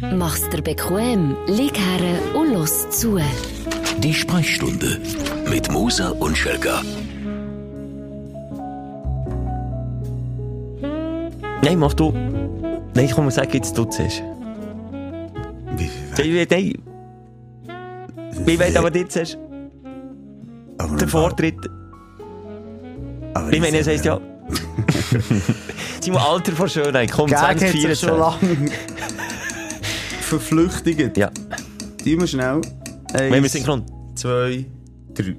[0.00, 3.18] Mach's dir bequem, lieg her und los zu.
[3.98, 5.00] Die Sprechstunde
[5.48, 6.82] mit Musa und Schelga.
[11.62, 12.12] Nein, mach du.
[12.94, 14.22] Nein, komm, sag jetzt du zuerst.
[15.76, 16.74] Wie Nein, nein.
[18.46, 19.38] Ich weiß aber zuerst
[20.78, 21.58] aber den Vortritt.
[23.34, 24.20] Aber Ich meine, es heisst ja...
[26.00, 28.72] Simon, Alter von Schönheit, komm, Gag hat sich schon 2024.
[30.26, 31.16] Lange verflüchtigt.
[31.16, 31.30] Ja,
[32.04, 32.60] Die wir schnell.
[33.12, 33.84] Eins, wir synchron...
[34.14, 34.66] zwei,
[35.14, 35.36] drei.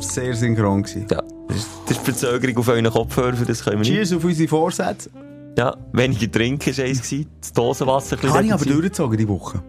[0.00, 1.06] Sehr synchron gewesen.
[1.10, 3.92] Ja, das ist, das ist Verzögerung auf euren Kopfhörer, für das können wir nicht.
[3.92, 5.10] Cheers auf unsere Vorsätze.
[5.56, 9.62] Ja, weniger trinken war eins, das Dosenwasser ein bisschen Habe ich aber durchgezogen die Woche.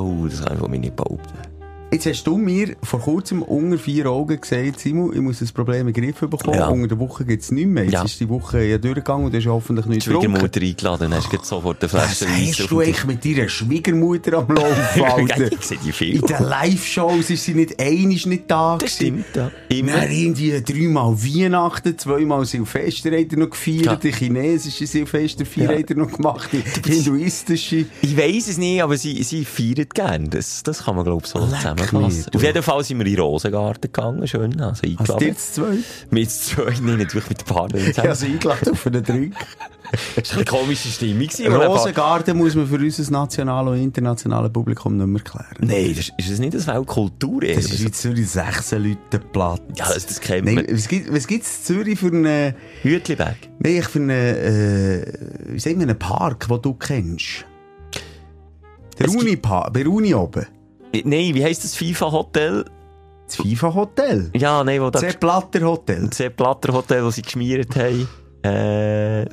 [0.00, 1.55] Oh, das kann ich von mir nicht behaupten.
[1.92, 5.86] Jetzt hast du mir vor kurzem unter vier Augen gesagt, Simon, ich muss das Problem
[5.86, 6.58] in den Griff bekommen.
[6.58, 6.66] Ja.
[6.66, 7.84] Unter der Woche gibt es nichts mehr.
[7.84, 8.02] Jetzt Ja.
[8.02, 10.32] ist die Woche ja durchgegangen und du hast hoffentlich nichts getrunken.
[10.32, 14.32] Schwiegermutter eingeladen, hast du sofort eine Was Flasche hast auf du eigentlich mit deiner Schwiegermutter
[14.38, 15.52] am Laufen, Alter?
[15.52, 16.16] Ich sehe die viel.
[16.16, 18.76] In den Live-Shows ist sie nicht einisch nicht da.
[18.78, 19.24] Das gewesen.
[19.32, 19.50] stimmt, ja.
[19.68, 19.92] Immer.
[19.92, 23.96] Dann irgendwie dreimal Weihnachten, zweimal Silvester hat er noch gefeiert, Ja.
[23.96, 25.78] die chinesische Silvesterfeier Ja.
[25.78, 27.86] hat er noch gemacht, die hinduistische.
[28.02, 30.28] Ich weiss es nicht, aber sie, sie feiern gerne.
[30.28, 32.36] Das, das kann man, glaube ich, so Leck du.
[32.36, 35.34] Auf jeden Fall sind wir in den Rosengarten gegangen, schön, also Hast du eingeladen.
[35.34, 35.76] das zwei?
[36.10, 39.34] Mit zwei, nein, natürlich mit den Partnern Ich habe sie eingeladen auf einen Drink.
[40.16, 41.28] Das war eine komische Stimmung.
[41.62, 45.56] Rosengarten muss man für unser nationales und internationales Publikum nicht mehr erklären.
[45.60, 47.54] Nein, das, ist das nicht das Weltkulturerbe?
[47.54, 49.60] Das ist in Zürich 16 Leute Platz.
[49.76, 50.66] Ja, das, das kennt man.
[50.68, 53.36] was gibt gibt's in Zürich für einen, Hütliberg.
[53.60, 55.12] nein, für einen, äh,
[55.50, 57.44] wie sagen wir, einen Park, den du kennst?
[58.98, 60.46] Der Es Uni-Park, bei der Uni oben.
[60.92, 62.64] Nein, wie heisst das FIFA-Hotel?
[63.26, 64.30] Das FIFA-Hotel.
[64.34, 65.00] Ja, nein, wo da...
[65.00, 66.08] Das Platter-Hotel.
[66.08, 68.08] Das Platter-Hotel, das sie geschmiert haben.
[68.46, 69.26] Äh,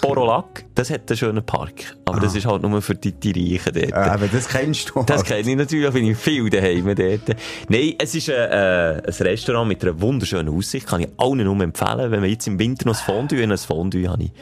[0.00, 1.96] Borolac, das hat einen schönen Park.
[2.04, 3.90] Aber das ist halt nur für die, die Reichen dort.
[3.90, 5.02] Äh, aber das kennst du.
[5.02, 5.26] Das halt.
[5.26, 7.36] kenne ich natürlich, bin ich viel daheim dort.
[7.68, 10.86] Nein, es ist ein, äh, ein Restaurant mit einer wunderschönen Aussicht.
[10.86, 12.10] Kann ich allen nur empfehlen.
[12.12, 14.32] Wenn man jetzt im Winter noch ein Fondue, ein Fondue habe ich,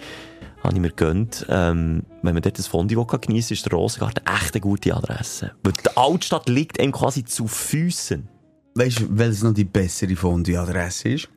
[0.62, 1.46] habe ich mir gönnt.
[1.48, 5.52] Ähm, wenn man dort ein Fondue geniessen ist der Rosengarten echt eine gute Adresse.
[5.62, 8.28] Weil die Altstadt liegt einem quasi zu Füßen.
[8.74, 11.28] Weißt du, welches noch die bessere Fondue-Adresse ist?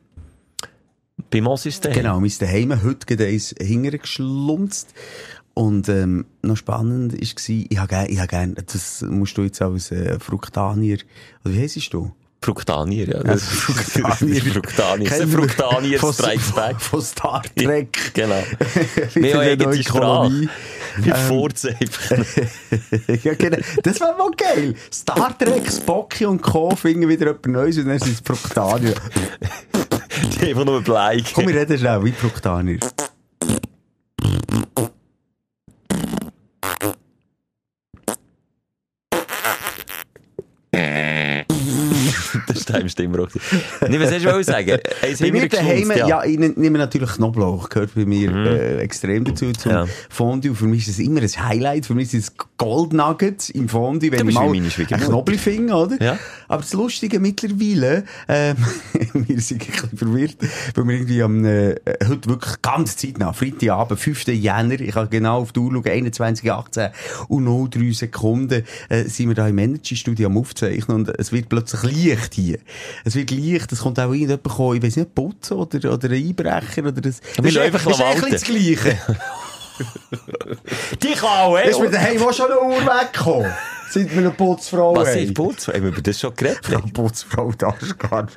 [1.30, 1.92] Bei Moss ist der.
[1.92, 4.94] Genau, mein Daheim heute geht eins hintergeschlunzt.
[5.54, 9.90] Und ähm, noch spannend war, ich habe gerne, habe gern, das musst du jetzt als
[9.90, 10.98] äh, Fruktanier,
[11.44, 12.12] oder wie heisst du?
[12.42, 13.20] Fruktanier, ja.
[13.20, 14.42] Also, Fruktanier.
[14.42, 15.08] Fruktanier.
[15.08, 16.80] Das ist Fruktanier Strikes Back.
[16.80, 17.98] Von Star Trek.
[18.14, 18.42] Genau.
[19.14, 19.84] Wir haben eine neue.
[19.84, 20.48] Kolonie.
[20.98, 22.26] Wir furzen einfach.
[23.24, 23.58] ja, genau.
[23.82, 24.74] Das wäre mal geil.
[24.92, 26.74] Star Trek, Spocky und Co.
[26.74, 28.94] finden wieder etwas Neues und dann sind es Fruktanier.
[30.40, 31.24] Die einfach nur bleiben.
[31.32, 32.78] Komm, wir reden schnell, wie Fruktanier.
[42.72, 43.30] Dein Stimmrock.
[43.88, 44.78] Nee, was hast du sagen?
[45.20, 46.24] Bei mir daheim, geschmunzt, ja.
[46.24, 49.86] ich ne- nehme natürlich Knoblauch, gehört bei mir äh, extrem dazu zum Ja.
[50.08, 50.54] Fondue.
[50.54, 51.86] Für mich ist das immer ein Highlight.
[51.86, 54.70] Für mich sind es Goldnuggets im Fondue, wenn ich mal einen.
[55.06, 56.02] Knoblauch finde, oder?
[56.02, 56.18] Ja.
[56.48, 58.56] Aber das Lustige mittlerweile, ähm,
[59.12, 60.36] wir sind ein bisschen verwirrt,
[60.74, 61.74] weil wir irgendwie am, äh,
[62.06, 64.28] heute wirklich ganz zeitnah, Freitagabend, 5.
[64.28, 66.88] Jänner, ich kann genau auf die Uhr schauen, 21, 18
[67.28, 71.82] und 03 Sekunden, äh, sind wir da im Energy-Studio am Aufzeichnen und es wird plötzlich
[71.82, 72.58] Licht hier.
[73.04, 76.14] Es wird Licht, es kommt auch irgendjemand kommen, ich weiß nicht, putzen oder, oder ein
[76.14, 77.20] Einbrecher oder das.
[77.36, 78.24] Das ist, einfach das ist walten.
[78.24, 78.98] eigentlich das Gleiche.
[81.02, 83.52] Die kann auch, ist mir daheim auch schon eine Uhr weggekommen,
[83.90, 85.18] seit wir eine Putzfrau Was haben.
[85.18, 85.68] ist Putz?
[85.68, 86.60] Haben wir über das schon geredet?
[86.62, 88.36] Frau Putzfrau, das ist gar nicht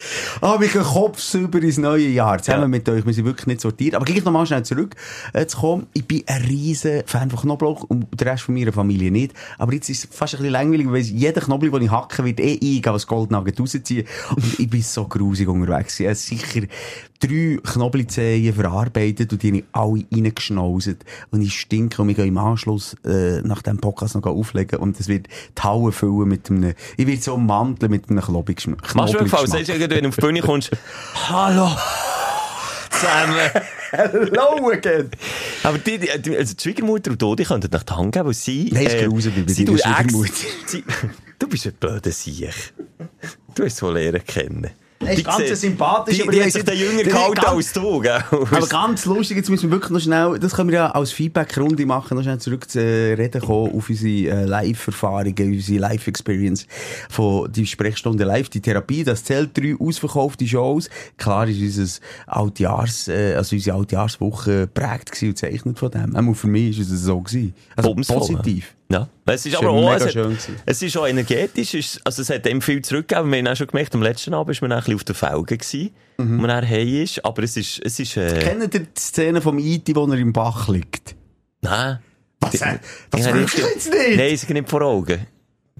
[0.40, 2.40] Ah, wir gehen kopfsüber ins neue Jahr.
[2.40, 2.68] Zusammen Ja.
[2.68, 3.04] mit euch.
[3.04, 3.94] Wir sind wirklich nicht sortiert.
[3.94, 4.94] Aber gleich nochmal schnell zurück
[5.34, 5.86] äh, zu kommen.
[5.92, 9.34] Ich bin ein riesen Fan von Knoblauch und der Rest von meiner Familie nicht.
[9.58, 12.40] Aber jetzt ist es fast ein bisschen langweilig, weil jeder Knoblauch, den ich hacke, wird
[12.40, 14.06] eh eingehen, was Goldnugget rausziehen.
[14.34, 16.00] Und ich bin so grusig unterwegs.
[16.00, 16.62] Ich habe sicher
[17.20, 21.04] drei Knoblauchzehen verarbeitet und die habe ich alle reingeschnauset.
[21.30, 24.98] Und ich stinke und wir gehen im Anschluss äh, nach dem Podcast noch auflegen und
[24.98, 25.26] es wird
[25.58, 28.94] die Halle füllen mit einem, ich werde so manteln mit einem Knoblauchgeschmack.
[28.94, 29.14] Machst
[29.90, 30.70] wenn du auf die Bühne kommst,
[31.28, 31.70] Hallo!
[32.90, 33.38] Zusammen!
[33.90, 35.10] Hello again!
[35.62, 38.34] Aber die, die, also die Schwiegermutter und du, die könnten nach die Hand geben, weil
[38.34, 38.70] sie...
[38.72, 40.32] Nein, ist bei sie deiner tut ex- Schwiegermutter.
[40.66, 40.84] sie-
[41.38, 42.50] Du bist ein blöder Sieg.
[43.54, 44.70] Du hast es wohl lernen kennen.
[45.02, 47.48] Er ist Die ganz sympathisch, Die, aber die weiss sich den Jünger der gehalten ganz-
[47.48, 48.22] als du, gell?
[48.30, 51.86] Aber ganz lustig, jetzt müssen wir wirklich noch schnell, das können wir ja als Feedback-Runde
[51.86, 56.66] machen, noch schnell zurück zu äh, reden kommen auf unsere äh, Live-Erfahrungen, unsere Live-Experience
[57.08, 60.90] von die Sprechstunde Live, die Therapie, das zählt drei ausverkaufte Shows.
[61.16, 66.14] Klar ist unser Altjahrs, äh, also unsere Altjahrswoche prägt gewesen und zeichnet von dem.
[66.14, 67.54] Auch für mich ist es so gewesen.
[67.74, 68.74] Also Bumsvoll, positiv.
[68.90, 69.08] Ja.
[69.26, 72.44] Es ist Ist aber auch, es, schön es ist auch energetisch, ist, also es hat
[72.46, 73.30] ihm viel zurückgegeben.
[73.30, 75.14] Wir haben auch schon gemerkt, am letzten Abend ist man dann ein bisschen auf den
[75.14, 76.38] Felgen gewesen, Mhm.
[76.38, 79.58] wo man heim ist, aber es ist, es ist, äh, Kennt ihr die Szene vom
[79.58, 81.14] E.T., wo er im Bach liegt?
[81.62, 81.98] nein.
[82.40, 82.78] Was, äh,
[83.10, 84.16] das du nicht- jetzt nicht?
[84.16, 85.26] Nein, sie nicht vor Augen.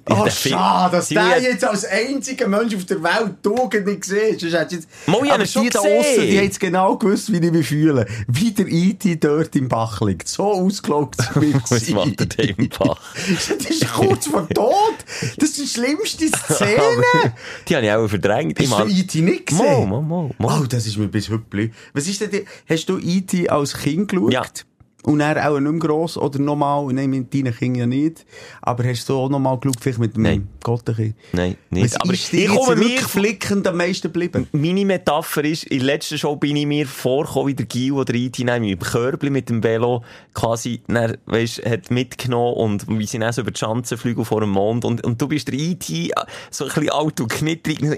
[0.08, 4.38] Oh, Der schade, dass der jetzt als einziger Mensch auf der Welt Tugend nicht gesehen
[4.38, 7.38] Sonst hättest du Mal, ich Aber die da aussen, die haben jetzt genau gewusst, wie
[7.44, 8.06] ich mich fühle.
[8.26, 9.16] Wie der E.T.
[9.16, 10.26] dort im Bach liegt.
[10.28, 12.98] So ausgelockt mir Was macht er denn im Bach?
[13.46, 14.74] Das ist kurz vor Tod.
[15.38, 17.34] Das ist die schlimmste Szene.
[17.68, 18.58] Die habe ich auch verdrängt.
[18.58, 19.20] Hast du E.T.
[19.20, 19.88] nicht gesehen?
[19.88, 20.60] mal, mal, mal.
[20.62, 21.74] Oh, das ist mir bis geblieben.
[21.92, 23.48] Was ist denn, die- hast du E.T.
[23.48, 24.32] als Kind geschaut?
[24.32, 24.42] Ja.
[25.02, 28.26] Und er auch nicht mehr gross oder nochmal, nein, mit deinen Kindern ja nicht.
[28.60, 30.48] Aber hast du auch nochmal geschaut, vielleicht mit dem Nein.
[30.62, 31.14] Gottechen?
[31.32, 31.94] Nein, nicht.
[31.94, 34.46] Was Aber ist ich komme mir rückblickend am meisten geblieben?
[34.52, 38.12] Meine Metapher ist, in der letzten Show bin ich mir vorgekommen, wie der Gil oder
[38.14, 40.04] IT in meinem Körbli mit dem Velo
[40.34, 44.40] quasi, dann, weisst, hat mitgenommen und wie sie dann so über die Schanze fliegen vor
[44.42, 45.84] dem Mond und, und du bist der IT,
[46.50, 47.80] so ein bisschen alt und knittrig.
[47.80, 47.88] Ich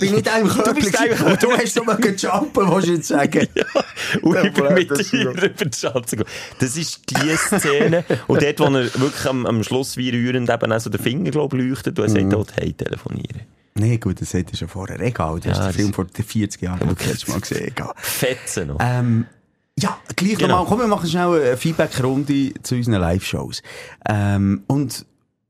[0.00, 2.92] bin nicht einem Du bist gewesen, einfach- und du hast so mal jumpen, willst du
[2.94, 3.46] jetzt sagen.
[4.22, 6.36] Und Der ich bin mit dir über die Schanze gegangen.
[6.58, 8.04] Das ist die Szene.
[8.26, 11.30] Und dort, wo er wirklich am, am Schluss wie rührend eben auch so den Finger,
[11.30, 13.42] glaub, leuchtet, und er sagt, oh, hey, telefonieren.
[13.74, 14.98] Nee, gut, das hat er schon vorher.
[15.00, 17.68] Egal, du hast Ja, den das- Film vor 40 Jahren das letzte Mal gesehen.
[17.68, 17.92] Egal.
[17.96, 18.78] Fetzen noch.
[18.80, 19.26] Ähm,
[19.78, 20.48] ja, gleich Genau.
[20.60, 20.66] nochmal.
[20.66, 23.62] Komm, wir machen schnell eine Feedback-Runde zu unseren Live-Shows.
[24.08, 25.04] Ähm, und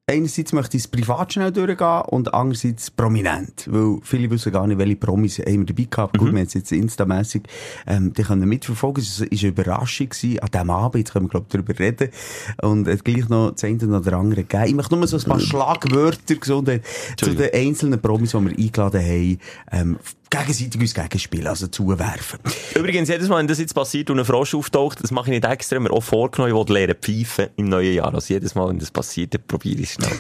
[0.08, 3.66] einerseits möchte ich es privat schnell durchgehen und andererseits prominent.
[3.68, 6.14] Weil viele wissen gar nicht, welche Promis haben wir dabei gehabt.
[6.14, 6.18] Mhm.
[6.18, 7.42] Gut, wir haben es jetzt instamässig,
[7.88, 9.02] ähm, die können mitverfolgen.
[9.02, 10.94] Es war eine Überraschung gewesen an diesem Abend.
[11.00, 12.10] Jetzt können wir, glaube ich, darüber reden.
[12.62, 14.66] Und es gleich noch das eine oder andere gegeben.
[14.66, 16.84] Ich möchte nur so ein paar Schlagwörter Gesundheit
[17.16, 19.38] zu den einzelnen Promis, die wir eingeladen haben,
[19.72, 19.98] ähm,
[20.30, 22.40] gegenseitig uns gegenspielen, also zuwerfen.
[22.74, 25.44] Übrigens, jedes Mal, wenn das jetzt passiert und ein Frosch auftaucht, das mache ich nicht
[25.44, 28.14] extra, mir auch vorgenommen, ich will lernen pfeifen im neuen Jahr.
[28.14, 30.10] Also jedes Mal, wenn das passiert, dann probiere ich es schnell.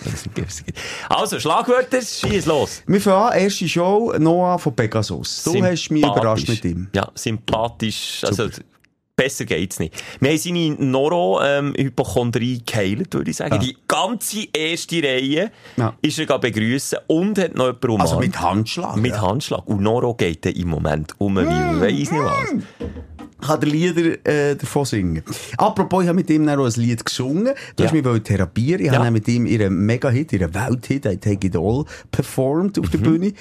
[1.08, 2.82] Also, Schlagwörter, schieß los.
[2.86, 5.42] Wir fangen an, erste Show, Noah von Pegasus.
[5.44, 6.88] Du hast mich überrascht mit ihm.
[6.94, 8.22] Ja, sympathisch.
[8.24, 8.48] Also,
[9.16, 9.94] besser geht's nicht.
[10.20, 13.54] Wir haben seine Noro-Hypochondrie geheilt, würde ich sagen.
[13.54, 13.58] Ja.
[13.60, 15.94] Die ganze erste Reihe Ja.
[16.02, 18.02] ist er begrüßen und hat noch jemanden umarmt.
[18.10, 18.96] Also mit Handschlag.
[18.96, 19.22] Mit ja.
[19.22, 19.66] Handschlag.
[19.66, 21.80] Und Noro geht im Moment um wie, Mm.
[21.80, 22.54] weiss nicht was.
[23.40, 25.22] kann der Lieder äh, davon singen.
[25.58, 27.54] Apropos, ich habe mit ihm dann auch ein Lied gesungen.
[27.76, 27.90] Du Ja.
[27.90, 28.80] hast mich therapieren.
[28.84, 28.98] Ich Ja.
[28.98, 33.04] habe mit ihm ihren Mega-Hit, ihren Welthit, I Take It All, performt auf der Mhm.
[33.04, 33.32] Bühne.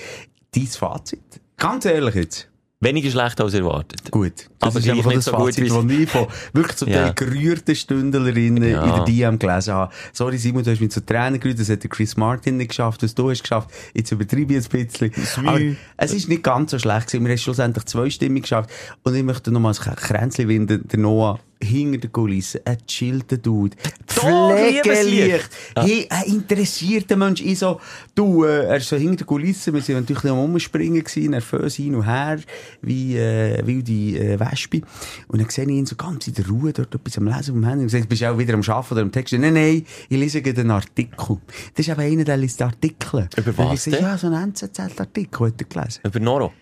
[0.54, 1.20] Dein Fazit?
[1.58, 2.50] Ganz ehrlich jetzt.
[2.86, 4.12] Weniger schlecht als erwartet.
[4.12, 4.34] Gut.
[4.60, 7.10] Das Aber ist einfach nicht das so gut, Fazit, das ich von wirklich zu Ja.
[7.10, 8.84] den gerührten Stündlerinnen Ja.
[8.84, 9.94] in der DM gelesen habe.
[10.14, 13.04] Sorry Simon, du hast mich zu Tränen gerührt, das hat der Chris Martin nicht geschafft,
[13.04, 13.70] was du hast geschafft.
[13.94, 15.12] Jetzt übertreibe ich ein bisschen.
[15.48, 15.60] Aber
[15.98, 17.26] es ist nicht ganz so schlecht gewesen.
[17.26, 18.70] Wir haben schlussendlich zwei Stimmen geschafft.
[19.04, 23.38] Und ich möchte noch mal ein Kränzchen winden, der Noah hinter der Kulisse, ein chillter
[23.38, 23.76] Dude.
[24.24, 25.50] Liebeslicht.
[25.76, 25.84] Ja.
[25.84, 27.42] Hey, ein interessierter Mensch.
[27.42, 27.80] Ich so,
[28.14, 31.76] du, äh, er ist so hinter der Kulisse, wir sind natürlich am Umspringen gewesen, nervös
[31.76, 32.40] hin und her,
[32.82, 34.82] wie, äh, wilde äh, Wespe.
[35.28, 37.64] Und dann sehe ich ihn so ganz in der Ruhe dort etwas am Lesen vom
[37.66, 39.34] Handy und gesagt, bist du auch wieder am Arbeiten oder am Text?
[39.34, 41.38] Nein, nein, ich lese einen Artikel.
[41.76, 43.28] Das ist eben einer, der liest Artikel.
[43.38, 44.04] Über Und was ich denn?
[44.04, 46.02] ja, so einen NZZ-Artikel hat er gelesen.
[46.04, 46.54] Über Noro.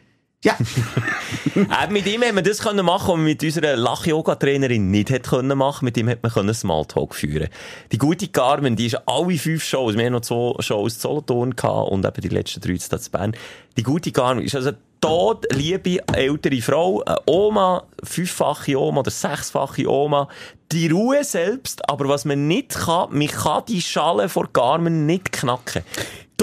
[0.44, 0.58] Ja.
[1.56, 5.30] äh, mit ihm haben wir das können machen, was wir mit unserer Lach-Yoga-Trainerin nicht hätte
[5.30, 5.86] können machen.
[5.86, 7.48] Mit ihm hätte man können Smalltalk führen.
[7.94, 11.56] Die gute Carmen, die ist alle fünf Shows, wir haben noch zwei Shows zu Solothurn
[11.56, 13.36] gehabt und eben die letzten drei zu Bern.
[13.78, 19.90] Die gute Carmen ist also tot liebe ältere Frau, eine Oma, fünffache Oma oder sechsfache
[19.90, 20.28] Oma.
[20.72, 25.32] Die Ruhe selbst, aber was man nicht kann, man kann die Schale vor Carmen nicht
[25.32, 25.84] knacken.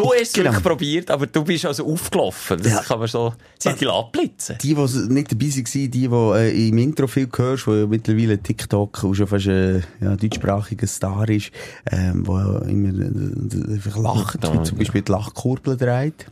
[0.03, 0.51] Du hast es Genau.
[0.51, 2.59] wirklich probiert, aber du bist also aufgelaufen.
[2.63, 2.83] Das Ja.
[2.83, 4.57] kann man so, sie hat die abblitzen.
[4.63, 8.39] Die, die nicht dabei waren, die, die äh, im Intro viel hörst, wo ja mittlerweile
[8.39, 11.51] TikTok auch schon fast ein ja, deutschsprachiger Star ist,
[11.91, 14.83] ähm, wo ja immer äh, einfach lacht, Ja, wie zum ja.
[14.85, 16.27] Beispiel die Lachkurbel dreht.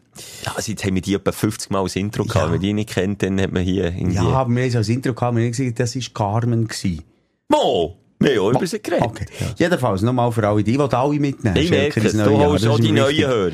[0.44, 2.36] Ja, also jetzt haben wir die etwa 50 Mal als Intro gehabt.
[2.36, 2.42] Ja.
[2.44, 4.14] Wenn man die nicht kennt, dann hat man hier irgendwie...
[4.16, 6.66] Ja, aber wir haben es als Intro gehabt, wir haben gesagt, das war Carmen.
[6.66, 7.02] Gewesen.
[7.48, 7.96] Mo!
[8.20, 9.06] Wir haben auch über sie geredet.
[9.06, 9.26] Okay.
[9.56, 11.56] Jedenfalls, nochmal für alle, die, die alle mitnehmen.
[11.56, 13.26] Ich merke es, du holst auch die neuen.
[13.26, 13.52] Hörer.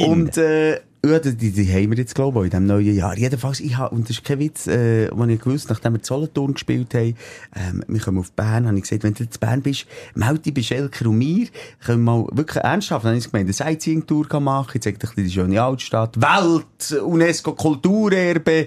[0.00, 3.16] Und, äh, Ja, die, die, die haben wir jetzt, glaube ich, in diesem neuen Jahr.
[3.16, 6.54] Jedenfalls, ich habe, und das ist kein Witz, äh, was ich gewusst, nachdem wir Solothurn
[6.54, 7.14] gespielt haben,
[7.54, 10.54] ähm, wir kommen auf Bern, habe ich gesagt, wenn du jetzt Bern bist, melde dich
[10.54, 11.46] bei Schelker und mir,
[11.84, 15.22] können wir mal wirklich ernsthaft, dann habe ich gemeint, eine Sightseeing-Tour machen, ich zeige dir
[15.22, 18.66] die schöne Altstadt, Welt, UNESCO, Kulturerbe,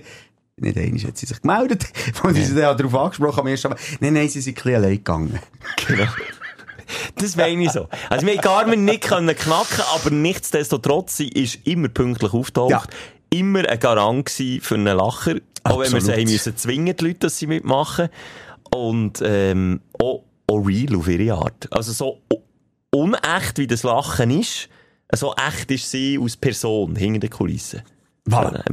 [0.61, 1.85] nicht einmal hat sie sich gemeldet,
[2.23, 3.77] und sie dann darauf angesprochen am ersten Mal.
[3.99, 5.39] Nein, nein, sie sind ein bisschen allein gegangen.
[5.87, 6.05] Genau.
[7.15, 7.87] Das meine ich so.
[8.09, 12.71] Also, wir haben Garmin nicht können knacken, aber nichtsdestotrotz, sie ist immer pünktlich auftaucht.
[12.71, 12.83] Ja.
[13.29, 15.35] Immer ein Garant für einen Lacher.
[15.63, 18.09] Auch wenn wir sie haben müssen zwingen, die Leute, dass sie mitmachen.
[18.75, 21.67] Und, ähm, auch, auch real auf ihre Art.
[21.71, 22.21] Also, so
[22.91, 24.69] unecht, wie das Lachen ist,
[25.13, 27.83] so echt ist sie als Person hinter den Kulissen.
[28.27, 28.63] Voilà.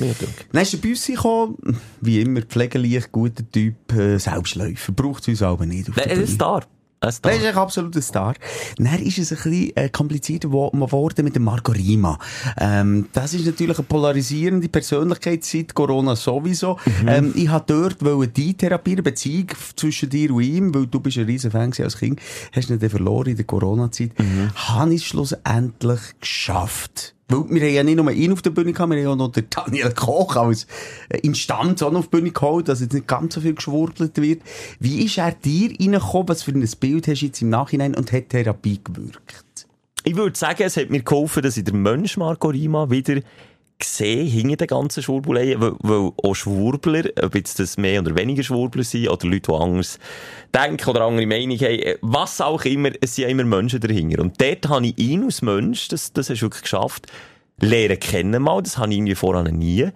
[0.53, 1.57] Dann ist der uns gekommen,
[2.00, 4.93] wie immer, pflegeleicht, guter Typ, äh, Selbstläufer.
[4.93, 6.26] Braucht es uns aber nicht auf Nein, ein.
[6.26, 6.65] Star.
[6.99, 7.31] Ein Star.
[7.33, 8.35] Das ist ein absoluter Star.
[8.79, 12.19] Dann ist es ein bisschen äh, komplizierter wo- geworden mit dem Marco Rima.
[12.59, 16.79] Ähm, das ist natürlich eine polarisierende Persönlichkeit seit Corona sowieso.
[17.07, 21.19] Ähm, ich habe dort wollte die therapieren, Beziehung zwischen dir und ihm, weil du bist
[21.19, 22.19] ein riesen Fan als Kind,
[22.55, 24.12] hast ihn dann verloren in der Corona-Zeit.
[24.55, 27.15] Habe ich es schlussendlich geschafft.
[27.28, 29.33] Weil wir haben ja nicht nur ihn auf der Bühne gehabt, wir haben ja noch
[29.33, 30.66] den Daniel Koch als
[31.09, 34.16] äh, Instanz auch noch auf die Bühne geholt, dass jetzt nicht ganz so viel geschwurbelt
[34.18, 34.42] wird.
[34.78, 36.28] Wie ist er dir reingekommen?
[36.28, 39.66] Was für ein Bild hast du jetzt im Nachhinein und hat Therapie gewirkt?
[40.04, 43.21] Ich würde sagen, es hat mir geholfen, dass ich den Mensch Marco Rima wieder
[43.83, 48.42] sehe hinter den ganzen Schwurbuleien, weil, weil auch Schwurbler, ob jetzt das mehr oder weniger
[48.42, 49.99] Schwurbler sind, oder Leute, die anders
[50.54, 54.23] denken oder andere Meinung haben, äh, was auch immer, es sind immer Menschen dahinter.
[54.23, 57.06] Und dort habe ich ihn als Mensch, das, das hast du wirklich geschafft,
[57.61, 59.88] lernen kennen mal, das habe ich irgendwie vorher nie.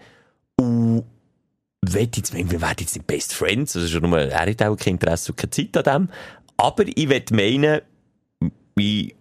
[0.56, 1.04] Und
[1.82, 4.94] will jetzt, wir werden jetzt nicht Best Friends, also schon nur, er hat auch kein
[4.94, 6.08] Interesse und keine Zeit an dem,
[6.56, 7.80] aber ich will meinen,
[8.76, 9.14] wie,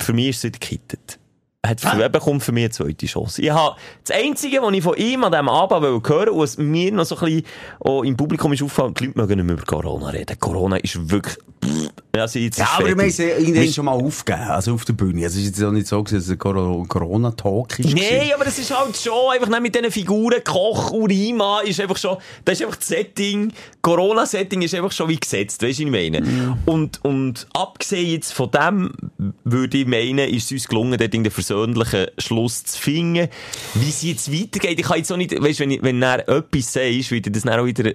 [0.00, 1.18] für mich ist es wieder gekittet.
[1.64, 3.40] Hat für, er bekommt für mich eine zweite Chance.
[3.40, 6.58] Ich habe, das Einzige, was ich von ihm an diesem Abend wollte hören und was
[6.58, 7.42] mir noch so ein
[7.80, 10.38] bisschen im Publikum ist aufgefallen, die Leute mögen nicht mehr über Corona reden.
[10.38, 11.36] Corona ist wirklich,
[12.12, 15.24] also jetzt Ja, aber wir haben es irgendwann schon mal aufgegeben, also auf der Bühne.
[15.24, 17.94] Also es ist jetzt auch nicht so, dass es ein Cor- Corona-Talk ist.
[17.94, 21.80] Nein, aber es ist halt schon einfach nicht mit diesen Figuren, Koch und Rima ist
[21.80, 25.84] einfach schon, das ist einfach das Setting, Corona-Setting ist einfach schon wie gesetzt, weißt du,
[25.86, 26.56] was ich meine?
[26.66, 28.92] Und, und abgesehen jetzt von dem,
[29.44, 31.22] würde ich meinen, ist es uns gelungen, dort den
[31.54, 33.28] versöhnlichen Schluss zu finden.
[33.74, 36.28] Wie es jetzt weitergeht, ich kann jetzt auch nicht, weißt du, wenn, ich- wenn er
[36.28, 37.92] etwas sagst, wird das dann auch wieder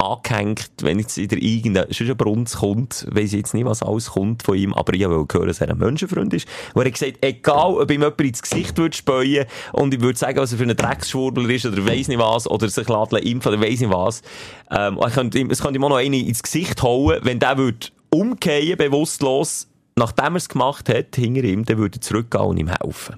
[0.00, 4.10] angehängt, wenn jetzt wieder irgendein, schon ein Brunz kommt, weiss ich jetzt nicht, was alles
[4.10, 6.46] kommt von ihm, aber ich wollte hören, dass er ein Menschenfreund ist.
[6.72, 10.38] Wo er gesagt, egal, ob ihm jemand ins Gesicht würde späuen und ich würde sagen,
[10.38, 13.60] was er für ein Drecksschwurbler ist oder weiss nicht was, oder sich lässt impfen oder
[13.60, 14.22] weiss nicht was,
[14.70, 15.50] ähm, es könnte ihm
[15.84, 19.66] auch noch einen ins Gesicht hauen, wenn der würde umkehren, bewusstlos,
[19.98, 23.16] nachdem er es gemacht hat, hinter ihm, dann würde er zurückgehen und ihm helfen.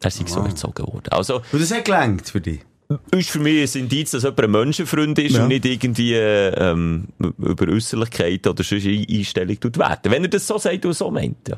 [0.00, 1.08] Er sei so erzogen worden.
[1.10, 2.60] Also, Und das hat gelangt für dich?
[3.10, 5.42] ist für mich ein Indiz, dass jemand ein Menschenfreund ist Ja.
[5.42, 10.12] und nicht irgendwie ähm, über Äußerlichkeiten oder sonst eine Einstellung tut werden.
[10.12, 11.48] Wenn er das so sagt und so meint.
[11.48, 11.56] Ja.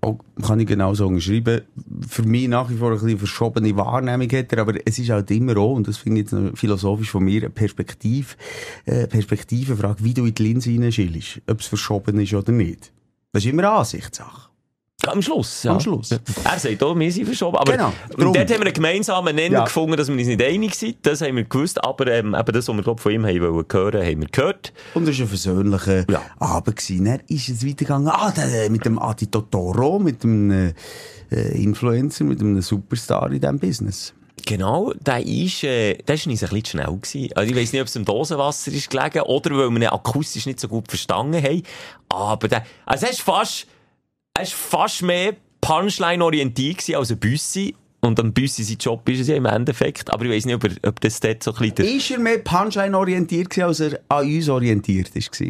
[0.00, 1.60] Auch, kann ich genau so unterschreiben.
[2.08, 5.30] Für mich nach wie vor ein bisschen verschobene Wahrnehmung hat er, aber es ist halt
[5.30, 8.38] immer auch, und das finde ich jetzt philosophisch von mir, eine Perspektiv,
[8.86, 12.92] äh, Perspektivenfrage, wie du in die Linse hineinschillst, ob es verschoben ist oder nicht.
[13.36, 14.48] Das ist immer eine Ansichtssache.
[15.06, 15.72] Am Schluss, ja.
[15.72, 16.08] Am Schluss.
[16.10, 16.18] Ja.
[16.50, 17.58] Er sagt auch, wir sind verschoben.
[17.58, 18.32] Aber Genau, drum.
[18.32, 19.64] dort haben wir einen gemeinsamen Nenner Ja.
[19.64, 20.96] gefunden, dass wir uns nicht einig sind.
[21.02, 21.84] Das haben wir gewusst.
[21.84, 24.72] Aber ähm, eben das, was wir glaub, von ihm haben wollen hören, haben wir gehört.
[24.94, 26.22] Und es war ein versöhnlicher Ja.
[26.38, 26.76] Abend.
[26.76, 27.04] Gewesen.
[27.04, 30.72] Dann ist es weitergegangen, ah, der, mit dem Adi Totoro, mit dem äh,
[31.30, 34.14] äh, Influencer, mit einem Superstar in diesem Business.
[34.46, 37.30] Genau, der ist, äh, der ist ein bisschen schnell gewesen.
[37.34, 40.46] Also ich weiss nicht, ob es im Dosenwasser ist gelegen oder weil wir ihn akustisch
[40.46, 41.62] nicht so gut verstanden haben.
[42.08, 43.66] Aber der, also er ist fast,
[44.34, 47.74] er ist fast mehr Punchline orientiert gewesen als ein Büssi.
[48.00, 50.12] Und am Büssi sein Job ist es ja im Endeffekt.
[50.12, 52.38] Aber ich weiss nicht, ob, er, ob das dort so ein bisschen Ist er mehr
[52.38, 55.42] Punchline orientiert gewesen, als er an uns orientiert ist?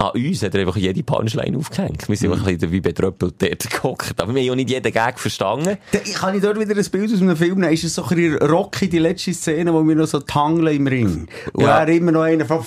[0.00, 2.08] An uns hat er einfach jede Punchline aufgehängt.
[2.08, 4.20] Wir sind einfach ein bisschen wie betröppelt dort gehockt.
[4.20, 5.76] Aber wir haben ja nicht jeden Gag verstanden.
[5.90, 7.72] Da kann ich dort wieder ein Bild aus einem Film nehmen.
[7.72, 10.86] Ist es so ein bisschen Rocky, die letzte Szene, wo wir noch so tangeln im
[10.86, 11.26] Ring?
[11.52, 11.80] Und Ja.
[11.80, 12.60] er immer noch einer von,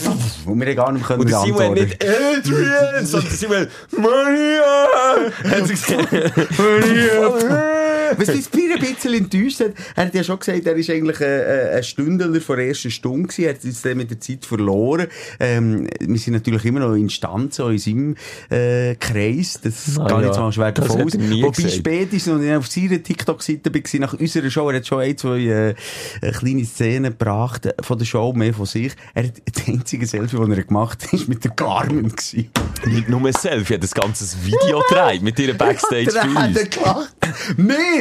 [0.46, 1.74] und wir gar nicht können Und Simon antworten.
[1.76, 5.32] nicht Adrian, sondern der Simon Maria!
[5.52, 6.12] Hat sie gesagt.
[8.18, 11.28] Was mich ein bisschen enttäuscht hat, er hat ja schon gesagt, er ist eigentlich ein,
[11.28, 14.46] ein- ein Stündler von der ersten Stunde gewesen, er hat uns dann mit der Zeit
[14.46, 15.08] verloren.
[15.40, 18.16] Ähm, wir sind natürlich immer noch in Stand, so in seinem
[18.50, 21.14] äh, Kreis, das Na gar ja, nicht so mal schwer davon aus.
[21.14, 21.74] Wobei gesagt.
[21.74, 25.40] spätestens, als ich auf seiner TikTok-Seite war, nach unserer Show, er hat schon ein, zwei
[25.40, 28.94] äh, äh, kleine Szenen gebracht äh, von der Show, mehr von sich.
[29.14, 32.50] Er hat das einzige Selfie, das er gemacht hat, ist mit der Garmin gewesen.
[32.86, 36.54] Nicht nur ein Selfie, er hat ein ganzes Video gedreht mit ihrem Backstage Der bei
[36.54, 37.16] hat gelacht.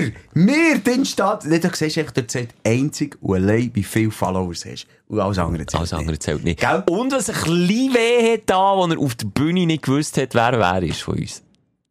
[0.01, 0.13] Wir,
[0.47, 4.87] wir, den Stadt, du siehst echt, dort zählt einzig und allein, wie viele Followers hast.
[5.09, 6.23] Und alles andere zählt Alles andere nicht.
[6.23, 6.61] zählt nicht.
[6.61, 6.83] Gell?
[6.89, 10.35] Und was ein bisschen weh hat da, wo er auf der Bühne nicht gewusst hat,
[10.35, 11.43] wer wer ist von uns.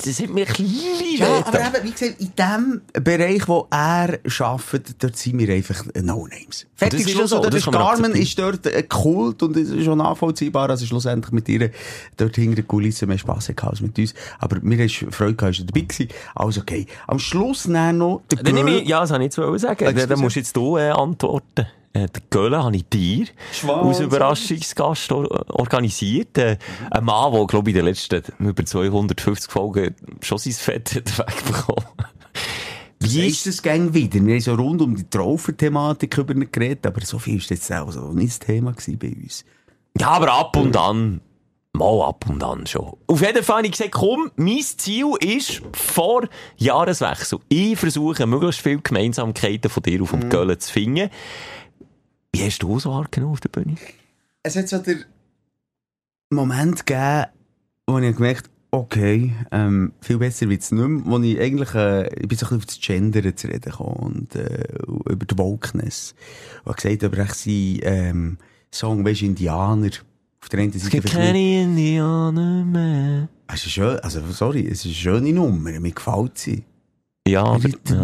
[0.01, 4.95] Das hat mir bisschen Ja, aber eben, wie gesagt, in dem Bereich, wo er arbeitet,
[5.03, 6.67] dort sind wir einfach No-Names.
[6.73, 9.69] Fertig, Das ist ja so, Dort das ist Carmen ist dort ein Kult und es
[9.69, 11.71] ist schon nachvollziehbar, er schlussendlich mit ihr
[12.15, 14.13] dort hinter den Kulissen mehr Spass hatte als mit uns.
[14.39, 16.07] Aber mir ist Freude gehabt, dabei gewesen.
[16.33, 16.85] Alles okay.
[17.07, 19.93] Am Schluss noch der Dann nehme ich, ja, das wollte ich wollen sagen.
[19.93, 21.67] Dann musst jetzt du äh, antworten.
[21.93, 23.87] Äh, der Göhle habe ich dir Schwanz.
[23.87, 26.37] als Überraschungsgast or organisiert.
[26.37, 26.57] Äh,
[26.91, 31.17] ein Mann, der, glaube ich, in den letzten über 250 Folgen schon sein Fett hat
[31.17, 31.89] wegbekommen.
[32.99, 34.23] Wie ist das gang wieder?
[34.23, 37.71] Wir haben so rund um die Traufer-Thematik über ihn geredet, aber so viel ist jetzt
[37.71, 39.45] auch so nicht das Thema bei uns.
[39.97, 41.21] Ja, aber ab und an.
[41.73, 42.97] Mal ab und an schon.
[43.07, 46.27] Auf jeden Fall habe ich gesagt, komm, mein Ziel ist, vor
[46.57, 51.09] Jahreswechsel, ich versuche, möglichst viele Gemeinsamkeiten von dir auf dem Gölle zu finden.
[52.33, 53.75] Wie hast du so wahrgenommen auf der Bühne?
[54.43, 55.03] es hat so den
[56.31, 57.25] Moment gegeben,
[57.87, 62.07] wo ich gemerkt okay, ähm, viel besser wird es nicht mehr, wo ich eigentlich, äh,
[62.21, 65.37] ich bin so ein bisschen auf das Gender zu reden gekommen und äh, über die
[65.39, 66.13] Wokeness.
[66.65, 68.37] Und gesagt, aber echt sein ähm,
[68.71, 69.89] Song, weisst du, Indianer,
[70.41, 73.29] auf der einen Seite gibt vielleicht nicht- keine Indianer mehr.
[73.47, 76.63] Es ist schön, also sorry, es ist eine schöne Nummer, mir gefällt sie.
[77.29, 77.59] Ja, aber...
[77.59, 78.03] Der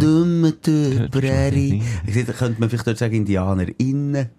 [1.78, 1.84] Ja.
[2.06, 4.30] Ich sehe, da könnte man vielleicht dort sagen IndianerInnen.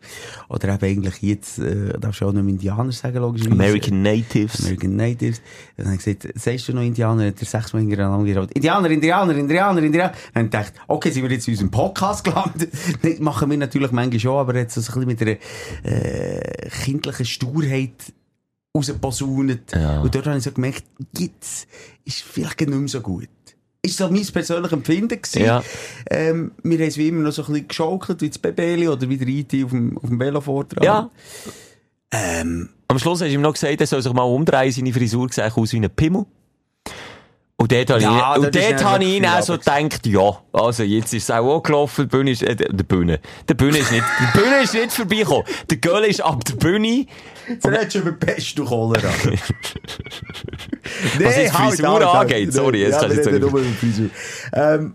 [0.49, 3.53] Oder eben eigentlich jetzt, äh, darfst du auch nicht mehr Indianer sagen, logischerweise.
[3.53, 4.61] American Natives.
[4.61, 5.43] American Natives.
[5.77, 7.27] Dann habe ich gesagt, sagst du noch Indianer?
[7.27, 8.53] Hat er sechsmal hintereinander gerollt.
[8.53, 10.13] Indianer, Indianer, Indianer, Indianer.
[10.33, 12.73] Dann habe ich gedacht, okay, sind wir jetzt in unserem Podcast gelandet?
[13.03, 15.37] Das machen wir natürlich manchmal schon, aber jetzt so ein bisschen mit einer,
[15.83, 18.13] äh, kindlichen Sturheit
[18.77, 19.73] rausposaunet.
[19.73, 20.01] Ja.
[20.01, 20.85] Und dort habe ich so gemerkt,
[21.17, 21.67] jetzt
[22.05, 23.29] ist vielleicht nicht mehr so gut.
[23.87, 25.45] Ist so mein persönliches Empfinden gewesen.
[25.45, 25.63] Ja.
[26.11, 29.09] Ähm, wir haben es wie immer noch so ein bisschen geschaukelt, wie das Bebeli oder
[29.09, 30.85] wie der IT auf dem, auf dem Velovortrag.
[30.85, 31.11] Ja.
[32.13, 35.29] Ähm, Am Schluss hast du ihm noch gesagt, er soll sich mal umdrehen, seine Frisur
[35.33, 36.25] sah aus wie ein Pimmel.
[37.59, 40.83] Und dort habe Ja, ich, und dort habe ich ihn auch so gedacht, ja, also
[40.83, 43.19] jetzt ist es auch angelaufen, die Bühne ist, äh, der Bühne.
[43.49, 45.45] Der Bühne ist nicht, die Bühne ist nicht vorbeigekommen.
[45.71, 47.07] Der Göll ist ab der Bühne.
[47.49, 49.09] Jetzt redest du über Pest und Cholera.
[51.25, 54.11] Was jetzt Frisur angeht, sorry, jetzt ja, kannst du nur über Frisur.
[54.53, 54.95] Ähm,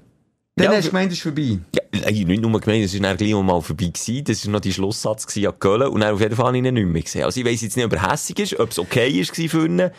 [0.55, 1.59] dann Ja, hast du gemeint, es ist vorbei.
[1.73, 4.23] Ja, ich nicht nur gemeint, es dann gleich mal vorbei gewesen.
[4.25, 5.87] Das war noch die Schlusssatz an Köln.
[5.87, 7.23] Und dann auf jeden Fall habe ich ihn nicht mehr gesehen.
[7.23, 9.65] Also ich weiss jetzt nicht, ob er hässig ist, ob es okay ist gewesen für
[9.65, 9.91] ihn.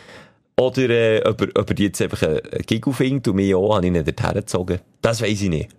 [0.55, 3.87] Oder, äh, ob, er, ob er jetzt einfach einen Giggle findet und mich auch, habe
[3.87, 4.79] ich ihn dort hergezogen.
[5.01, 5.69] Das weiss ich nicht.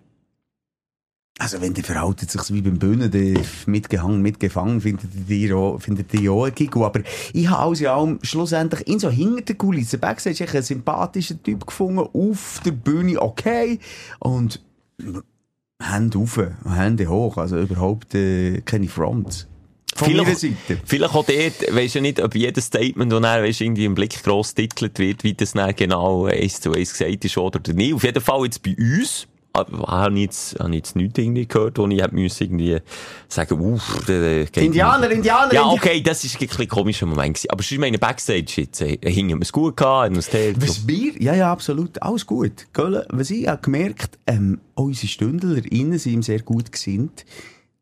[1.37, 3.11] Also, wenn der verhaltet sich wie beim Bühnen,
[3.65, 6.47] mitgehangen, mitgefangen, findet ihr auch, findet ihr auch.
[6.85, 7.01] Aber
[7.33, 11.43] ich habe alles in allem schlussendlich in so hinter der Kulisse Backstage echt einen sympathischen
[11.43, 13.79] Typ gefunden, auf der Bühne okay.
[14.19, 14.61] Und
[15.83, 19.47] Hände auf, Hände hoch, also überhaupt äh, keine Front.
[19.93, 20.79] Von Vielleicht- Seite.
[20.85, 24.23] Vielleicht auch dort, weisst du nicht, ob jedes Statement, das dann, weisst, irgendwie im Blick
[24.23, 27.93] gross titelt wird, wie das dann genau eins zu eins gesagt ist oder nicht.
[27.93, 31.87] Auf jeden Fall jetzt bei uns, habe ich jetzt, habe jetzt nichts irgendwie gehört, wo
[31.87, 32.79] ich irgendwie
[33.27, 37.49] sagen, uff, der, geht Indianer, Indianer, Ja, okay, das ist ein bisschen komischer Moment gewesen.
[37.49, 40.57] Aber schon meine Backstage jetzt, äh, hingen wir es gut gehabt, haben uns geteilt.
[40.59, 42.67] Was wir, ja, ja, absolut, alles gut.
[42.73, 47.25] Gell, was ich auch gemerkt, ähm, unsere StündlerInnen sind ihm sehr gut gesinnt.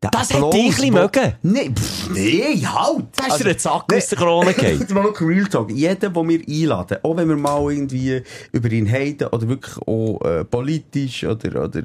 [0.02, 1.32] Der Das Applaus, dich ein mögen.
[1.42, 3.06] Nee, pff, nee, halt!
[3.16, 4.54] Da ist dir ein Zack aus der Krone.
[4.60, 5.70] Jetzt mal noch Real Talk.
[5.70, 10.20] Jeder, den wir einladen, auch wenn wir mal irgendwie über ihn haten oder wirklich auch
[10.22, 11.82] äh, politisch oder, oder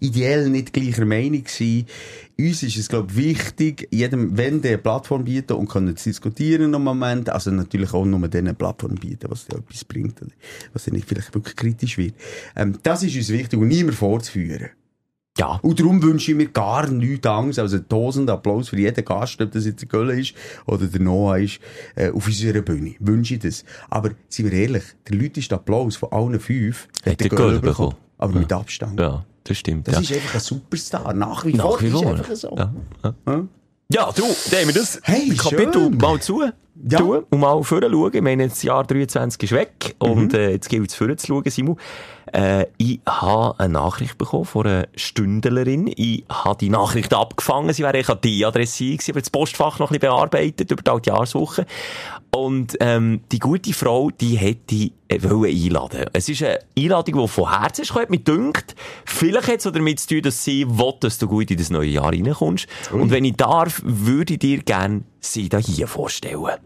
[0.00, 1.86] ideell nicht gleicher Meinung sind,
[2.38, 6.74] uns ist es, glaube ich, wichtig, jedem, wenn der eine Plattform bieten und können diskutieren
[6.74, 10.30] im Moment, also natürlich auch nur denen Plattform bieten, was dir etwas bringt, oder
[10.72, 12.14] was dann nicht vielleicht wirklich kritisch wird.
[12.56, 14.70] Ähm, das ist uns wichtig und niemand vorzuführen.
[15.38, 15.58] Ja.
[15.62, 19.50] Und darum wünsche ich mir gar nichts Angst, also tausend Applaus für jeden Gast, ob
[19.50, 20.34] das jetzt der Gölle ist
[20.66, 21.58] oder der Noah ist,
[21.96, 22.94] äh, auf unserer Bühne.
[23.00, 23.64] Wünsche ich das.
[23.88, 27.94] Aber, sind wir ehrlich, der lauteste Applaus von allen fünf Hat der Gölle bekommen.
[28.18, 29.00] Aber mit Abstand.
[29.00, 29.88] Ja, das stimmt.
[29.88, 30.00] Das ja.
[30.02, 31.14] ist einfach ein Superstar.
[31.14, 32.06] Nach wie Nach vor wie ist vor.
[32.10, 32.54] einfach so.
[32.56, 33.14] Ja, ja.
[33.26, 33.44] Ja.
[33.88, 35.96] ja, du, haben wir das Hey, Kapitel schön.
[35.96, 36.42] mal zu.
[36.88, 36.98] Ja.
[36.98, 38.10] Tun und mal vorher schauen.
[38.14, 40.10] Ich meine, das Jahr 23 ist weg Mhm.
[40.10, 41.76] und äh, jetzt gilt es vorher zu schauen, Simon.
[42.32, 45.92] Äh, ich habe eine Nachricht bekommen von einer Stündlerin.
[45.94, 47.72] Ich habe die Nachricht abgefangen.
[47.74, 50.82] Sie wäre eigentlich an die adressiert gewesen, aber das Postfach noch ein bisschen bearbeitet über
[50.82, 51.66] die Altjahrswoche.
[52.34, 56.06] Und ähm, die gute Frau, die hätte äh, wollen einladen.
[56.14, 58.74] Es ist eine Einladung, die von Herzen ist, mich dünkt.
[59.04, 61.90] Vielleicht hat es damit zu tun, dass sie will, dass du gut in das neue
[61.90, 62.66] Jahr reinkommst.
[62.92, 66.58] Und wenn ich darf, würde ich dir gerne sie da hier vorstellen.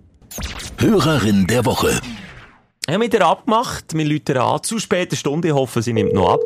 [0.78, 2.00] Hörerin der Woche.
[2.88, 3.94] haben mit ihr abgemacht.
[3.94, 4.62] Wir läuten an.
[4.62, 5.48] Zu später Stunde.
[5.48, 6.40] Ich hoffe, sie nimmt noch ab.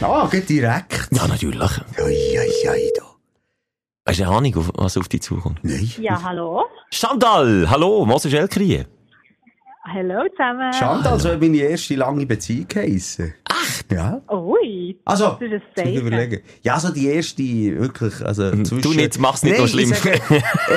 [0.00, 1.08] Ah, geht direkt.
[1.10, 1.70] Ja, natürlich.
[2.02, 2.38] Ui,
[2.96, 3.04] da.
[4.06, 5.58] Hast du eine Ahnung, was auf dich zukommt?
[5.62, 5.90] Nein.
[6.00, 6.64] Ja, hallo.
[6.90, 8.86] Chantal, hallo, Moses Elkrie.
[9.92, 10.72] Hallo zusammen.
[10.72, 13.34] Chantal, so hat meine erste lange Beziehung geheissen.
[13.48, 13.90] Echt?
[13.92, 14.20] Ja.
[14.30, 14.96] Ui.
[15.04, 16.42] Also, Das ist ein überlegen.
[16.62, 18.82] Ja, so die erste, wirklich, also zwischen...
[18.82, 19.88] Du nicht, mach's nicht Nein, noch schlimm.
[19.94, 20.20] sage,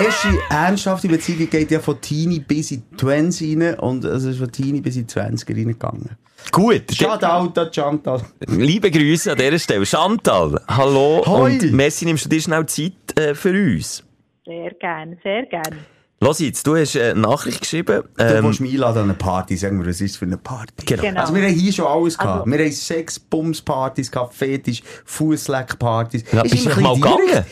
[0.04, 4.38] erste ernsthafte Beziehung geht ja von Teenie bis in die 20 rein und es ist
[4.40, 6.18] von Teenie bis in die 20er reingegangen.
[6.52, 6.84] Gut.
[6.94, 8.22] Shoutout an Chantal.
[8.48, 9.86] Liebe Grüße an dieser Stelle.
[9.86, 11.24] Chantal, hallo.
[11.26, 11.52] Hoi.
[11.52, 14.04] Und Messi, nimmst du dir schnell Zeit äh, für uns?
[14.46, 15.78] Sehr gern, sehr gern.
[16.24, 18.04] Los jetzt, du hast eine Nachricht geschrieben.
[18.16, 20.86] Du Ähm, willst mich einladen an eine Party, sagen wir, was ist für eine Party?
[20.86, 21.02] Genau.
[21.02, 21.20] Genau.
[21.22, 22.42] Also wir haben hier schon alles gehabt.
[22.42, 26.24] Also- wir haben Sex, Bums-Partys gehabt, Fetisch, Fußleck-Partys.
[26.32, 27.46] ja, Ist bist du mal gegangen?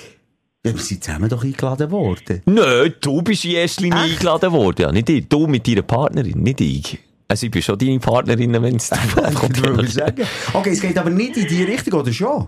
[0.66, 2.42] Ja, wir sind zusammen doch eingeladen worden.
[2.46, 4.82] Nö, du bist in erster Linie eingeladen worden.
[4.84, 5.28] Ja, nicht ich.
[5.28, 7.00] Du mit deiner Partnerin, nicht ich.
[7.28, 8.92] Also ich bin schon deine Partnerin, wenn es
[9.52, 10.24] Ich würde sagen.
[10.54, 12.48] Okay, es geht aber nicht in die Richtung, oder schon?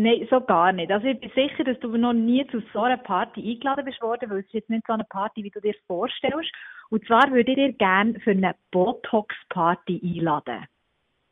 [0.00, 0.92] Nein, so gar nicht.
[0.92, 4.30] Also ich bin sicher, dass du noch nie zu so einer Party eingeladen bist worden,
[4.30, 6.52] weil es ist jetzt nicht so eine Party, wie du dir vorstellst.
[6.90, 10.66] Und zwar würde ich dir gerne für eine Botox-Party einladen.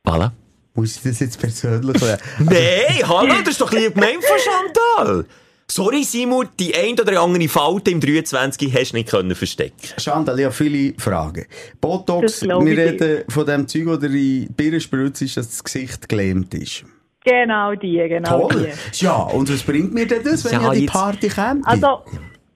[0.04, 0.32] Voilà.
[0.74, 2.20] Muss ich das jetzt persönlich sagen?
[2.40, 5.26] Nein, hallo, das ist doch lieb gemeint von Chantal.
[5.68, 9.94] Sorry, Simon, die ein oder andere Falte im 23 hast du nicht können verstecken.
[9.96, 11.46] Chantal, ich habe viele Fragen.
[11.80, 15.62] Botox, Das wir reden von dem Zeug, oder in die Birne spritzt, ist, dass das
[15.62, 16.84] Gesicht gelähmt ist.
[17.26, 18.70] Genau die, genau Toll.
[18.72, 19.04] die.
[19.04, 21.60] Ja, und was bringt mir denn das, wenn Ja, ich an die Party komme?
[21.64, 22.02] Also,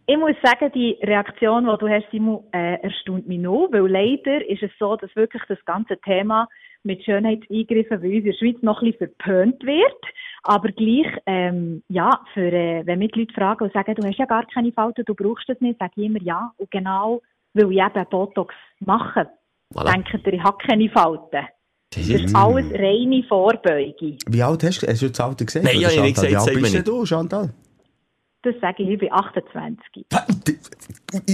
[0.06, 4.48] ich muss sagen, die Reaktion, die du hast, Simon, äh, erstaunt mich noch, weil leider
[4.48, 6.48] ist es so, dass wirklich das ganze Thema
[6.84, 10.02] mit Schönheitseingriffen bei uns in der Schweiz noch ein bisschen verpönt wird.
[10.44, 14.18] Aber gleich, ähm, ja, für, äh, wenn mich die Leute fragen und sagen, du hast
[14.18, 16.52] ja gar keine Falten, du brauchst das nicht, sage ich immer ja.
[16.56, 17.20] Und genau,
[17.54, 19.28] weil ich eben Botox mache,
[19.74, 19.92] Voilà.
[19.92, 21.46] denkt ihr, ich habe keine Falten.
[21.92, 24.16] Das ist alles reine Vorbeugung.
[24.28, 24.86] Wie alt hast du?
[24.86, 25.64] Hast du das Alter gesagt?
[25.64, 27.50] Nein, oder, ich habe nicht gesagt, Wie alt bist denn du, Chantal?
[28.42, 30.06] Das sage ich, ich bin 28.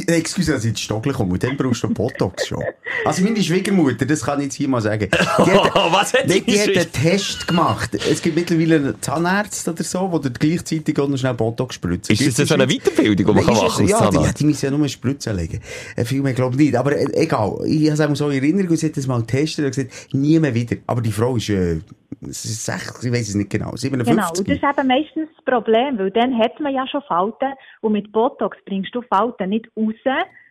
[0.09, 1.35] Excuse, dass ich ins Stockle komme.
[1.35, 2.65] Und dann brauchst du Botox schon.
[3.05, 5.09] Also meine Schwiegermutter, das kann ich jetzt hier mal sagen.
[5.13, 6.93] Die hat, Was hat die die hat einen?
[6.93, 7.95] Test gemacht.
[7.95, 12.11] Es gibt mittlerweile einen Zahnarzt oder so, der gleichzeitig auch noch schnell Botox spritzt.
[12.11, 14.71] Ist das so eine Weiterbildung, die man kann machen als Ja, die, die müssen ja
[14.73, 15.61] nur Spritzen legen.
[15.95, 16.77] Äh, viel mehr glaube ich nicht.
[16.77, 17.61] Aber äh, egal.
[17.67, 20.55] Ich habe es so in Erinnerung, sie hat das mal getestet und gesagt, nie mehr
[20.55, 20.77] wieder.
[20.89, 21.79] Aber die Frau ist, äh,
[22.21, 24.07] sie ist sech- ich weiß es nicht genau, 57.
[24.07, 27.53] Genau, und das ist eben meistens das Problem, weil dann hat man ja schon Falten
[27.81, 29.95] und mit Botox bringst du Falten nicht raus,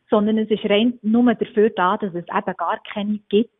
[0.10, 3.52] sondern es ist rein nur dafür da, dass es eben gar keine gibt.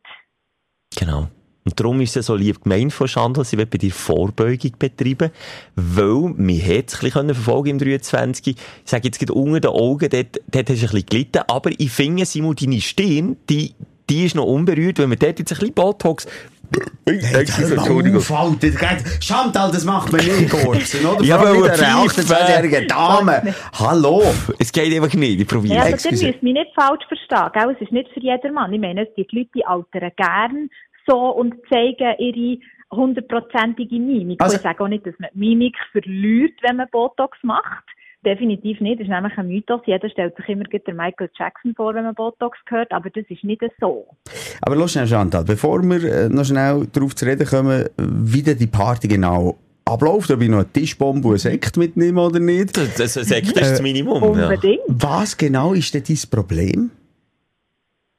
[0.96, 1.28] Genau.
[1.64, 5.32] Und darum ist es so lieb gemeint von Chandel, sie will bei dir Vorbeugung betreiben,
[5.74, 8.56] weil wir hat es ein bisschen verfolgen im 23.
[8.56, 11.70] Ich sage jetzt gerade unter den Augen, dort, dort hast du ein bisschen gelitten, aber
[11.76, 13.74] ich finde, Simon, deine Stirn, die,
[14.08, 16.28] die ist noch unberührt, wenn wir dort jetzt ein bisschen Botox...
[17.08, 17.44] Hey,
[17.76, 18.56] mal auf, Alter.
[18.70, 21.22] Geht- Chantal, das macht man nicht kurz, oder?
[21.22, 22.24] Ja, aber mit einer pfeifen.
[22.24, 23.54] 28-jährigen Dame.
[23.78, 24.22] Hallo.
[24.58, 27.74] Es geht einfach nicht, ich probiere Ja, aber ihr müsst mich nicht falsch verstehen, gell?
[27.76, 28.72] es ist nicht für jedermann.
[28.72, 30.70] Ich meine, es gibt Leute, die altern gern
[31.06, 32.58] so und zeigen ihre
[32.90, 34.42] hundertprozentige Mimik.
[34.42, 37.84] Also- ich sage auch nicht, dass man die Mimik verliert, wenn man Botox macht.
[38.26, 38.98] Definitiv nicht.
[38.98, 39.80] Das ist nämlich ein Mythos.
[39.86, 43.44] Jeder stellt sich immer den Michael Jackson vor, wenn man Botox hört, aber das ist
[43.44, 44.04] nicht so.
[44.62, 48.58] Aber los schnell, Chantal, bevor wir äh, noch schnell darauf zu reden kommen, wie denn
[48.58, 52.76] die Party genau abläuft, ob ich noch eine Tischbombe und einen Sekt mitnehme oder nicht.
[52.76, 54.20] Das, das, das ist das Minimum.
[54.36, 54.48] Ja.
[54.48, 54.80] Unbedingt.
[54.88, 56.90] Was genau ist denn dein Problem,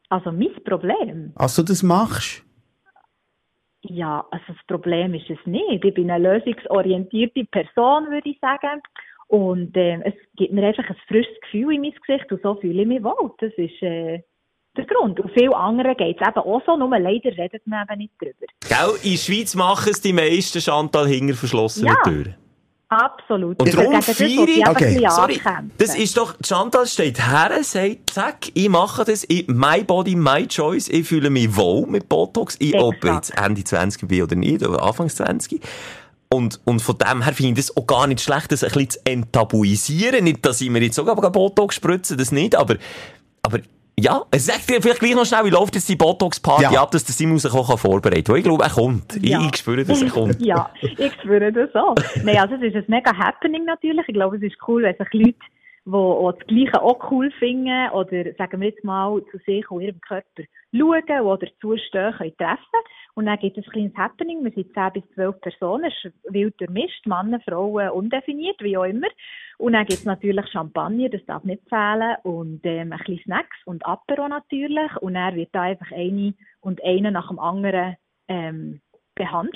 [0.08, 1.34] Also mein Problem?
[1.36, 2.43] als du das machst?
[3.82, 5.84] Ja, also das Problem ist es nicht.
[5.84, 8.82] Ich bin eine lösungsorientierte Person, würde ich sagen.
[9.27, 12.81] Und ähm, es gibt mir einfach ein frisches Gefühl in mein Gesicht und so fühle
[12.81, 13.31] ich mich wohl.
[13.39, 14.23] Das ist äh,
[14.77, 15.19] der Grund.
[15.19, 18.45] Und vielen anderen geht es eben auch so, nur leider redet man eben nicht drüber.
[18.67, 22.03] Gell, in der Schweiz machen es die meisten Chantal hinter verschlossenen Ja.
[22.03, 22.35] Türen.
[22.89, 23.61] Absolut.
[23.61, 25.41] Und darum feiere ich Okay, Sorry,
[25.77, 30.47] das ist doch, Chantal steht her, sagt, zack, ich mache das, ich, my body, my
[30.47, 34.65] choice, ich fühle mich wohl mit Botox, ich, ob jetzt Ende 20 bin oder nicht,
[34.65, 35.59] oder Anfang 20.
[36.29, 38.89] Und, und von dem her finde ich das auch gar nicht schlecht, das ein bisschen
[38.89, 40.23] zu enttabuisieren.
[40.25, 42.75] Nicht, dass ich mir jetzt sogar Botox spritze, das nicht, aber,
[43.43, 43.59] aber,
[43.99, 46.81] ja, es sagt dir vielleicht gleich noch schnell, wie läuft jetzt die Botox-Party Ja.
[46.83, 48.33] ab, dass der Simon sich auch vorbereiten kann.
[48.33, 49.17] Weil ich glaube, er kommt.
[49.25, 49.39] Ja.
[49.39, 50.39] Ich, ich spüre, dass er kommt.
[50.45, 51.95] ja, ich spüre das auch.
[52.23, 54.05] Nein, also es ist ein mega Happening natürlich.
[54.07, 55.37] Ich glaube, es ist cool, wenn sich Leute,
[55.88, 60.02] die das Gleiche auch cool finden oder, sagen wir jetzt mal, zu sich und ihrem
[60.02, 60.43] Körper
[60.76, 62.82] schauen oder zustehen können treffen.
[63.15, 64.43] Und dann gibt es ein kleines Happening.
[64.43, 65.91] Wir sind 10 bis 12 Personen,
[66.30, 69.08] wild durchmischt, Männer, Frauen, undefiniert, wie auch immer.
[69.58, 73.58] Und dann gibt es natürlich Champagner, das darf nicht fehlen, und ähm, ein bisschen Snacks
[73.65, 74.95] und Apero natürlich.
[74.97, 77.95] Und dann wird da einfach eine und eine nach dem anderen
[78.28, 78.82] ähm,
[79.17, 79.56] behandelt.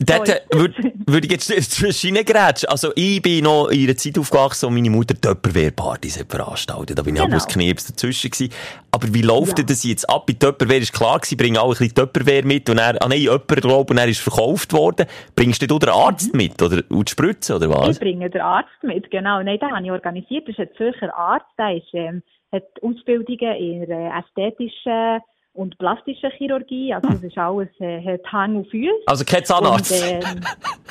[0.00, 0.74] Dort Oh, äh, würde
[1.06, 2.68] würd ich jetzt zwischen grätschen.
[2.68, 6.98] Also, ich bin noch in einer Zeit aufgewachsen, wo meine Mutter Töpperwehr-Partys hat veranstaltet.
[6.98, 7.34] Da bin ich Genau.
[7.34, 8.52] aber aus Knirps dazwischen gewesen.
[8.90, 9.54] Aber wie läuft Ja.
[9.56, 10.26] denn das jetzt ab?
[10.26, 13.20] Bei Töpperwehr ist klar gewesen, bringen alle ein bisschen Töpperwehr mit und er, ah nein,
[13.20, 15.06] jemand glaubt, und er ist verkauft worden.
[15.36, 16.60] Bringst du den Arzt mit?
[16.62, 17.98] Oder, und die Spritze, oder Ich was?
[17.98, 19.42] bringe den Arzt mit, genau.
[19.42, 20.48] Nein, den habe ich organisiert.
[20.48, 22.22] Das ist ein Zürcher Arzt, der ist, ähm,
[22.52, 25.20] hat Ausbildungen in der ästhetischen
[25.54, 26.94] und plastischen Chirurgie.
[26.94, 28.90] Also das ist alles, äh, hat Hang und Füße.
[29.06, 29.92] Also, kein Zahnarzt.
[29.92, 30.24] Und,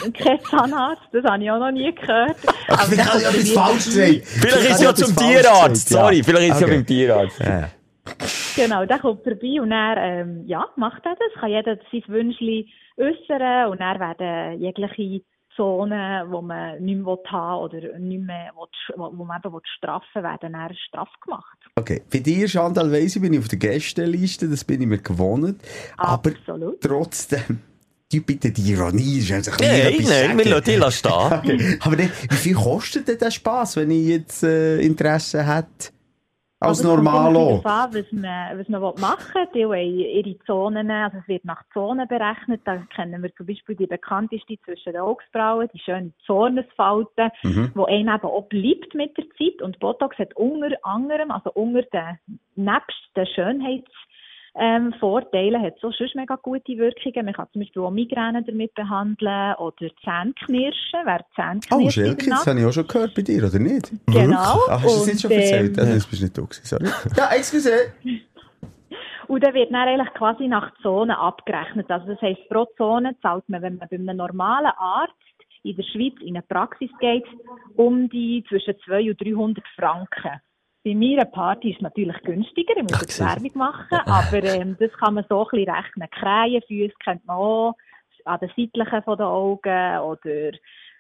[0.06, 2.38] ähm, kein Zahnarzt, das habe ich auch noch nie gehört.
[2.68, 4.26] Aber Vielleicht habe ich etwas falsch gesagt.
[4.26, 5.88] Vielleicht ist ja zum Tierarzt.
[5.88, 7.40] gesagt, Sorry, vielleicht ist es ja beim Tierarzt.
[7.40, 7.70] Ja.
[8.56, 11.40] Genau, der kommt vorbei und er ähm, ja, macht er das.
[11.40, 15.22] Kann jeder sein Wünschli äußern und dann werden jegliche
[15.56, 19.60] Zonen, wo man nicht mehr haben will oder nicht mehr will, wo wo man eben
[19.78, 21.58] straffen will, werden dann straff gemacht.
[21.76, 24.98] Okay, bei dir, Chantal, weiss ich, bin ich auf der Gästeliste, das bin ich mir
[25.00, 25.62] gewohnt.
[25.98, 26.82] Aber Absolut.
[26.82, 27.62] trotzdem,
[28.12, 31.38] du bitte die Ironie, ist ein Nein, bisschen etwas nein, wir lassen dich lassen stehen.
[31.38, 31.78] Okay.
[31.82, 35.92] Aber dann, wie viel kostet denn der Spass, wenn ich jetzt äh, Interesse hätte?
[36.64, 37.62] Als Also Normalo.
[37.66, 39.48] an, was man, was man machen will.
[39.56, 42.62] Die haben ihre Zonen, also es wird nach Zonen berechnet.
[42.66, 47.72] Da kennen wir zum Beispiel die bekannteste zwischen den Augsbrauen, die schöne Zornesfalte, Mhm.
[47.74, 49.60] wo einem eben auch bleibt mit der Zeit.
[49.64, 52.20] Und Botox hat unter anderem, also unter den,
[52.56, 53.90] nebst den Schönheits
[54.56, 57.26] ähm, Vorteile hat es auch sonst mega gute Wirkungen.
[57.26, 61.00] Man kann zum Beispiel auch Migräne damit behandeln oder Zähneknirschen.
[61.06, 63.92] Wer Zähneknirschen Oh, Schelke, das habe ich auch schon gehört bei dir, oder nicht?
[64.08, 64.60] Genau.
[64.70, 65.78] Ach, hast du das jetzt schon Und, erzählt?
[65.78, 66.86] ähm, Also, das bist nicht du gewesen, sorry.
[67.18, 67.72] Ja, excuse.
[69.28, 71.90] Und dann wird dann eigentlich quasi nach Zonen abgerechnet.
[71.90, 75.14] Also das heisst, pro Zone zahlt man, wenn man bei einem normalen Arzt
[75.64, 77.24] in der Schweiz in eine Praxis geht,
[77.78, 80.42] um die zwischen 200 und 300 Franken.
[80.84, 83.20] Bei mir eine Party ist natürlich günstiger, ich muss.
[83.20, 86.10] Werbung machen, aber ähm, das kann man so ein bisschen rechnen.
[86.10, 87.74] Krähenfüße kennt man auch,
[88.26, 90.52] an den seitlichen von den Augen oder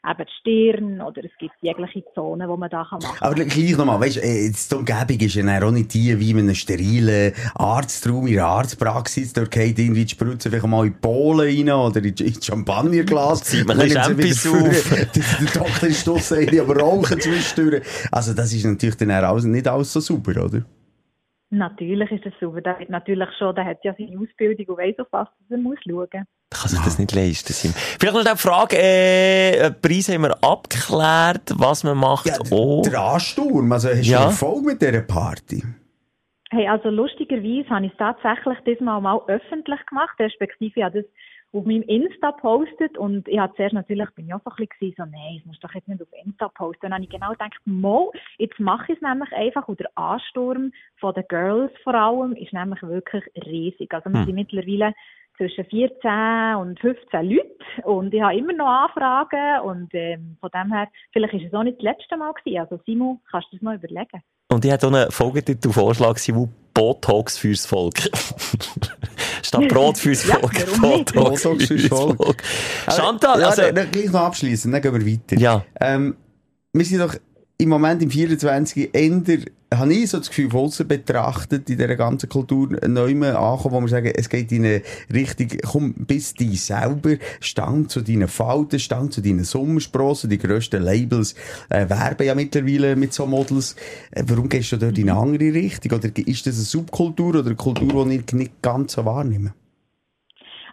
[0.03, 3.27] eben die Stirn oder es gibt jegliche Zonen, die man da kann machen kann.
[3.27, 6.39] Aber gleich nochmal, weißt du, äh, die Umgebung ist ja auch nicht die wie in
[6.39, 9.33] einem sterilen Arztraum, in einer Arztpraxis.
[9.33, 13.43] Dort geht irgendwie die Spritze vielleicht mal in die Polen rein oder in das Champagnerglas.
[13.43, 14.69] Zieht man ein bisschen vor.
[14.71, 17.83] Der Doktor ist draussen, aber rauchen zwischendurch.
[18.11, 20.63] Also das ist natürlich dann auch nicht alles so super, oder?
[21.51, 22.61] Natürlich ist es super.
[22.61, 25.77] Der hat natürlich schon, der hat ja seine Ausbildung und weiss auf was er muss
[25.87, 26.25] schauen.
[26.51, 27.53] Kann sich das nicht leisten.
[27.53, 27.71] Sim.
[27.99, 32.27] Vielleicht noch die Frage, äh, Preis haben wir abgeklärt, was man macht.
[32.27, 32.81] Ja, oh.
[32.85, 34.25] der Ansturm, also hast du Ja.
[34.25, 35.63] Erfolg mit dieser Party?
[36.51, 41.11] Hey, also lustigerweise habe ich es tatsächlich diesmal mal öffentlich gemacht, respektive ich habe das
[41.53, 44.93] auf meinem Insta postet und ich habe zuerst natürlich, bin ich auch so ein bisschen
[44.97, 46.79] so, nein, das musst du doch jetzt nicht auf Insta posten.
[46.83, 50.71] Dann habe ich genau gedacht, mo, jetzt mache ich es nämlich einfach und der Ansturm
[50.97, 53.93] von den Girls vor allem ist nämlich wirklich riesig.
[53.93, 54.25] Also wir Hm.
[54.27, 54.93] sind mittlerweile
[55.41, 60.71] zwischen 14 und 15 Leute und ich habe immer noch Anfragen und ähm, von dem
[60.71, 62.59] her, vielleicht ist es auch nicht das letzte Mal gewesen.
[62.59, 64.21] Also Simon, kannst du das mal überlegen?
[64.49, 67.97] Und ich hatte auch einen Folgetitel-Vorschlag, wo Botox fürs Volk.
[69.41, 70.79] Statt Brot fürs Ja, Volk, nicht?
[70.79, 72.43] Botox, Botox fürs Volk.
[72.87, 75.41] Chantal, ja, also, dann, dann gleich noch abschließen, dann gehen wir weiter.
[75.41, 75.65] Ja.
[75.79, 76.17] Ähm,
[76.73, 77.15] wir sind doch
[77.61, 78.89] im Moment im 24.
[78.91, 83.81] Ende, habe ich so das Gefühl, von betrachtet, in dieser ganzen Kultur neu ankommen, wo
[83.81, 84.81] wir sagen, es geht in eine
[85.13, 90.81] Richtung, komm, bis die selber, stand zu deinen Falten, stand zu deinen Sommersprossen, die grössten
[90.81, 91.35] Labels,
[91.69, 93.75] äh, werben ja mittlerweile mit so Models.
[94.09, 95.99] Äh, warum gehst du dort in eine andere Richtung?
[95.99, 99.53] Oder ist das eine Subkultur oder eine Kultur, die ich nicht ganz so wahrnehme?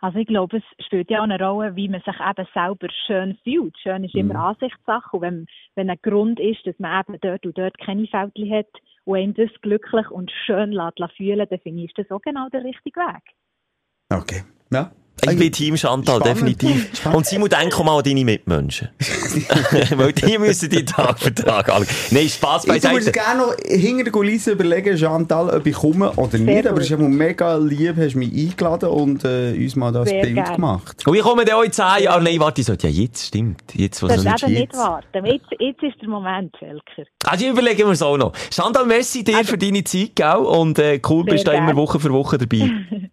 [0.01, 3.39] Also ich glaube, es spielt ja auch eine Rolle, wie man sich eben selber schön
[3.43, 3.77] fühlt.
[3.79, 5.17] Schön ist immer Ansichtssache.
[5.17, 8.69] Und wenn, wenn ein Grund ist, dass man eben dort und dort keine Fältchen hat
[9.05, 12.23] und einem das glücklich und schön lässt, lässt fühlen, dann finde ich, ist das auch
[12.23, 13.23] genau der richtige Weg.
[14.11, 14.43] Okay.
[14.71, 14.93] Ja.
[15.23, 16.37] Ich bin Team Chantal, Spannend.
[16.37, 16.91] definitiv.
[16.95, 17.17] Spannend.
[17.17, 18.89] Und Simon, denk auch mal an deine Mitmenschen.
[19.97, 21.87] Weil die müssen die Tag für Tag anschauen.
[22.11, 26.39] Nein, Spaß Ich würde gerne noch hinter der Kulisse überlegen, Chantal, ob ich komme oder
[26.39, 26.67] nicht.
[26.67, 26.81] Aber gut.
[26.81, 30.35] es ist ja mega lieb, hast mich eingeladen und äh, uns mal das Sehr Bild
[30.35, 30.55] gerne.
[30.55, 31.07] gemacht.
[31.07, 32.25] Und ich komme dann auch in 10 Jahren.
[32.25, 33.63] Nein, warte, ich sollte ja jetzt, stimmt.
[33.75, 35.27] Jetzt, was Das ist nicht eben nicht warten.
[35.27, 37.09] Jetzt, jetzt ist der Moment, Schelker.
[37.25, 38.33] Also überlegen wir es auch noch.
[38.53, 40.37] Chantal, merci dir für deine Zeit, gell?
[40.37, 41.77] Und äh, cool, Sehr bist du immer.
[41.77, 42.71] Woche für Woche dabei.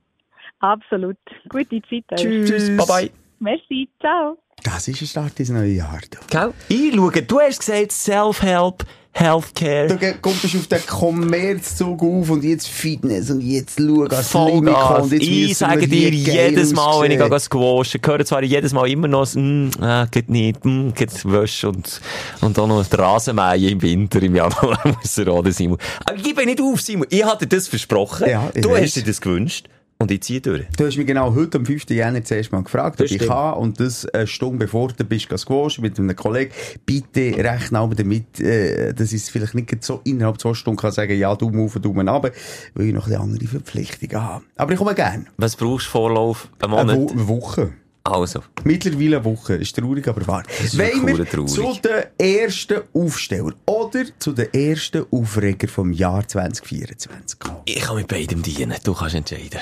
[0.60, 1.18] Absolut.
[1.50, 2.06] Gute Zeit.
[2.12, 2.22] euch.
[2.22, 3.12] Tschüss, bye bye.
[3.40, 4.38] Merci, ciao.
[4.64, 6.00] Das ist ein Start ins neue Jahr.
[6.10, 6.18] du.
[6.30, 6.54] Gell?
[6.70, 7.28] Einschauen.
[7.28, 8.86] Du hast gesagt, Self-Help
[9.18, 9.88] Healthcare.
[9.88, 15.04] Du kommst auf den Kommerzzug auf und jetzt Fitness und jetzt schau Limiko Vollgas.
[15.04, 18.90] und jetzt Ich sage dir jedes Mal, wenn ich gehe squashen, höre zwar jedes Mal
[18.90, 22.02] immer noch, das, mm, ah, geht nicht, mm, geht Wäsche und,
[22.42, 25.78] und auch noch die Rasenmähen im Winter, im Januar muss er auch, Simon.
[26.06, 27.08] Aber gib mir nicht auf, Simon.
[27.10, 28.28] Ich hatte dir das versprochen.
[28.30, 29.70] Ja, ich du hast dir das gewünscht.
[30.06, 30.68] Und ich ziehe durch.
[30.78, 31.90] Du hast mich genau heute am 5.
[31.90, 33.56] Jänner zuerst mal gefragt, ob ich kann.
[33.56, 36.52] Und das eine Stunde bevor du bist gesquasht mit einem Kollegen.
[36.86, 40.92] Bitte rechne aber damit, äh, dass ich es vielleicht nicht so innerhalb zwei Stunden kann
[40.92, 42.32] sagen, ja, Daumen auf, Daumen runter,
[42.76, 44.46] weil ich noch eine andere Verpflichtungen habe.
[44.58, 45.26] Aber ich komme gerne.
[45.38, 46.50] Was brauchst du Vorlauf?
[46.60, 46.98] Ein Eine, Monat?
[46.98, 47.74] Wo eine Woche.
[48.04, 48.42] Also.
[48.64, 49.56] Mittlerweile eine Woche.
[49.56, 50.44] Ist traurig, aber wahr.
[50.74, 57.58] Wollen wir zu den ersten Aufsteller oder zu den ersten Aufreger vom Jahr 2024 kommen?
[57.66, 58.76] Ich kann mit beidem dienen.
[58.84, 59.62] Du kannst entscheiden.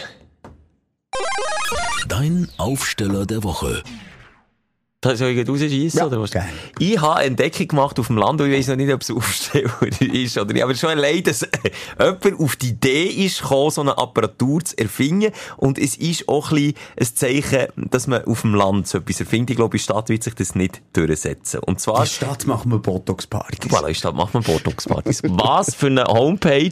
[2.07, 3.83] Dein Aufsteller der Woche.
[5.03, 6.31] Soll ich rausschiessen, Ja, oder was?
[6.31, 6.49] gerne.
[6.79, 9.11] Ich habe eine Entdeckung gemacht auf dem Land und ich weiss noch nicht, ob es
[9.15, 10.63] Aufsteller ist oder nicht.
[10.63, 11.41] Aber schon allein, dass
[11.99, 15.31] jemand auf die Idee ist gekommen, so eine Apparatur zu erfinden.
[15.57, 19.51] Und es ist auch ein, ein Zeichen, dass man auf dem Land so etwas erfindet.
[19.51, 21.59] Ich glaube, in der Stadt wird sich das nicht durchsetzen.
[21.59, 21.99] Und In zwar...
[21.99, 23.69] der Stadt machen wir Botox-Partys.
[23.71, 25.21] Voilà, in Stadt machen wir Botox-Partys.
[25.23, 26.71] Was für eine Homepage,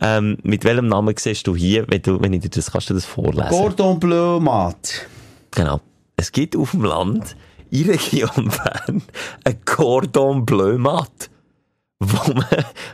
[0.00, 2.94] ähm, mit welchem Namen siehst du hier, wenn, du, wenn ich dir das, kannst du
[2.94, 3.48] das vorlesen?
[3.48, 5.06] Cordon Bleu Mat.
[5.50, 5.80] Genau.
[6.16, 7.36] Es gibt auf dem Land,
[7.82, 9.02] Region Bern,
[9.44, 11.30] ein Cordon Bleu Mat.
[11.98, 12.44] Wo man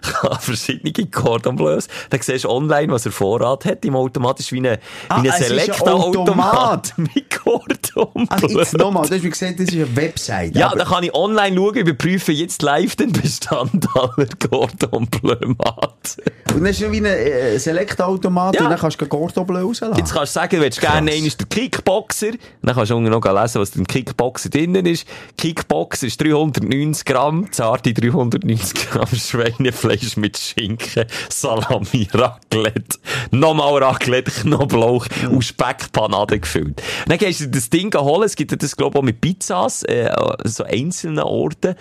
[0.01, 4.59] kann verschiedene Cordon Bleus, da siehst du online, was er Vorrat hat, im automatisch wie
[4.69, 6.95] ein, Ah, wie ein Selekta-Automat.
[6.99, 10.55] Mit Cordon Also jetzt nochmal, du hast mir gesagt, das ist eine Website.
[10.55, 16.17] Ja, da kann ich online schauen, überprüfe jetzt live den Bestand aller Cordon Bleu Mat.
[16.55, 18.63] Und dann ist es wie ein äh, Select-Automat Ja.
[18.65, 19.97] und dann kannst du Cordon Bleu rauslassen.
[19.97, 22.33] Jetzt kannst du sagen, du willst gerne einen der Kickboxer.
[22.63, 25.09] Dann kannst du unten noch lesen, was im Kickboxer drinnen ist.
[25.37, 32.99] Kickboxer ist 390 Gramm, zarte 390 Gramm Schweinefleisch mit Schinken, Salami, Raclette,
[33.31, 36.83] nochmal Raclette, Knoblauch und Speckpanade gefüllt.
[37.07, 38.25] Dann gehst du das Ding holen.
[38.25, 40.11] Es gibt das, glaube ich, auch mit Pizzas, äh,
[40.45, 41.75] so einzelnen Orten.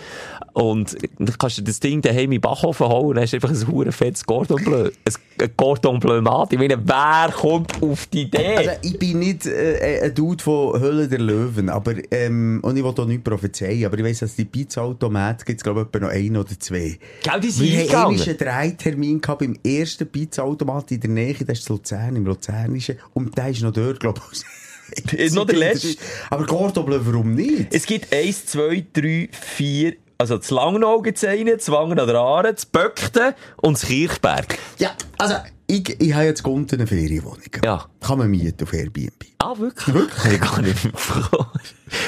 [0.53, 3.49] Und dann kannst du das Ding daheim im Backofen holen und dann hast du einfach
[3.49, 4.89] ein hure fettes Cordon Bleu.
[5.05, 6.51] Ein Cordon Bleu Mat.
[6.51, 8.57] Ich meine, wer kommt auf die Idee?
[8.57, 12.83] Also, ich bin nicht äh, ein Dude von Hölle der Löwen, aber, ähm, und ich
[12.83, 16.07] will da nicht prophezeien, aber ich weiss, dass die Pizza-Automaten gibt es, glaube ich, etwa
[16.07, 16.97] noch ein oder zwei.
[17.23, 21.59] Gell, die sind Wir haben einen Dreitermin gehabt beim ersten Pizza-Automat in der Nähe, das
[21.59, 25.13] ist in Luzern, im Luzernischen, und der ist noch dort, glaube ich.
[25.13, 25.95] Ist noch der letzte.
[26.29, 27.73] Aber Cordon Bleu, warum nicht?
[27.73, 32.15] Es gibt eins, zwei, drei, vier, also das Langnau gibt's einen, das Wangen an der
[32.17, 34.59] Aare, das Böckten und das Kirchberg.
[34.77, 35.33] Ja, also,
[35.65, 37.41] ich, ich habe jetzt Gunten eine Ferienwohnung.
[37.63, 37.85] Ja.
[37.99, 39.25] Kann man mieten auf Airbnb.
[39.39, 39.95] Ah, wirklich?
[39.95, 40.33] Wirklich?
[40.33, 41.51] Ich gar nicht vor.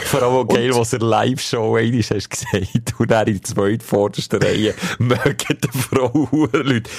[0.06, 2.93] Vor allem auch geil, was er Live-Show einmal hast gesagt.
[2.99, 6.89] Und er in der zweiten vordersten Reihe mögen die Frau Leute.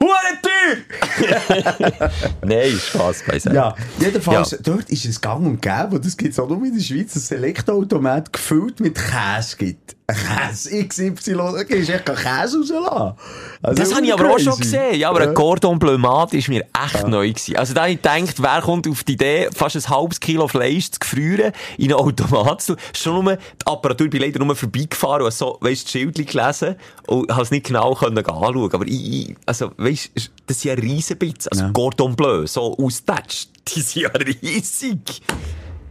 [0.00, 0.57] Hure Tür!
[2.44, 3.54] Nein, Spaß beiseite.
[3.56, 4.58] Ja, jedenfalls, Ja.
[4.62, 7.14] dort ist es gang und gäbe, und das gibt es auch nur in der Schweiz,
[7.16, 9.96] ein Selektoautomat gefüllt mit Käse gibt.
[10.08, 13.14] Käse XY, da gehst du echt keinen Käse rauslassen.
[13.62, 14.94] Also, Das habe ich aber auch schon gesehen.
[14.94, 17.56] Ja, aber ein Cordon Bleu Mat ist mir echt neu gewesen.
[17.56, 20.92] Also da habe ich gedacht, wer kommt auf die Idee, fast ein halbes Kilo Fleisch
[20.92, 22.76] zu gefrieren, in einen Automat zu.
[22.96, 27.30] Schon nur, die Apparatur, bin leider nur vorbeigefahren und so, weisst, das Schild gelesen und
[27.30, 28.72] habe es nicht genau können anschauen.
[28.72, 30.10] Aber ich, ich also, weisst,
[30.48, 31.46] das sind ja riesen Bits.
[31.48, 31.70] Also Ja.
[31.72, 33.50] Cordon Bleu, so ausgetatscht.
[33.74, 35.22] Die sind ja riesig.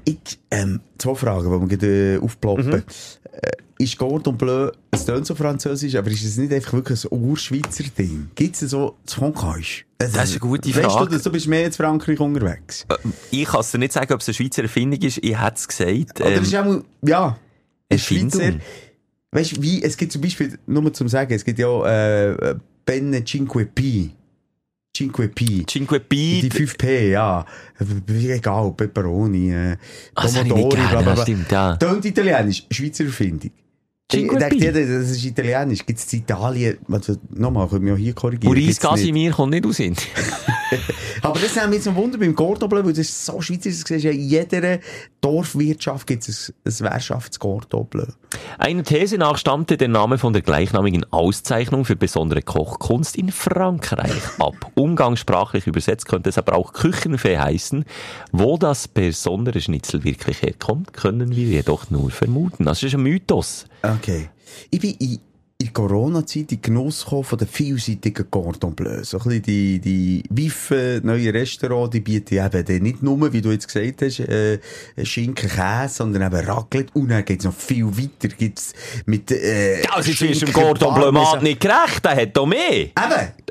[0.05, 0.17] Ich,
[0.51, 2.67] ähm, zwei Fragen, die mir gerade äh, aufploppen.
[2.67, 2.73] Mhm.
[3.31, 7.19] Äh, ist Cordon Bleu, es tönt so französisch, aber ist es nicht einfach wirklich ein
[7.19, 8.29] Urschweizer Ding?
[8.33, 9.85] Gibt es so zu Frankreich?
[9.99, 11.11] Das ist eine gute Weißt du, Frage.
[11.11, 12.87] dass du bist mehr in Frankreich unterwegs?
[13.29, 15.17] Ich kann es dir nicht sagen, ob es eine Schweizer Erfindung ist.
[15.19, 16.21] Ich hätte es gesagt.
[16.21, 17.35] Oder Ähm, ist auch mal, ja, ein
[17.89, 18.41] Erfindung.
[18.41, 18.57] Schweizer,
[19.31, 21.85] weißt du, wie, es gibt zum Beispiel, nur zum sagen, es gibt ja,
[22.31, 24.11] äh, Benne Cinque Pi.
[24.97, 25.63] Cinque Pi.
[25.67, 26.41] Cinque Pi.
[26.41, 27.45] Die 5P, ja.
[28.07, 29.77] Egal, Pepperoni, äh,
[30.15, 31.75] Ah, das habe ich nicht Pomodori, gerne, ja, stimmt, ja.
[31.77, 33.51] Tönt italienisch, Schweizer Erfindung.
[34.09, 35.85] Ich denke, das ist italienisch.
[35.85, 38.53] Gibt es in Italien, also, nochmal, können wir auch hier korrigieren.
[38.53, 38.79] Nicht.
[38.79, 40.07] Casimir kommt nicht aus Indien.
[41.21, 43.83] Aber das haben wir jetzt noch Wunder beim Cordon Bleu, weil das ist so schweizerisch,
[43.83, 44.79] das ja in jeder
[45.19, 48.05] Dorfwirtschaft gibt es ein, ein Währschafts-Cordon Bleu.
[48.57, 54.21] Einer These nach stammte der Name von der gleichnamigen Auszeichnung für besondere Kochkunst in Frankreich
[54.39, 54.71] ab.
[54.75, 57.83] Umgangssprachlich übersetzt könnte es aber auch Küchenfee heißen.
[58.31, 62.63] Wo das besondere Schnitzel wirklich herkommt, können wir jedoch nur vermuten.
[62.63, 63.66] Das ist ein Mythos.
[63.81, 64.29] Okay.
[64.71, 65.19] Ich bin in
[65.59, 69.03] in Corona-Zeit in Genuss gekommen von den vielseitigen Cordon Bleu.
[69.03, 69.41] So ein bisschen
[69.79, 70.51] die, die
[71.03, 74.59] neue Restaurants, die bieten eben dann nicht nur, wie du jetzt gesagt hast, äh,
[75.01, 76.91] Schinken, Käse, sondern eben Raclette.
[76.93, 78.27] Und dann geht's noch viel weiter.
[78.35, 78.73] Gibt's
[79.07, 82.71] mit, äh, Also, jetzt ist dem Schinken, Gordon Bleu nicht gerecht, der hat doch mehr.
[82.71, 82.93] Eben,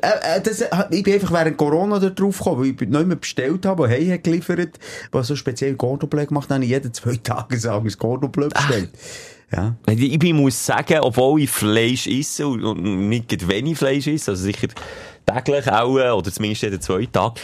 [0.01, 3.65] äh, das, ich bin einfach während Corona da drauf gekommen, weil ich nicht mehr bestellt
[3.65, 4.79] habe, der heim hat geliefert,
[5.11, 8.31] was so speziell Cordon Bleu gemacht hat, habe ich jeden zwei Tage sagen, das Cordon
[8.31, 8.91] Bleu bestellt.
[9.51, 9.75] Ja.
[9.87, 14.67] Ich muss sagen, obwohl ich Fleisch esse und nicht wenig Fleisch esse, also sicher
[15.25, 17.39] täglich auch, oder zumindest jeden zwei Tage,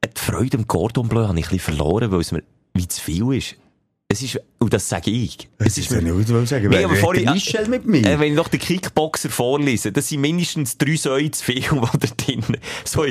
[0.00, 2.42] äh, die Freude am Cordon Bleu habe ich ein verloren, weil es mir
[2.74, 3.56] wie zu viel ist.
[4.12, 5.48] Es ist, und das sage ich.
[5.58, 6.68] Es ist mir mir, nicht was sagen.
[6.68, 8.04] Nee, aber vorhin- Michel mit mir.
[8.04, 11.68] äh, wenn ich noch den Kickboxer vorlese, das sind mindestens drei Säue zu viel, die
[11.70, 12.42] da drin
[12.84, 13.04] So,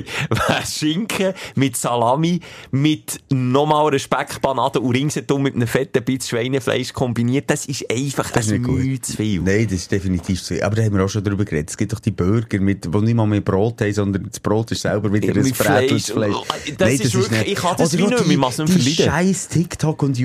[0.71, 2.39] Schinken mit Salami,
[2.71, 8.29] mit nochmal einer Speckpanade und ringsherum mit einem fetten Bitz Schweinefleisch kombiniert, das ist einfach
[8.31, 8.75] Das ist nicht gut.
[8.79, 9.41] Mühe zu viel.
[9.41, 10.55] Nein, das ist definitiv so.
[10.61, 11.71] Aber da haben wir auch schon drüber geredet.
[11.71, 14.71] Es gibt doch die Burger, mit, wo nicht mal mehr Brot haben, sondern das Brot
[14.71, 16.05] ist selber wieder ein mit Fleisch.
[16.05, 16.35] Fleisch.
[16.77, 19.05] Das ist wirklich- ich kann das Oder wie nicht mehr, die- ich mach's nicht verleiden.
[19.05, 20.17] scheiß TikTok- und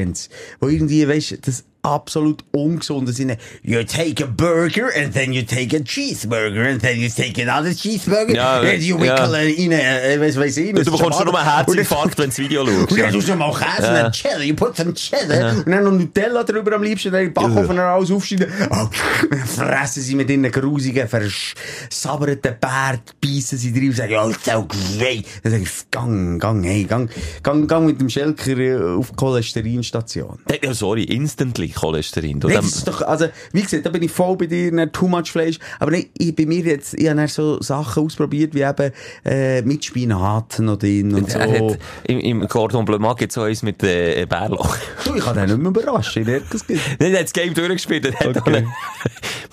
[0.00, 0.28] YouTube-Trends,
[0.60, 3.36] wo irgendwie, weißt das absolut ungesunde sind.
[3.62, 7.70] You take a burger and then you take a cheeseburger and then you take another
[7.70, 9.16] cheeseburger Ja, and you ja.
[9.16, 10.74] wickel in a, was weiß ich.
[10.74, 12.90] Und du bekommst schon nur einen Herzinfarkt, wenn du das Video schaust.
[12.90, 13.10] Und dann ja.
[13.10, 16.42] tust du mal Käse und dann Cheddar, you put some Cheddar und dann noch Nutella
[16.44, 18.48] drüber am liebsten, dann Backofen noch alles aufschneiden.
[18.70, 18.88] Oh,
[19.30, 24.66] dann fressen sie mit ihren grusigen, versabberten Bärt, beißen sie drin und sagen, ja, so
[24.66, 25.24] great.
[25.42, 27.10] Dann sag ich, gang, gang, hey, gang,
[27.42, 30.38] gang, gang mit dem Schelker äh, auf die Cholesterinstation.
[30.62, 32.40] Ja, sorry, instantly Cholesterin.
[32.40, 34.72] Du, Nee, dem- das ist doch, also, wie gesagt, da bin ich voll bei dir,
[34.72, 35.58] nicht too much Fleisch.
[35.78, 38.92] Aber nee, ich, bei mir jetzt, ich habe so Sachen ausprobiert, wie eben,
[39.24, 41.38] äh, mit Spinat noch drin und so.
[41.40, 44.76] hat, im, Im Cordon Bleu mag jetzt so eins mit äh, Bärlauch.
[45.04, 46.64] Du, ich kann den nicht mehr überraschen, ich es.
[46.68, 48.52] Nein, er hat das Game durchgespielt hat Okay.
[48.52, 48.66] dann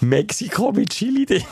[0.09, 1.43] Mexiko mit Chili drin.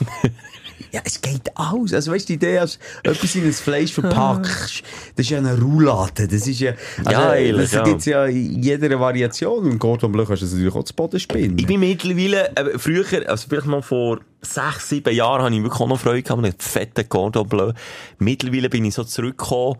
[0.95, 1.91] Ja, es geht aus.
[1.91, 4.81] Also, weißt du, die Idee, als etwas in ein Fleisch verpackst,
[5.17, 6.25] das ist ja eine Roulade.
[6.25, 7.83] Das ist ja, also, Ja, ehrlich, das ja.
[7.83, 9.69] gibt's ja in jeder Variation.
[9.71, 11.57] Im Cordon Bleu kannst du das natürlich auch zu Boden spinnen.
[11.59, 15.81] Ich bin mittlerweile, äh, früher, also vielleicht mal vor sechs, sieben Jahren, habe ich wirklich
[15.81, 17.73] auch noch Freude gehabt mit fetten Cordon Bleu.
[18.19, 19.75] Mittlerweile bin ich so zurückgekommen,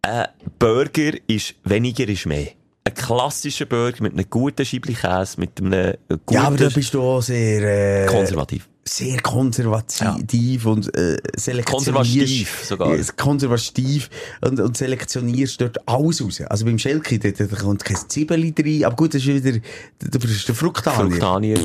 [0.00, 0.24] ein
[0.58, 2.48] Burger ist weniger ist mehr.
[2.84, 6.32] Ein klassischer Burger mit einem guten Scheibli Käse, mit einem äh, guten...
[6.32, 8.66] ja, aber da bist du auch sehr, äh, konservativ.
[8.88, 11.66] Sehr konservativ und äh, selektionierst.
[11.66, 12.96] Konservativ sogar.
[12.96, 14.10] Ja, konservativ
[14.42, 16.40] und, und selektionierst dort alles raus.
[16.42, 19.58] Also beim Schelke, da, da kommt kein Zwiebeli rein, aber gut, das ist wieder,
[19.98, 21.10] das ist der Fruchtanier.
[21.10, 21.58] Fruchtanier.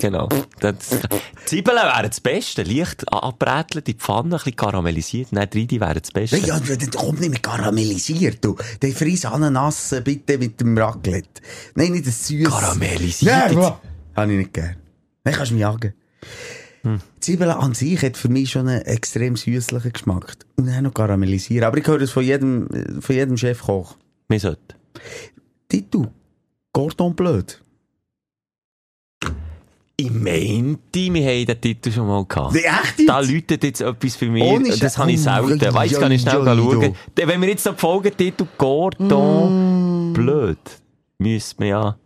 [0.00, 0.28] Genau.
[0.58, 0.74] Das,
[1.44, 2.62] Zwiebeln wären das Beste.
[2.64, 5.28] Leicht abbräteln, die Pfanne, ein bisschen karamellisiert.
[5.32, 6.38] Nein, die Reide wären das Beste.
[6.38, 8.56] Ja, ja, das kommt nicht mehr karamellisiert, du.
[8.80, 11.42] Der frisst Ananas äh, bitte mit dem Raclette.
[11.74, 12.50] Nein, nicht das Süße.
[12.50, 13.54] Karamellisiert?
[13.54, 13.72] Nein?
[14.16, 14.76] Habe ich nicht gern.
[15.24, 15.94] Nein, kannst du mich jagen.
[16.82, 17.00] Hm.
[17.20, 20.36] Zwiebeln an sich hat für mich schon einen extrem süßlichen Geschmack.
[20.56, 21.64] Und dann noch karamellisieren.
[21.64, 23.96] Aber ich höre das von jedem, äh, von jedem Chefkoch.
[24.28, 24.74] Wir sollten.
[25.68, 26.06] Titu.
[26.72, 27.62] Cordon blöd.
[29.96, 32.56] Ich meinte, wir haben den Titel schon mal gehabt.
[32.56, 33.08] Echt jetzt?
[33.08, 34.42] Da läutet jetzt etwas für mich.
[34.42, 35.58] Ohne das habe ich selten.
[35.58, 36.96] du, kann ich schnell schauen.
[37.14, 40.58] Wenn wir jetzt den Folgetitel Cordon blöd,
[41.18, 41.96] müssen wir ja...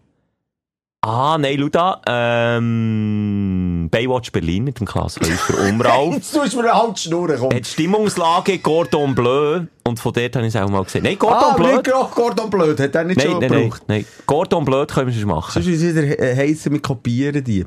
[1.09, 2.01] Ah, nein, schau da.
[2.09, 6.11] Ähm, Baywatch Berlin mit dem Klaas Häufer Umrau.
[6.13, 7.55] Jetzt tust du mir halt schnurren, komm.
[7.55, 9.61] hat Stimmungslage Cordon Bleu.
[9.85, 11.05] Und von dort habe ich es auch mal gesehen.
[11.05, 11.73] Nein, Cordon ah, aber Bleu.
[11.75, 12.81] nicht gerade Cordon blöd.
[12.81, 13.83] Hat er nicht Nein, schon nein, nein, gebraucht?
[13.87, 14.05] nein.
[14.27, 15.53] Cordon Bleu können wir schon machen.
[15.63, 17.65] Sonst ist es wieder äh, heissen, wir kopieren die.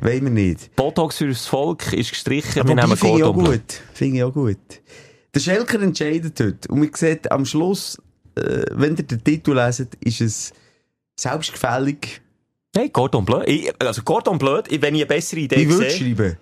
[0.00, 0.74] Wollen wir nicht.
[0.74, 2.56] Botox fürs Volk ist gestrichen.
[2.56, 3.52] wir Wobei, nehmen finde ich auch Cordon Bleu.
[3.52, 3.80] gut.
[3.92, 4.58] Finde ich auch gut.
[5.32, 6.68] Der Schelker entscheidet heute.
[6.68, 8.02] Und man sieht am Schluss,
[8.34, 10.52] äh, wenn ihr den Titel leset, ist es
[11.14, 12.20] selbstgefällig.
[12.74, 13.42] Nein, Cordon Bleu.
[13.46, 15.98] Ich, also Cordon Bleu, ich- wenn ich eine bessere Idee Ich würde sehe...
[16.16, 16.36] schreiben.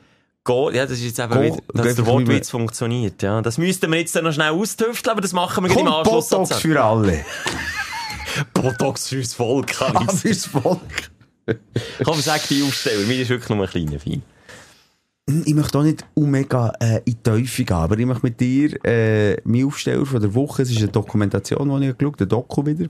[0.44, 3.40] Go, ja, das ist jetzt Go- wieder, dass der Wortwitz funktioniert, ja.
[3.42, 6.28] Das müssten wir jetzt dann noch schnell austüfteln, aber das machen wir gleich im Anschluss.
[6.30, 6.60] Botox sozusagen.
[6.74, 7.24] für alle.
[8.54, 10.80] Botox fürs Volk, Ah, fürs Volk.
[12.04, 14.22] Komm, sag die Aufsteller, mir ist wirklich nur ein kleiner Fein.
[15.44, 18.84] Ich möchte auch nicht mega äh, in die Teufel gehen, aber ich möchte mit dir
[18.84, 22.28] äh, mein Aufsteller von der Woche, es ist eine Dokumentation, die ich geschaut habe, ein
[22.28, 22.88] Doku wieder,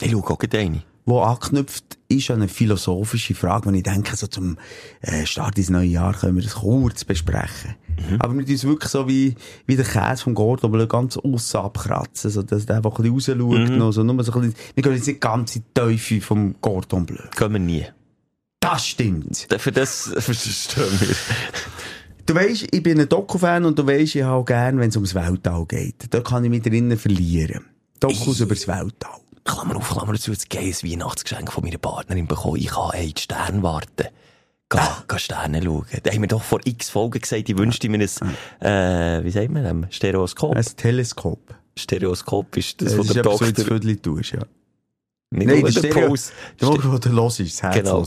[0.00, 0.82] Ich schau auch eine.
[1.04, 4.58] Wo angeknüpft ist eine philosophische Frage, wenn ich denke, so zum
[5.00, 7.74] äh, Start ins neue Jahr können wir das kurz besprechen.
[8.18, 9.34] Aber wir tun es wirklich so wie,
[9.66, 13.40] wie der Käse vom Gordon Bleu ganz aussen abkratzen, so dass der einfach ein bisschen
[13.40, 13.70] rausschaut.
[13.70, 16.54] noch, so, nur so ein bisschen, wir gehen jetzt nicht ganz in die Teufel vom
[16.60, 17.22] Gordon Bleu.
[17.36, 17.86] Können wir nie.
[18.60, 19.46] Das stimmt.
[19.58, 21.16] Für das verstehen wir.
[22.26, 25.14] Du weisst, ich bin ein Doku-Fan und du weisst, ich habe gern, wenn es ums
[25.14, 26.06] Weltall geht.
[26.10, 27.64] Da kann ich mich drinnen verlieren.
[27.98, 29.21] Dokus über das Weltall.
[29.44, 32.56] Klammer auf, Klammer zu, jetzt geiles Weihnachtsgeschenk von meiner Partnerin bekommen.
[32.56, 34.08] Ich kann hey, die Sterne warten.
[34.70, 34.78] Geh,
[35.08, 35.86] geh Sterne schauen.
[36.02, 39.50] Da haben wir doch vor x Folgen gesagt, ich wünschte mir ein, äh, wie sagt
[39.50, 39.86] man dem?
[39.90, 40.56] Stereoskop.
[40.56, 41.54] Ein Teleskop.
[41.76, 43.80] Stereoskop ist das, Das was ist der etwas, was du ins Doktor...
[43.80, 44.40] Viertel tust, ja.
[45.30, 45.92] Nicht Nein, nur der der.
[45.92, 48.06] Der, wo du los ist, das Genau.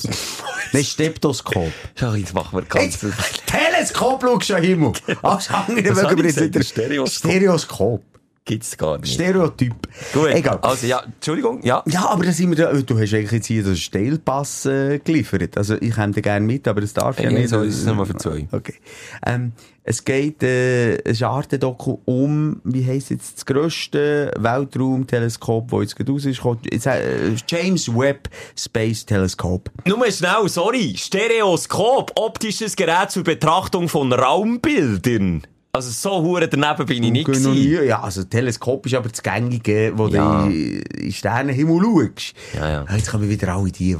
[0.73, 1.71] Nein, Steptoskop.
[1.95, 3.01] Schau, jetzt machen wir ganz...
[3.01, 3.15] Jetzt,
[3.47, 4.93] Teleskop schaust du den Himmel.
[5.21, 6.65] Alles andere Was mögen wir jetzt nicht.
[6.65, 7.31] Stereoskop.
[7.31, 8.03] Stereoskop.
[8.47, 9.11] Gibt's gar nicht.
[9.11, 9.73] Stereotyp.
[10.13, 10.59] Gut, Egal.
[10.61, 11.81] also ja, Entschuldigung, ja.
[11.87, 15.57] Ja, aber da sind wir da, du hast eigentlich jetzt hier den Steilpass äh, geliefert.
[15.57, 17.49] Also ich hätte gerne mit, aber das darf ja Nee, nicht.
[17.49, 18.47] so ist es nur für zwei.
[18.51, 18.75] Okay.
[19.25, 25.71] Ähm, es geht, äh, es ist ein Arte-Doku um, wie heisst jetzt, das grösste Weltraumteleskop,
[25.71, 26.41] das jetzt gerade raus ist.
[26.71, 29.71] Jetzt, äh, James Webb Space Telescope.
[29.87, 30.93] Nur schnell, sorry.
[30.95, 35.41] Stereoskop, optisches Gerät zur Betrachtung von Raumbildern.
[35.75, 37.51] Also so hure daneben bin ich nicht gewesen.
[37.53, 40.45] nie- Ja, also Teleskop ist aber das Gängige, wo Ja.
[40.45, 41.81] du in, in Sternenhimmel
[42.15, 42.33] schaust.
[42.55, 42.85] Ja, ja.
[42.95, 43.97] Jetzt kommen wieder alle die, die,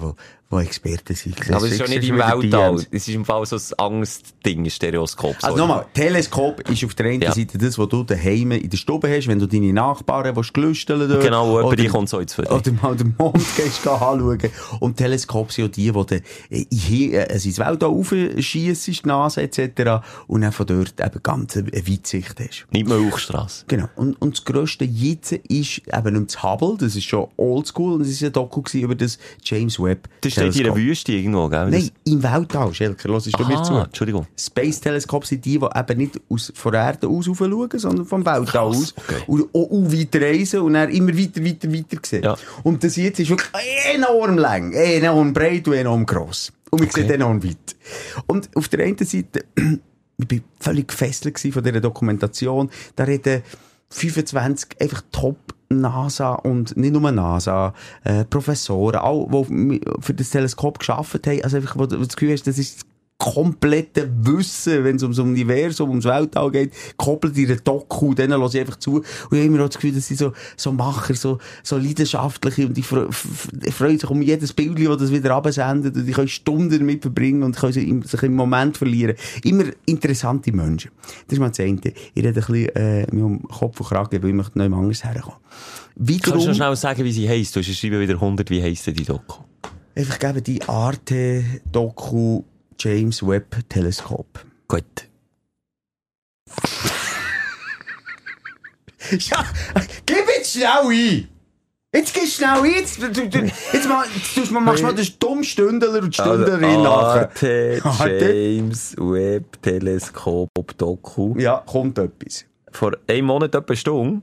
[0.51, 1.51] die Experten sind.
[1.51, 2.75] Aber es ist ja nicht im Weltall.
[2.91, 5.35] Es ist im Fall so ein Angstding, ein Stereoskop.
[5.41, 7.33] Also nochmal, Teleskop ist auf der einen Ja.
[7.33, 11.09] Seite das, was du daheim in der Stube hast, wenn du deine Nachbarn willst gelüsteln
[11.09, 11.23] dort.
[11.23, 12.53] Genau, wo jemand reinkommt, so ins Viertel.
[12.53, 14.37] Oder mal den Mond gehst anschauen.
[14.79, 16.21] Und Teleskop sind ja die,
[16.69, 20.03] die in- äh, also ins Weltall raufschiessen, die Nase etc.
[20.27, 22.67] Und dann von dort eben ganz eine Weitsicht hast.
[22.71, 23.65] Nicht mehr Hochstrasse.
[23.67, 23.89] Genau.
[23.95, 28.01] Und, und das grösste jetzt ist eben nicht das Hubble, das ist schon oldschool, und
[28.01, 30.75] es war ein Doku über das James Webb Das steht in der.
[30.75, 31.69] Wüste irgendwo, gell?
[31.69, 33.73] Nein, im Weltall, Schelker, hörst du mir zu?
[33.73, 34.27] Entschuldigung.
[34.39, 38.25] Space Teleskop sind die, die eben nicht aus, von der Erde aus schauen, sondern vom
[38.25, 38.93] Weltall Krass, aus.
[38.97, 39.21] okay.
[39.27, 42.23] Und auch, auch weiter reisen und dann immer weiter, weiter, weiter sehen.
[42.23, 42.35] Ja.
[42.63, 43.49] Und das jetzt ist wirklich
[43.93, 46.51] enorm lang, enorm breit und enorm gross.
[46.71, 47.01] Und man Okay.
[47.01, 47.75] sieht enorm weit.
[48.27, 49.45] Und auf der einen Seite,
[50.17, 53.43] ich bin völlig gefesselt von dieser Dokumentation, da reden
[53.89, 55.37] 25 einfach top
[55.69, 61.57] NASA und nicht nur NASA, äh, Professoren, alle, die für das Teleskop geschafft haben, also
[61.57, 62.85] einfach, wo du das Gefühl hast, das ist
[63.17, 68.59] komplette Wissen, wenn es ums Universum, ums Weltall geht, koppelt einer Doku, denen höre ich
[68.59, 68.95] einfach zu.
[68.95, 72.67] Und ich habe immer auch das Gefühl, dass sie so, so Macher, so, so leidenschaftliche
[72.67, 73.09] und die fre-
[73.71, 77.43] freuen sich um jedes Bild, das das wieder absendet und die können Stunden damit verbringen
[77.43, 79.15] und können sich im, sich im Moment verlieren.
[79.43, 80.91] Immer interessante Menschen.
[81.27, 81.79] Das ist mal das eine.
[81.85, 85.03] Ich rede ein bisschen, äh, mir um Kopf und Kragen, weil ich möchte noch anders
[85.05, 85.39] herkommen.
[85.41, 87.55] Kannst du Wiederum, noch schnell sagen, wie sie heisst?
[87.55, 89.43] Du hast schreiben wieder 100, wie heisst denn die Doku?
[89.97, 92.43] einfach geben die Arte-Doku
[92.79, 94.45] James Webb Teleskop.
[94.67, 94.83] Gut.
[99.11, 99.45] Ja,
[100.05, 101.27] gib jetzt schnell ein!
[101.93, 102.65] Jetzt geh schnell ein!
[102.65, 103.21] Jetzt, du, du,
[103.71, 107.29] jetzt mal, du- machst du mal den Stummstündler und die Stündlerin nachher.
[107.29, 108.33] Arte, Arte.
[108.33, 111.35] James Webb Teleskop Doku.
[111.37, 112.45] Ja, kommt etwas.
[112.71, 114.21] Vor einem Monat etwa Stunde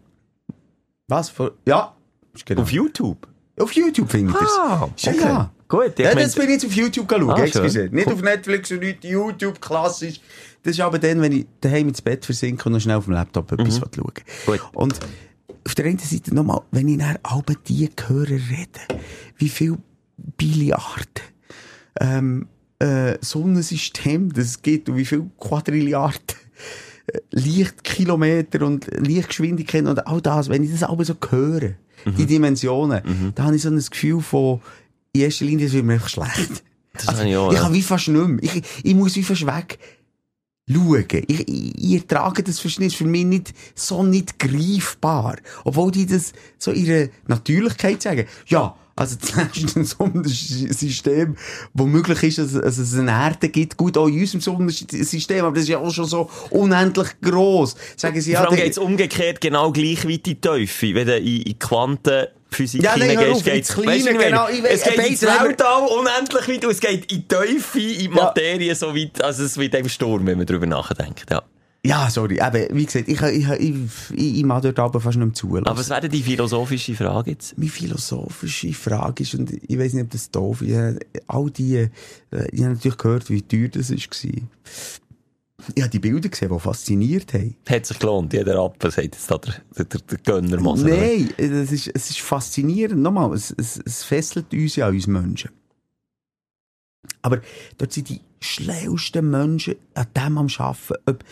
[1.08, 1.30] Was?
[1.30, 1.94] Für, ja,
[2.44, 2.62] genau.
[2.62, 3.28] auf YouTube.
[3.60, 4.58] Auf YouTube finde ich das.
[4.58, 5.50] Ah, Ja, ja.
[5.72, 7.88] Gut, Ja, das bin ich jetzt auf YouTube schauen, Ah, excuse.
[7.90, 8.12] Nicht Cool.
[8.12, 10.20] auf Netflix und nicht YouTube, klassisch.
[10.62, 13.14] Das ist aber dann, wenn ich daheim ins Bett versinke und noch schnell auf dem
[13.14, 13.84] Laptop etwas mhm.
[13.96, 14.12] schauen
[14.44, 14.60] Gut.
[14.74, 15.00] Und
[15.66, 19.00] auf der einen Seite nochmal, wenn ich dann alle die höre reden,
[19.38, 19.78] wie viel
[20.36, 21.22] Billiarden,
[22.00, 22.48] ähm,
[22.78, 26.36] äh, Sonnensystem das es gibt und wie viel Quadrilliarden
[27.06, 33.32] äh, Lichtkilometer und Lichtgeschwindigkeit und all das, wenn ich das alles so höre, die Dimensionen,
[33.34, 34.60] da habe ich so ein Gefühl von,
[35.14, 36.62] in erster Linie, es wird mir einfach schlecht.
[36.94, 37.64] Das habe ich auch, ich ja.
[37.64, 38.42] kann wie fast nicht mehr.
[38.42, 39.78] Ich, ich muss wie fast weg
[40.70, 41.04] schauen.
[41.26, 45.36] Ich, ich, ich ertrage das ist für mich nicht so nicht greifbar.
[45.64, 48.26] Obwohl die das so ihre Natürlichkeit sagen.
[48.46, 51.36] Ja, also das letzte Sonnensystem,
[51.74, 53.76] wo möglich ist, dass, dass es eine Erde gibt.
[53.76, 57.74] Gut, auch in unserem Sonnensystem, aber das ist ja auch schon so unendlich gross.
[57.96, 60.94] Sagen sie, Vor ja, allem der- geht es umgekehrt genau gleich weit in die Teufel.
[60.94, 64.48] Wenn du in, in Quantenphysik Ja, nein, hör hineingehst, geht's, ins Kleine, weisst du, genau,
[64.48, 67.80] ich weiss, es geht ein ins Weltall unendlich weit und es geht in die Teufel,
[67.82, 68.10] in die Ja.
[68.10, 71.30] Materie so weit, also es wird im Sturm, wenn man darüber nachdenkt.
[71.30, 71.42] Ja.
[71.84, 73.74] Ja, sorry, eben, wie gesagt, ich, ich, ich,
[74.12, 75.66] ich, ich mag dort aber fast nicht mehr zulassen.
[75.66, 77.58] Aber was wäre die philosophische Frage jetzt?
[77.58, 81.88] meine philosophische Frage ist, und ich weiß nicht, ob das doof ist, all die, äh,
[82.52, 83.98] ich habe natürlich gehört, wie teuer das war.
[85.74, 87.56] Ich habe die Bilder gesehen, die fasziniert haben.
[87.68, 90.88] Hat sich gelohnt, jeder Apfel, sagt jetzt da der, der, der, der Gönnermoser.
[90.88, 93.00] Nein, es ist, es ist faszinierend.
[93.02, 95.50] Nochmal, es, es, es fesselt uns ja, uns Menschen.
[97.22, 97.40] Aber
[97.78, 101.24] dort sind die schlauesten Menschen an dem am Arbeiten, ob,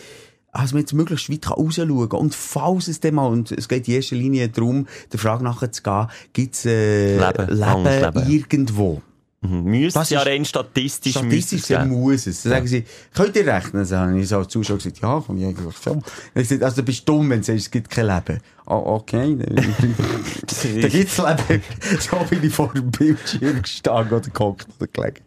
[0.53, 2.21] also man jetzt möglichst weit rausschauen kann.
[2.21, 5.73] Und falls es dann mal, und es geht in erster Linie darum, der Frage nachher
[5.73, 9.03] zu gehen, gibt es äh, Leben, Leben, Leben, irgendwo?
[9.43, 9.65] Mhm.
[9.65, 12.43] Müsste Das es ja rein statistisch, Statistisch es gesehen muss es.
[12.43, 12.85] Dann sagen sie,
[13.15, 13.89] könnt ihr rechnen?
[13.89, 15.97] Dann habe ich so als Zuschauer gesagt, ja, kann ich eigentlich schon.
[15.97, 18.41] Habe ich gesagt, Also du bist dumm, wenn du sagst, es gibt kein Leben.
[18.67, 19.39] Oh, okay.
[19.39, 19.57] Dann
[20.83, 21.63] da gibt's Leben.
[22.01, 25.25] So bin ich vor dem Bildschirm gestanden oder gehockt oder gelegen.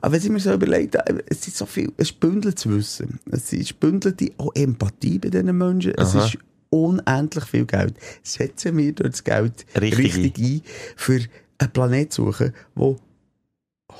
[0.00, 0.96] Aber wenn ich mir so überlegt,
[1.26, 3.20] es ist so viel, es ist bündeltes Wissen.
[3.30, 5.92] Es ist bündelte auch Empathie bei diesen Menschen.
[5.96, 6.24] Es Aha.
[6.24, 6.38] ist
[6.70, 7.94] unendlich viel Geld.
[8.22, 10.62] Setzen wir dort das Geld Richtig richtig, ein,
[10.96, 11.20] für
[11.58, 12.96] einen Planet zu suchen, wo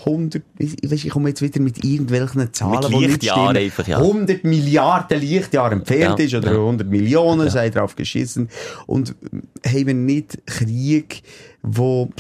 [0.06, 3.56] 100, ich, weiss, ich komme jetzt wieder mit irgendwelchen Zahlen, Mit die nicht stimmen.
[3.56, 3.98] einfach, ja.
[3.98, 6.58] 100 Milliarden Lichtjahre entfernt Ja, ist oder ja.
[6.58, 8.48] 100 Millionen, sei drauf geschissen.
[8.86, 9.14] Und
[9.66, 11.22] haben wir nicht Krieg,
[11.62, 12.10] wo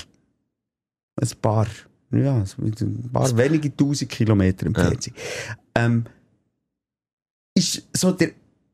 [1.20, 1.66] ein paar,
[2.12, 5.16] ja, ein paar wenige tausend Kilometer entfernt sind.
[5.74, 6.04] Ähm,
[7.54, 8.30] ist so der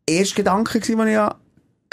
[0.09, 1.37] erste Gedanke den ich ja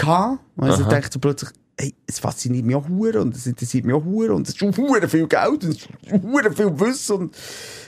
[0.01, 0.39] hatte.
[0.57, 3.95] Also ich dachte so plötzlich, hey, es fasziniert mich auch hure und es interessiert mich
[3.95, 7.35] auch hure und es ist hure viel Geld und es ist hure viel Wissen und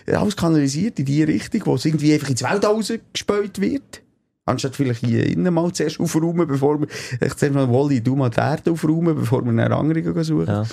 [0.07, 4.01] alles kanalisiert in die Richtung, wo es irgendwie einfach ins Welt rausgespäut wird.
[4.47, 6.87] Anstatt vielleicht hier innen mal zuerst aufräumen, bevor wir,
[7.19, 10.47] ich zuerst mal, Wally, du mal die Erde aufräumen, bevor wir eine andere suchen.
[10.47, 10.63] Ja.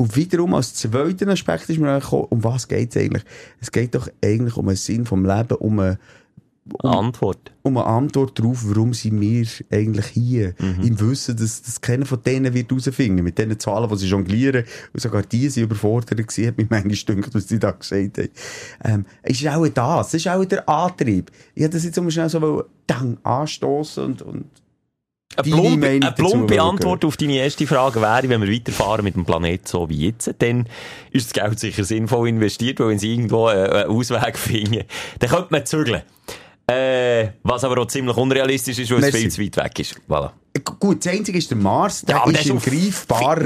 [0.00, 3.24] Und wiederum als zweiten Aspekt ist mir gekommen, um was geht es eigentlich?
[3.60, 5.98] Es geht doch eigentlich um einen Sinn vom Leben, um eine,
[6.80, 7.52] Antwort.
[7.62, 10.54] um eine Antwort darauf, warum sind wir eigentlich hier?
[10.58, 10.82] Mhm.
[10.82, 13.22] Im Wissen, dass, dass keiner von denen wird herausfinden.
[13.22, 16.94] Mit diesen Zahlen, die sie jonglieren, und sogar die sind überfordert gewesen, hat mich manchmal
[16.94, 18.28] gedünkt, was sie da gesagt haben.
[18.84, 21.30] Ähm, es ist auch das, das ist auch der Antrieb.
[21.54, 24.46] Ich hätte das jetzt mal schnell so dang, anstoßen und, und
[25.36, 29.24] Eine plumpe, eine plumpe Antwort auf deine erste Frage wäre, wenn wir weiterfahren mit dem
[29.24, 30.66] Planet so wie jetzt, dann
[31.12, 34.84] ist das Geld sicher sinnvoll investiert, weil wenn sie irgendwo äh, einen Ausweg finden,
[35.18, 36.02] dann könnte man zügeln.
[36.70, 39.18] Äh, was aber auch ziemlich unrealistisch ist, weil es Merci.
[39.18, 39.96] viel zu weit weg ist.
[40.08, 40.30] Voilà.
[40.80, 43.38] Gut, das Einzige ist der Mars, der Ja, aber ist ist greifbar.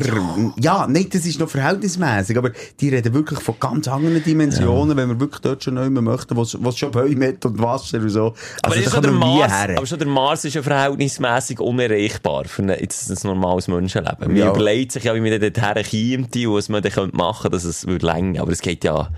[0.59, 2.51] Ja, nein, das ist noch verhältnismäßig, aber
[2.81, 6.43] die reden wirklich von ganz anderen Dimensionen, wenn wir wirklich dort schon neu möchten, wo
[6.43, 8.35] es wo es schon Bäume hat und Wasser und so.
[8.63, 12.47] Aber, Also, ist da schon der Mars, aber schon der Mars ist ja verhältnismäßig unerreichbar
[12.47, 14.29] für ein, jetzt ein normales Menschenleben.
[14.29, 14.51] Man Ja.
[14.51, 17.85] überlegt sich ja, wie man dort herkäme und was man dann machen könnte, dass es
[17.85, 18.41] länger.
[18.43, 19.11] Aber es geht ja,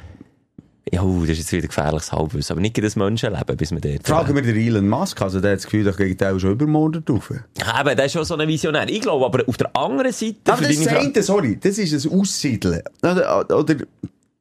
[0.95, 2.53] ja, uh, das ist jetzt wieder gefährliches Halbwissen.
[2.53, 4.07] Aber nicht das Menschenleben, bis man dort...
[4.07, 7.05] Fragen wir den Elon Musk, also der hat das Gefühl, da geht auch schon übermorgen
[7.05, 7.31] drauf.
[7.31, 8.89] Eben, der ist schon so ein Visionär.
[8.89, 10.37] Ich glaube, aber auf der anderen Seite...
[10.47, 12.83] Aber das ist das sorry, das ist ein Aussiedeln.
[13.03, 13.77] Oder, oder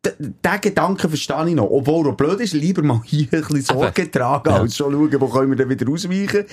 [0.03, 1.69] den Gedanken verstehe ich noch.
[1.69, 4.59] Obwohl er blöd ist, lieber mal hier ein bisschen Sorge tragen, Ja.
[4.59, 6.45] als schon schauen, wo können wir dann wieder ausweichen.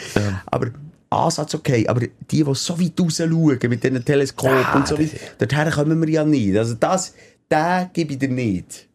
[0.46, 0.68] Aber
[1.11, 5.16] Ansatz okay, aber die, die so weit raus schauen, mit diesen Teleskopen und so weiter,
[5.38, 6.57] dorthin kommen wir ja nicht.
[6.57, 7.14] Also das,
[7.51, 8.86] den gebe ich dir nicht.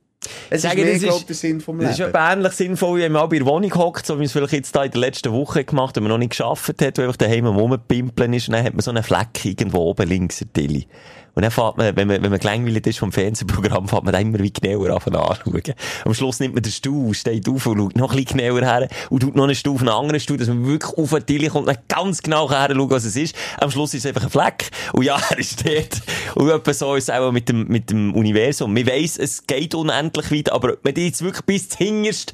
[0.50, 2.12] Es ist mehr, glaube der Sinn vom Das ist Leben.
[2.14, 4.32] ja ähnlich sinnvoll, wie wenn man auch bei der Wohnung hockt, so wie man es
[4.32, 6.98] vielleicht jetzt da in der letzten Woche gemacht hat, wenn man noch nicht geschafft hat,
[6.98, 10.42] weil einfach daheim Rumpimpeln ist, und dann hat man so einen Fleck irgendwo oben links
[10.42, 10.88] in der Tilly.
[11.36, 14.20] Und dann fährt man, wenn man, wenn man gelangweilt ist vom Fernsehprogramm, fährt man da
[14.20, 15.62] immer wie genauer an anschauen.
[16.06, 18.88] Am Schluss nimmt man den Stuhl, steht auf und schaut noch ein bisschen genauer her
[19.10, 21.48] und tut noch einen Stuhl auf einen anderen Stuhl, dass man wirklich auf eine Tilly
[21.48, 23.36] kommt und dann ganz genau her schaut, was es ist.
[23.60, 24.70] Am Schluss ist es einfach ein Fleck.
[24.94, 26.02] Und ja, er ist dort.
[26.36, 28.74] Und etwa so ist es auch mit dem, mit dem Universum.
[28.74, 32.34] Man weiss, es geht unendlich weit, aber wenn du jetzt wirklich bis hinterst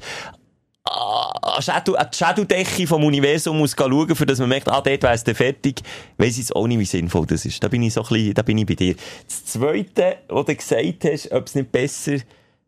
[0.84, 5.04] an Shadow, an die Shadow-Decke vom Universum muss schauen, für dass man merkt, ah, dort
[5.04, 5.80] es dann fertig,
[6.18, 7.62] weiss jetzt auch nicht, wie sinnvoll das ist.
[7.62, 8.94] Da bin ich so ein bisschen, da bin ich bei dir.
[9.26, 12.16] Das Zweite, was du gesagt hast, ob es nicht besser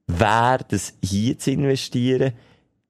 [0.07, 2.33] wäre, das hier zu investieren,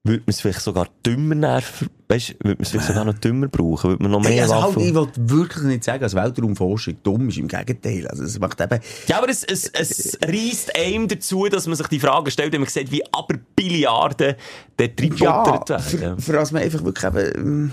[0.05, 3.47] würde man es vielleicht sogar dümmer nerven, weißt, würde man es vielleicht sogar noch dümmer
[3.47, 6.97] brauchen, würde man noch mehr Hey, also halt, ich will wirklich nicht sagen, dass Weltraumforschung
[7.01, 7.37] dumm ist.
[7.37, 8.07] Im Gegenteil.
[8.07, 11.87] Also, es macht eben, Ja, aber es, es, es reisst einem dazu, dass man sich
[11.87, 14.35] die Frage stellt, wenn man sieht, wie aber Billiarden
[14.77, 16.19] dort ja, reingebuttert für, werden.
[16.19, 17.71] für was man einfach wirklich eben, ähm,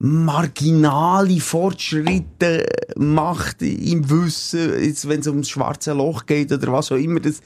[0.00, 6.96] marginale Fortschritte macht im Wissen, jetzt, wenn es ums schwarze Loch geht oder was auch
[6.96, 7.40] immer, das,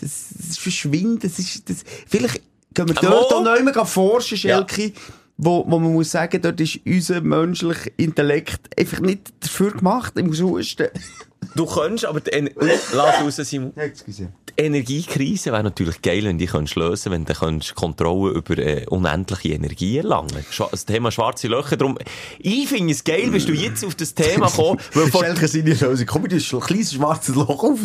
[0.00, 2.40] das, das verschwindet, das ist, das, vielleicht
[2.74, 4.92] können wir dort auch noch einmal forschen, Schelke,
[5.38, 10.30] wo, wo man muss sagen, dort ist unser menschlicher Intellekt einfach nicht dafür gemacht, im
[10.30, 10.88] Gesuchten.
[11.54, 12.50] Du könntest, aber die Ener
[12.92, 13.72] lass raus, Simon.
[14.58, 18.86] Die Energiekrise wäre natürlich geil, wenn die könntest lösen, wenn du könntest Kontrolle über äh,
[18.88, 20.44] unendliche Energie erlangen.
[20.50, 21.76] Schwa- Das Thema schwarze Löcher.
[21.76, 21.98] Darum,
[22.38, 25.74] ich finde es geil, bist du jetzt auf das Thema gekommen, weil vor Schelke seine
[25.74, 26.06] Lösung.
[26.06, 27.80] Komm, du ein kleines schwarzes Loch auf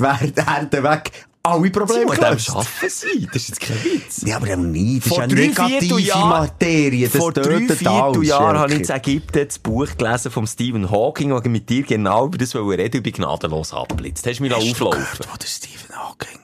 [0.00, 1.12] und plupp, die Erde weg.
[1.40, 2.46] Alle Probleme gelöst.
[2.46, 3.26] schaffen sie.
[3.26, 4.22] Das ist jetzt kein Witz.
[4.26, 5.06] Ja, aber nicht.
[5.06, 7.08] Das Vor ist ja negative Vierteljahren- Materie.
[7.08, 11.32] Das Vor drei alles, Vierteljahren habe ich das Ägypten das Buch gelesen von Stephen Hawking,
[11.46, 14.26] ich mit dir genau über das wollte reden, über gnadenlos abblitzt.
[14.26, 16.40] Hast du mich Hast auflaufen gehört, wo der Stephen Hawking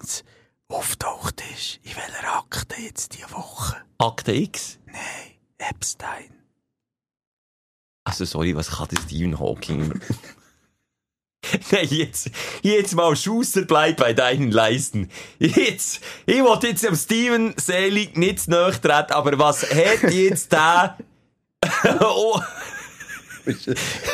[0.69, 1.81] auftaucht ist?
[1.83, 3.77] In welcher Akte jetzt diese Woche?
[3.99, 4.79] Akte X?
[4.87, 4.97] Nein,
[5.59, 6.31] Epstein.
[8.05, 10.01] Also, sorry, was kann der Stephen Hawking?
[11.71, 12.31] Nein, jetzt,
[12.63, 15.11] jetzt mal Schuster, bleib bei deinen Leisten.
[15.39, 20.97] Jetzt, ich wollte jetzt dem Steven Selig nicht näher treten, aber was hat jetzt der...
[22.01, 22.41] oh,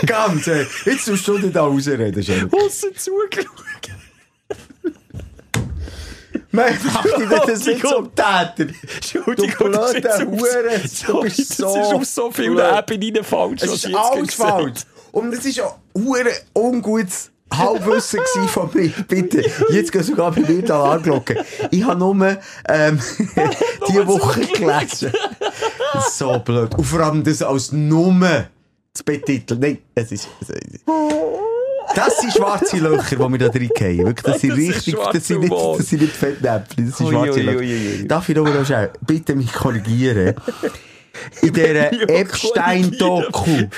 [0.06, 0.66] Ganz, ey.
[0.86, 2.56] Jetzt tust du nicht da rausreden, Schelke.
[2.56, 3.46] aussen zugeschaut.
[6.52, 7.90] Dich nicht das nicht Entschuldigung.
[7.90, 8.74] zum Täter.
[8.94, 12.90] Entschuldigung, Du das ist blöder Hure, du bist das so ist auf so vielen blöd.
[12.90, 14.80] Ebenen falsch, was ist jetzt gesagt falsch.
[15.12, 15.76] Und es ist auch
[16.54, 18.92] ungutes Halbwissen von mir.
[19.08, 19.44] Bitte.
[19.70, 21.38] Jetzt gehen sogar bei mir die Alarmglocken.
[21.70, 22.36] Ich habe nur,
[22.68, 23.00] ähm,
[23.88, 25.12] diese Woche gelesen.
[26.10, 26.74] So blöd.
[26.76, 28.46] Und vor allem das als Nummer
[28.94, 29.60] zu betiteln.
[29.60, 30.28] Nein, es ist,
[31.94, 33.98] das sind schwarze Löcher, die wir da drin haben.
[33.98, 37.08] Wirklich, das sind Das ist richtig, das sind nicht, das sind nicht Fettnäpfchen, das sind
[37.08, 38.04] schwarze Löcher.
[38.06, 40.34] Darf ich noch schnell, bitte mich korrigieren.
[41.42, 43.68] In dieser Epstein-Doku.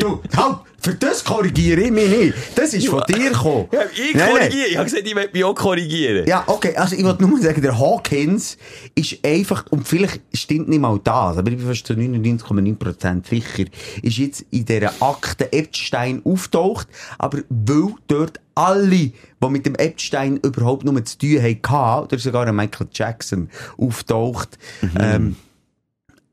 [0.00, 2.34] Du, halt, für das korrigiere ich mich nicht.
[2.54, 3.68] Das ist von dir gekommen.
[3.72, 4.30] Ja, ich Nein, nein.
[4.30, 4.66] korrigiere.
[4.68, 6.26] Ich habe gesagt, ich möchte mich auch korrigieren.
[6.26, 8.56] Ja, okay, also ich wollte nur sagen, der Hawkins
[8.94, 13.64] ist einfach, und vielleicht stimmt nicht mal das, aber ich bin fast zu 99,9% sicher,
[14.02, 19.14] ist jetzt in dieser Akte Epstein auftaucht, aber weil dort alle, die
[19.48, 24.58] mit dem Epstein überhaupt nur zu tun hatten, oder sogar Michael Jackson auftaucht,
[24.98, 25.36] ähm,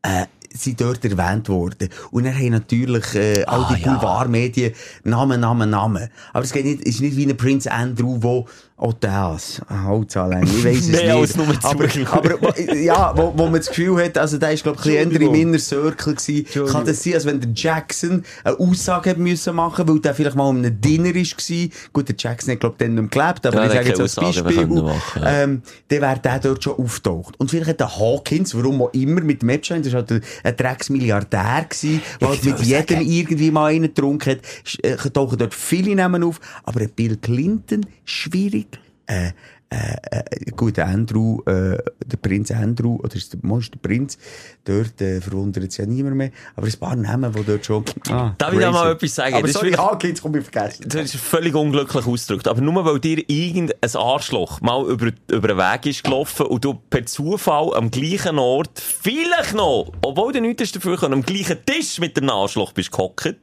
[0.04, 1.90] äh, sind dort erwähnt worden.
[2.12, 3.94] Und er haben natürlich äh, all Ah, die ja.
[3.94, 4.74] Boulevardmedien
[5.04, 6.10] Namen, Namen, Namen.
[6.34, 8.48] Aber es geht nicht, ist nicht wie ein Prince Andrew, wo
[8.80, 11.36] auch das, Holzanlänge, ich weiss es Mehr nicht.
[11.36, 14.78] als nur aber, aber ja, wo, wo man das Gefühl hat, also der ist glaube
[14.80, 15.36] ich ein bisschen Entschuldigung.
[15.36, 16.68] Inner Circle gewesen.
[16.72, 20.36] Kann das sein, als wenn der Jackson eine Aussage hat müssen machen, weil der vielleicht
[20.36, 21.72] mal um einem Dinner ist gewesen.
[21.92, 24.00] Gut, der Jackson hat glaube ich dann nicht mehr gelebt, aber Ja, ich sage jetzt
[24.00, 25.44] als Aussage Beispiel, mehr machen, ja.
[25.44, 27.34] ähm, dann wäre der dort schon auftaucht.
[27.40, 30.12] Und vielleicht hat der Hawkins, warum auch immer, mit dem Epstein, das war halt
[30.44, 34.40] ein- Drecksmilliardär gewesen, der halt mit jedem irgendwie mal einen getrunken hat,
[34.84, 38.67] äh, tauchen dort viele Namen auf, aber Bill Clinton, schwierig,
[39.08, 39.32] äh,
[39.70, 44.18] äh, äh, gut, der Andrew, äh, der Prinz Andrew, oder ist der Monster Prinz,
[44.64, 48.34] dort äh, verwundert es ja niemand mehr, aber ein paar Namen, die dort schon, ah,
[48.38, 49.34] Darf ich da mal etwas sagen?
[49.36, 50.86] Aber Das ist sorry, wirklich- Hawkins, komm, ich vergessen.
[50.88, 52.48] Das ist völlig unglücklich ausgedrückt.
[52.48, 56.74] Aber nur weil dir irgendein Arschloch mal über, über den Weg ist gelaufen und du
[56.90, 62.00] per Zufall am gleichen Ort, vielleicht noch, obwohl du nichts dafür können, am gleichen Tisch
[62.00, 63.36] mit dem Arschloch bist gehockt.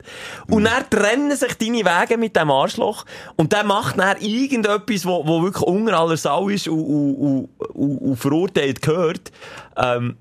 [0.49, 3.05] Und dann trennen sich deine Wege mit dem Arschloch
[3.37, 7.99] und der macht dann irgendetwas, wo, wo wirklich unter aller Sau ist und, und, und,
[7.99, 9.33] und, verurteilt gehört,
[9.77, 10.17] ähm,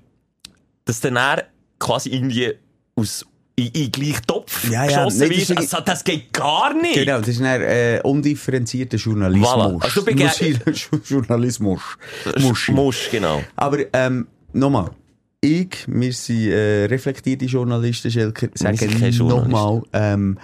[0.84, 1.44] dass dann er
[1.78, 2.52] quasi irgendwie
[2.96, 3.24] aus
[3.56, 5.58] in, in den gleichen Topf Ja, ja, geschossen ist wird.
[5.58, 6.94] Also, das geht gar nicht.
[6.94, 9.48] Genau, das ist ein äh, undifferenzierter Journalismus.
[9.48, 9.82] Voilà.
[9.82, 11.80] Also du Muschi- Journalismus.
[12.40, 12.72] Muschi.
[12.72, 13.42] Musch, genau.
[13.54, 14.90] Aber ähm, nochmal,
[15.40, 20.38] ich, wir sind äh, reflektierte Journalisten, Schelker, sagen nochmal, ähm,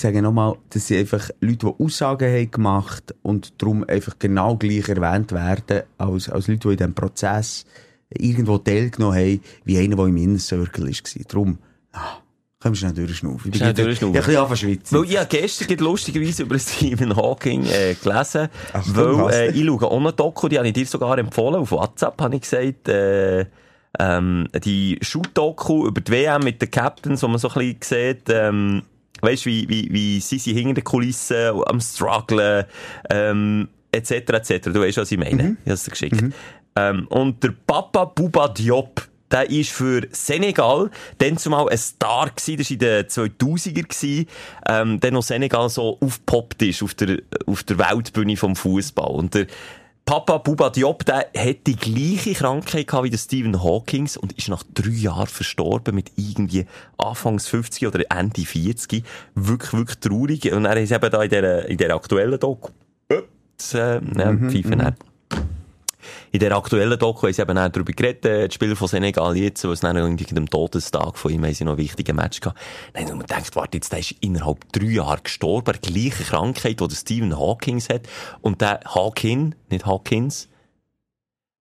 [0.00, 4.88] sagen nochmal, das sind einfach Leute, die Aussagen haben gemacht und darum einfach genau gleich
[4.88, 7.64] erwähnt werden, als, als Leute, die in diesem Prozess
[8.10, 11.24] irgendwo teilgenommen haben, wie einer, der im Inner Circle war.
[11.28, 11.58] Darum,
[11.92, 12.18] ah,
[12.60, 13.52] komm schnell durchschnaufen.
[13.52, 14.14] Ich bin durchschnaufen.
[14.14, 14.80] Ja, ein bisschen anfangen.
[14.90, 19.82] Weil ich habe gestern lustigerweise über Stephen Hawking äh, gelesen, Ach, weil äh, ich schaue
[19.82, 23.46] auch noch Doku, die habe ich dir sogar empfohlen, auf WhatsApp habe ich gesagt, äh,
[23.98, 28.28] ähm, die Shoot-Doku über die WM mit den Captains, wo man so ein bisschen sieht,
[28.28, 28.82] ähm,
[29.20, 32.64] weißt du, wie, wie, wie sie sind hinter den Kulissen am strugglen,
[33.10, 34.70] ähm, etc., etc.
[34.72, 35.56] Du weißt, was ich meine.
[35.64, 36.22] Ich habe es geschickt.
[36.76, 42.56] Ähm, und der Papa Bouba Diop, der ist für Senegal dann zumal ein Star gewesen,
[42.56, 44.26] das war in den 2000er gewesen,
[44.68, 49.10] ähm, dann noch Senegal so aufgepoppt ist auf der, auf der Weltbühne vom Fußball.
[49.10, 49.46] Und der
[50.08, 54.48] Papa Bouba Diop, der hat die gleiche Krankheit gehabt wie der Stephen Hawkins und ist
[54.48, 56.64] nach drei Jahren verstorben mit irgendwie
[56.96, 59.04] Anfangs 50 oder Ende 40.
[59.34, 60.50] Wirklich, wirklich traurig.
[60.50, 62.70] Und er ist eben da in dieser, in dieser aktuellen Doku.
[63.12, 64.94] Ups, äh, ja, pfeifen er.
[66.32, 69.36] In der aktuellen Doku haben sie eben auch darüber geredet, äh, die Spieler von Senegal
[69.36, 72.58] jetzt, wo es dann irgendwie am Todestag von ihm haben sie noch Match gehabt.
[72.92, 76.80] Dann haben wir gedacht, warte, jetzt, der ist innerhalb drei Jahren gestorben, die gleiche Krankheit,
[76.80, 78.02] die der Stephen Hawkins hat.
[78.40, 80.48] Und der Hawking, nicht Hawkins,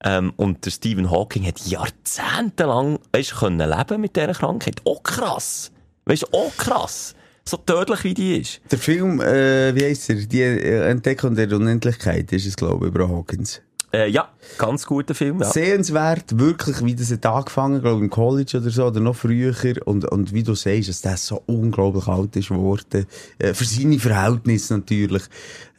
[0.03, 4.81] ähm, und der Stephen Hawking hat jahrzehntelang, weisst, können leben mit dieser Krankheit.
[4.85, 5.71] Auch krass.
[6.05, 7.15] Weisst, auch krass.
[7.43, 8.61] So tödlich wie die ist.
[8.69, 10.15] Der Film, äh, wie heisst er?
[10.15, 13.61] Die äh, Entdeckung der Unendlichkeit ist es, glaube ich, über Hawkins.
[13.93, 14.27] Äh, ja,
[14.57, 15.49] ganz guter Film, ja.
[15.49, 19.53] Sehenswert, wirklich, wie das hat angefangen, glaube im College oder so, oder noch früher.
[19.85, 23.05] Und, und wie du sagst, dass das so unglaublich alt ist geworden.
[23.39, 25.23] Äh, für seine Verhältnisse natürlich.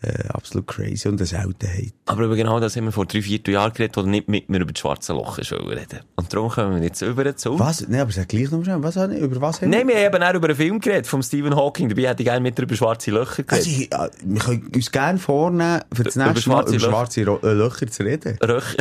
[0.01, 1.93] Äh, absolut crazy und eine Seltenheit.
[2.07, 4.61] Aber über genau das haben wir vor drei, vier Jahren geredet, wo nicht mit mir
[4.61, 6.01] über das schwarze Loch ist reden.
[6.15, 7.59] Und darum kommen wir jetzt über zu.
[7.59, 7.85] Was?
[7.89, 9.97] Nein, aber sag gleich noch mal schnell, was, habe ich- über was haben Nein, wir
[9.97, 11.89] haben eben auch über einen Film geredet, vom Stephen Hawking.
[11.89, 13.67] Dabei hätte ich gerne mit dir über schwarze Löcher geredet.
[13.67, 16.79] Also, ich, äh, wir können uns gerne vornehmen, für das Über nächste Mal schwarze über
[16.87, 16.91] Löcher.
[16.93, 18.39] schwarze Ro äh, Löcher zu reden.
[18.41, 18.77] Röcher.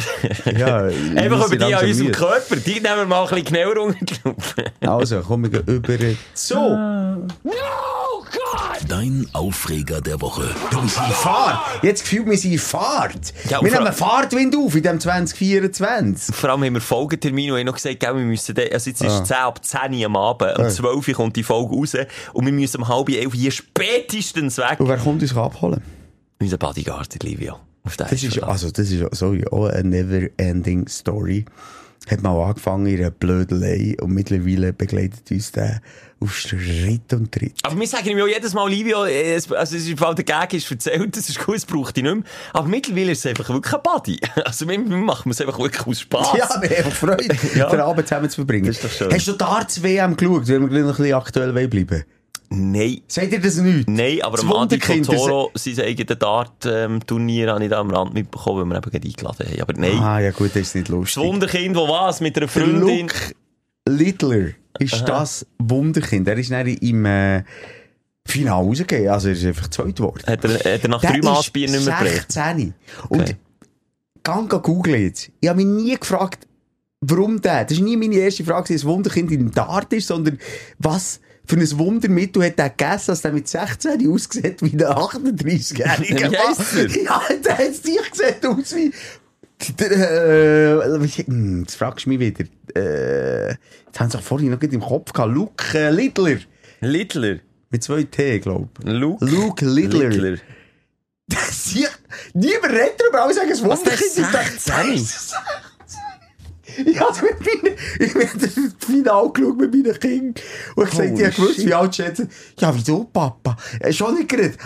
[0.55, 0.77] Ja,
[1.15, 2.11] Einfach wir über die an unserem.
[2.11, 2.55] Körper.
[2.57, 4.71] Die nehmen wir mal ein bisschen genauer unter die Lupe.
[4.81, 5.97] Also, kommen wir über
[6.35, 6.77] so.
[8.87, 10.53] Dein Aufreger der Woche.
[10.71, 11.83] Du, sind in Fahrt.
[11.83, 13.33] Jetzt gefühlt, wir sind in Fahrt.
[13.49, 16.35] Ja, wir nehmen Fahrtwind auf in dem 2024.
[16.35, 19.01] Vor allem haben wir Folgetermine und haben noch gesagt, gell, wir müssen, de, also jetzt
[19.01, 19.21] ist Ah.
[19.21, 21.95] es 10 ab 10 Uhr am Abend, um 12 Uhr kommt die Folge raus
[22.33, 24.79] und wir müssen um halb elf hier spätestens weg.
[24.79, 25.81] Und wer kommt uns abholen?
[26.39, 27.57] Unser Bodyguard, Livio.
[27.83, 31.45] Auf den Das ist, also, das ist, sorry, auch eine never-ending Story.
[32.09, 35.81] Hat mal angefangen in einer Blödelei und mittlerweile begleitet uns der
[36.19, 37.53] auf Schritt und Tritt.
[37.63, 40.53] Aber wir sagen ihm ja jedes Mal, Livio, es, also es ist Fall der Gag
[40.53, 42.23] ist erzählt, das ist gut, das braucht ich nicht mehr.
[42.53, 44.19] Aber mittlerweile ist es einfach wirklich ein Body.
[44.45, 46.29] Also wir, wir machen es einfach wirklich aus Spass.
[46.37, 47.69] Ja, wir haben Freude, Ja.
[47.69, 48.67] den Abend zusammen zu verbringen.
[48.67, 49.13] Das ist doch schön.
[49.13, 52.03] Hast du Darts WM geschaut, wenn wir gleich noch ein bisschen aktuell wollen bleiben?
[52.49, 53.01] Nein.
[53.07, 53.89] Sagt ihr das nicht?
[53.89, 58.69] Nein, aber Das am Adi Totoro, sein eigenes Dart-Turnier, habe ich da am Rand mitbekommen,
[58.69, 59.61] weil wir eben gerade eingeladen haben.
[59.61, 59.99] Aber nein.
[59.99, 61.23] Ah, ja gut, das ist nicht Das lustig.
[61.23, 62.21] Wunderkind, wo was?
[62.21, 63.07] Mit einer Freundin?
[63.07, 63.15] Luke
[63.89, 64.47] Littler
[64.79, 66.27] ist das Wunderkind.
[66.27, 67.43] Er ist dann im äh,
[68.25, 69.09] Finale rausgegangen.
[69.09, 70.23] Also er ist einfach zweit geworden.
[70.27, 72.31] Hat er, hat er nach Der drei ist Maßspielen nicht mehr gebracht?
[72.31, 72.73] 16.
[73.09, 73.35] Und Okay.
[74.23, 75.31] gang googeln jetzt.
[75.39, 76.47] Ich habe mich nie gefragt,
[77.01, 77.65] warum der.
[77.65, 80.37] Das war nie meine erste Frage, dass das Wunderkind im Dart ist, sondern
[80.79, 86.31] was für ein Wundermittel hat der gegessen, dass der mit 16 aussieht wie ein 38-Jähriger.
[86.31, 87.03] Wie heisst er?
[87.03, 88.91] Ja, der hat sich gesehen aus wie...
[89.79, 92.45] Der, äh, wie- hm, jetzt fragst du mich wieder.
[92.75, 93.49] Äh,
[93.87, 95.33] jetzt haben sie doch vorhin noch im Kopf gehabt.
[95.33, 96.37] Luke äh, Littler.
[96.81, 97.37] Littler.
[97.71, 98.85] Mit zwei T, glaube ich.
[98.91, 99.25] Luke.
[99.25, 100.37] Luke Littler.
[101.51, 101.85] Sie,
[102.33, 104.61] niemand redet darüber, alle sagen, es Was, der ist Wunderkind.
[105.07, 105.17] 16?
[106.85, 108.51] Ich habe mit meinen, ich habe das
[108.85, 110.43] Finale geschaut mit meinen Kindern
[110.75, 112.29] und gesagt, Holy ich gewusst, wie alt schätzen.
[112.59, 113.57] Ja, wieso, Papa?
[113.79, 114.59] Äh, schon nicht geredet.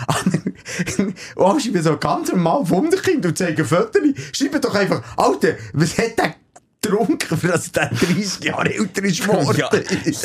[0.98, 4.02] Und auch schreiben so ganz normal Wunderkind und zeigen Fotos.
[4.32, 6.34] Schreiben doch einfach, Alter, was hat der
[6.82, 9.56] getrunken, für dass der 30 Jahre älter ist geworden?
[9.56, 9.70] Ja,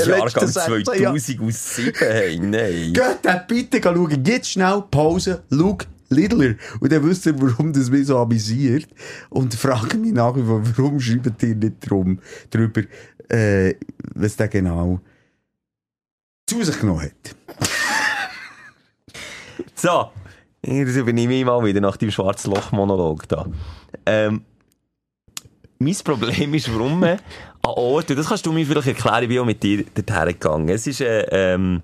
[0.06, 1.20] Jahrgang 16 Jahren?
[1.20, 2.94] 2007, hey, nein.
[2.94, 4.24] Geht bitte schauen.
[4.26, 5.44] Jetzt schnell Pause.
[5.52, 5.78] Schau
[6.10, 6.56] Lidler.
[6.80, 8.88] Und dann wisst ihr, warum das mich so amüsiert.
[9.30, 12.82] Und frage mich nach wie vor, warum schreibt ihr nicht drum, drüber,
[13.30, 13.76] äh,
[14.16, 15.00] was der genau
[16.48, 17.36] zu sich genommen hat.
[19.74, 20.10] So,
[20.64, 23.46] das übernehme ich mal wieder nach dem schwarzen Loch-Monolog da.
[24.08, 24.42] Ähm,
[25.78, 27.20] mein Problem ist, warum man
[27.62, 30.70] an Orten, das kannst du mir vielleicht erklären, ich bin auch mit dir dorthin gegangen.
[30.70, 31.84] Es ist äh, ähm,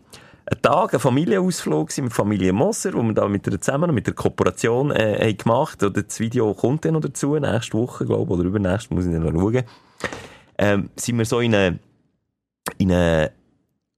[0.53, 4.13] ein Tag, ein Familienausflug mit Familie Moser, wo wir da mit der zusammen, mit der
[4.13, 5.81] Kooperation äh, gemacht.
[5.83, 9.11] Oder das Video kommt dann noch dazu, nächste Woche, glaube ich, oder übernächste, muss ich
[9.11, 9.63] dann noch schauen.
[10.57, 11.79] Ähm, sind wir so in eine,
[12.77, 13.31] in eine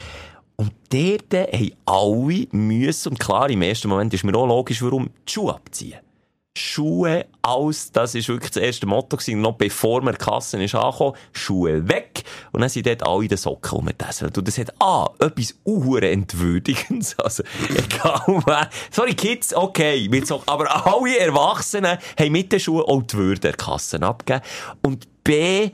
[0.56, 5.08] Und dort haben alle müssen, und klar, im ersten Moment ist mir auch logisch, warum,
[5.26, 5.98] die Schuhe abziehen.
[6.56, 10.74] Schuhe aus, das ist wirklich das erste Motto gewesen, noch bevor wir die Kasse ist
[10.74, 12.24] angekommen, Schuhe weg.
[12.50, 14.36] Und dann sind dort alle in den Socken rumgetesselt.
[14.36, 17.16] Und das hat, ah, etwas uhure entwürdigendes.
[17.30, 18.68] Also, egal wer.
[18.90, 20.48] Sorry, Kids, okay, mit Socken.
[20.48, 24.44] Aber alle Erwachsenen haben mit den Schuhen auch die Würde der Kassen abgegeben.
[24.82, 25.70] Und B,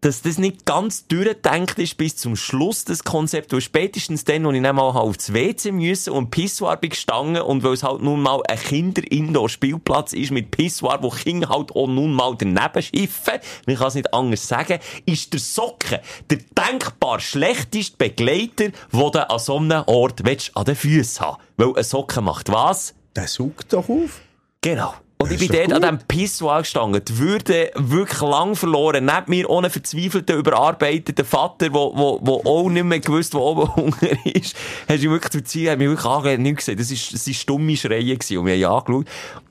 [0.00, 4.56] dass das nicht ganz durchgedacht ist bis zum Schluss, das Konzept, weil spätestens dann, als
[4.56, 8.22] ich dann mal aufs WC müssen und Pissoir bin gestanden und weil es halt nun
[8.22, 13.76] mal ein Kinder-Indoor-Spielplatz ist mit Pissoir, wo Kinder halt auch nun mal daneben schiffen, man
[13.76, 15.98] kann es nicht anders sagen, ist der Socken
[16.30, 21.42] der denkbar schlechteste Begleiter, den du an so einem Ort willst, an den Füßen haben
[21.56, 22.94] Weil ein Socken macht was?
[23.16, 24.20] Der saugt doch auf.
[24.60, 24.94] Genau.
[25.20, 25.82] Und ich bin ist dort an gut.
[25.82, 27.04] diesem Pissoir gestanden.
[27.04, 29.04] Die Würde wirklich lang verloren.
[29.04, 34.54] Neben mir ohne verzweifelten, überarbeiteten Vater, wo auch nicht mehr gewusst, wo oben Hunger ist.
[34.88, 36.78] Hast du wirklich zur Zeit, hat mich wirklich angelegt, nicht gesehen.
[36.78, 38.38] Das ist, das sind stumme Schreie gewesen.
[38.38, 39.06] Und wir haben angeschaut.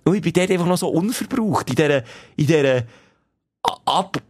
[0.05, 1.69] Und ich bin dort einfach noch so unverbraucht.
[1.69, 2.03] In dieser,
[2.37, 2.83] in dieser,
[3.85, 4.21] ab,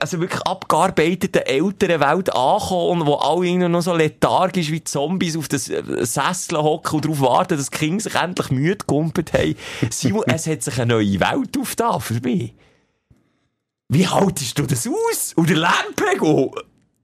[0.00, 5.48] also wirklich abgearbeiteten älteren Welt ankommen, wo alle irgendwie noch so lethargisch wie Zombies auf
[5.48, 9.54] das äh, Sessel hocken und darauf warten, dass die Kinder sich endlich müde gegumpelt haben.
[9.90, 12.54] Simon, es hat sich eine neue Welt aufgetan für mich.
[13.88, 15.34] Wie haltest du das aus?
[15.36, 16.50] Und der Lärmpegel?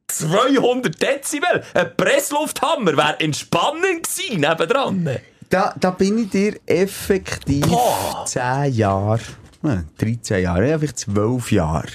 [0.09, 1.63] 200 Dezibel?
[1.75, 5.19] Ein Presslufthammer wäre entspannend gewesen nebendran.
[5.51, 8.25] Da, da bin ich dir effektiv Boah.
[8.27, 9.21] 10 Jahre,
[9.65, 11.89] äh, 13 Jahre, ja, vielleicht 12 Jahre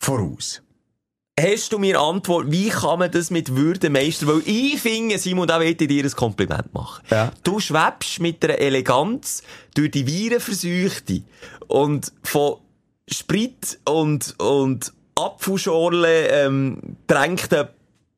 [0.00, 0.62] voraus.
[1.38, 4.28] Hast du mir Antwort, wie kann man das mit Würde meistern?
[4.28, 7.02] Weil ich finde, Simon, da will ich dir ein Kompliment machen.
[7.10, 7.32] Ja.
[7.44, 9.42] Du schwebst mit einer Eleganz
[9.74, 11.22] durch die Virenverseuchte
[11.68, 12.56] und von
[13.08, 17.68] Sprit und, und Apfelschorle, ähm, drängten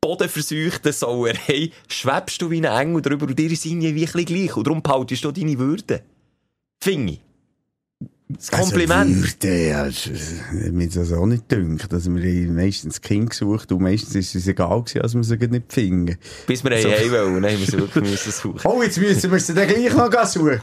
[0.00, 4.56] bodenverseuchten Sauerei, schwebst du wie ein Engel drüber und dir ist irgendwie gleich.
[4.56, 6.02] Und darum behaltest du deine Würde.
[6.82, 7.20] Finde ich.
[8.36, 9.16] Das Kompliment.
[9.16, 10.10] Also, Würde, ja, es-
[10.72, 11.92] mir das auch nicht dünkt.
[11.92, 15.36] Also, wir haben meistens Kind gesucht und meistens ist es egal gewesen, als wir sie
[15.48, 16.16] nicht finden.
[16.46, 16.88] Bis wir So.
[16.88, 16.94] so.
[16.94, 18.60] heim wollen, haben wir sie wirklich müssen suchen.
[18.64, 20.60] Oh, jetzt müssen wir sie dann gleich noch suchen.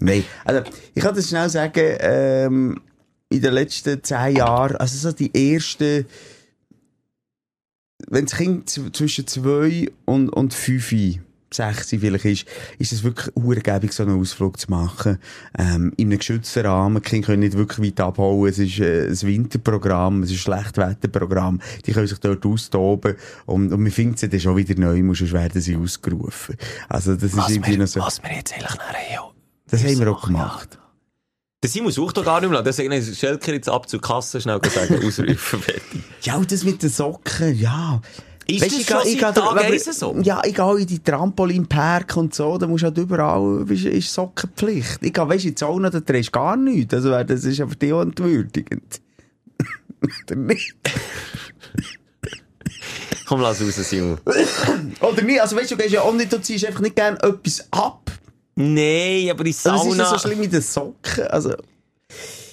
[0.00, 0.62] Nein, also,
[0.94, 2.80] ich kann das schnell sagen, ähm,
[3.30, 6.06] in den letzten zehn Jahren, also so die ersten,
[8.08, 10.92] wenn das Kind zwischen zwei und, und fünf,
[11.52, 12.46] sechs vielleicht ist,
[12.78, 15.18] ist es wirklich urgebig, so einen Ausflug zu machen.
[15.58, 17.02] Ähm, in einem geschützten Rahmen.
[17.02, 18.48] Die Kinder können nicht wirklich weit abhauen.
[18.48, 21.60] Es ist äh, ein Winterprogramm, es ist ein Schlechtwetterprogramm.
[21.86, 23.16] Die können sich dort austoben.
[23.46, 26.56] Und, und man findet sie dann schon wieder neu, muss sonst werden sie ausgerufen.
[26.88, 28.00] Also, das ist Was irgendwie wir, noch so.
[28.00, 29.34] was wir jetzt eigentlich nachher haben.
[29.70, 30.78] Das haben wir auch gemacht.
[31.62, 32.62] Der Simon sucht doch gar nicht mehr.
[32.62, 36.04] Deswegen Schelker jetzt ab zur Kasse schnell sagen, ausrufen, fertig.
[36.22, 38.00] Ja, und das mit den Socken, ja.
[38.50, 40.16] Ist Weisst, das ich schon ich seit so?
[40.22, 45.02] Ja, gehe in die Trampolinpark und so, da musst du halt überall, bist, ist Sockenpflicht.
[45.02, 46.94] Ich gehe, weisst du, in die Sauna, da drehst du gar nichts.
[46.94, 49.02] Also, das ist dir auch entwürdigend.
[50.02, 50.74] Oder nicht?
[53.26, 54.18] Komm, lass raus, Simon.
[55.00, 55.42] Oder nicht?
[55.42, 58.10] Also, weißt du, du gehst ja auch nicht, du ziehst einfach nicht gerne etwas ab.
[58.54, 59.96] Nein, aber in Also, was ist Sauna...
[60.04, 61.26] das so schlimm mit den Socken?
[61.28, 61.54] Also,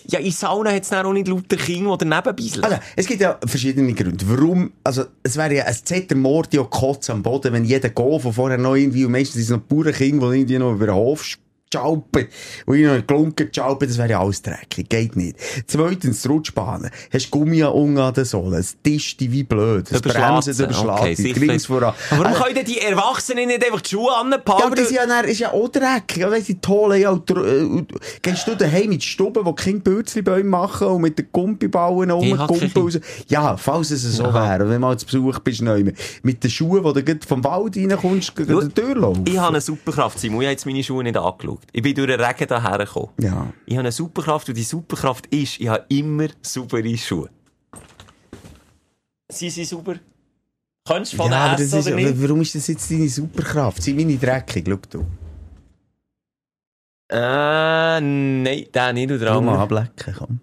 [0.07, 2.63] ja, in Sauna hat es auch nicht lauter Kinder, die daneben bisseln.
[2.63, 4.25] Also, es gibt ja verschiedene Gründe.
[4.27, 8.57] Warum, also, es wäre ja ein Zettermordio Kotz am Boden, wenn jeder Golf, der vorher
[8.57, 11.23] noch irgendwie, und meistens ist es noch Bauernkind, die irgendwie noch über den Hof
[11.73, 12.27] schalpen,
[12.65, 14.89] und ich noch gelunken schalpen, das wäre ja alles dreckig.
[14.89, 15.37] Geht nicht.
[15.67, 16.89] Zweitens, die Rutschbahnen.
[17.11, 18.53] Hast Gummi unten an den Sohlen.
[18.53, 19.91] Es tischt dich wie blöd.
[19.91, 21.35] Es bremsen überschlägt Okay, dich.
[21.35, 21.93] Links voran.
[22.11, 24.65] Aber warum Also, können die Erwachsenen nicht einfach die Schuhe ja, anpacken?
[24.65, 26.17] aber das ist ja, dann, ist ja auch dreckig.
[26.17, 27.83] Ja, weißt du, die Tolle, ja, äh,
[28.21, 32.11] gehst du daheim in die Stube, wo die Kinder Bürzlibäume machen und mit den Gumpibauen
[32.11, 32.39] rumkumpen
[32.69, 32.99] hacke und so.
[33.27, 34.63] Ja, falls es so wäre.
[34.63, 35.83] Und wenn du mal zu Besuch bist, neu,
[36.23, 39.25] mit den Schuhen, wo du vom Wald reinkommst, gegen die Tür laufen.
[39.27, 40.41] Ich habe eine Superkraft, Simon.
[40.41, 41.54] Ich habe jetzt meine Schuhe nicht angeschaut.
[41.71, 43.09] Ich bin durch den Regen hierher gekommen.
[43.19, 43.53] Ja.
[43.65, 47.29] Ich habe eine Superkraft und die Superkraft ist, ich habe immer saubere Schuhe.
[49.31, 49.95] Sind sie sauber?
[50.87, 52.21] Kannst du von ja, aber essen ist, oder nicht?
[52.21, 53.81] warum ist das jetzt deine Superkraft?
[53.81, 54.65] Sind meine dreckig?
[54.67, 55.05] Schau du.
[57.09, 59.81] Äh, nein, der nicht oder Komm mal andere.
[59.81, 60.39] ablecken, komm.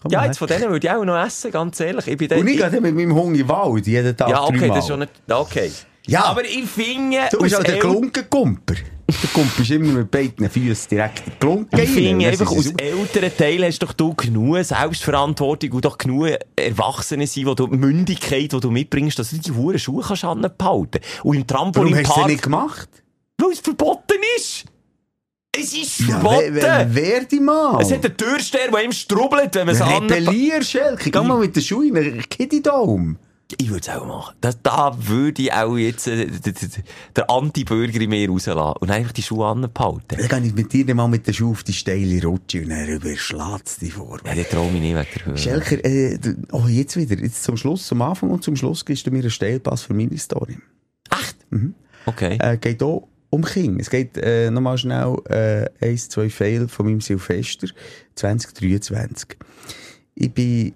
[0.00, 2.06] komm Ja, jetzt von denen würde ich auch noch essen, ganz ehrlich.
[2.06, 4.68] Ich bin Und ich gehe mit meinem Hunger in den Wald, jeden Tag Ja, okay,
[4.68, 5.12] das ist schon nicht...
[5.30, 5.70] Okay.
[6.06, 6.24] Ja.
[6.24, 7.18] Aber ich finde...
[7.30, 8.74] Du bist aus halt der Klunkenkumper.
[8.74, 12.72] Der Kumper ist immer mit beiden Füßen direkt in die Klunke Ich finde einfach, aus
[12.78, 18.52] älteren Teilen hast doch du genug Selbstverantwortung und doch genug Erwachsene sein, wo du Mündigkeit,
[18.52, 21.00] die du mitbringst, dass du die Huren Schuhe kannst anbehalten.
[21.24, 22.88] Und im Warum hast du Trampolinpark, das nicht gemacht?
[23.38, 24.64] weil es verboten ist.
[25.54, 26.54] Es ist Ja, verboten.
[26.54, 27.80] wer, wer, wer die mal?
[27.82, 30.12] es hat einen Türsteher, der ihm strubbelt, wenn man es anbehalten.
[30.12, 31.10] Rebellier, Schelke.
[31.10, 33.16] Geh mal mit den Schuhen in den Kitty-Dome.
[33.58, 34.34] Ich würde es auch machen.
[34.40, 36.82] Das, da würde ich auch jetzt äh, d- d- d-
[37.16, 40.02] der Anti-Bürger in mir rauslassen und einfach die Schuhe anbehalten.
[40.08, 42.88] Dann gehe ich mit dir mal mit den Schuhen auf die steile Rutsche und dann
[42.88, 44.18] überschlägt dich vor.
[44.24, 45.38] Ja, den traue ich nicht wegen der Höhe.
[45.38, 46.18] Schelker, äh,
[46.52, 47.18] oh, jetzt wieder.
[47.18, 50.16] Jetzt zum Schluss, zum Anfang und zum Schluss gibst du mir einen Steilpass für meine
[50.18, 50.58] Story.
[51.10, 51.36] Echt?
[52.06, 52.38] Okay.
[52.40, 53.78] Äh, geht auch um King.
[53.80, 57.68] Es geht äh, nochmal schnell äh, eins, zwei Fail von meinem Silvester
[58.16, 59.36] 2023.
[60.14, 60.74] Ich bin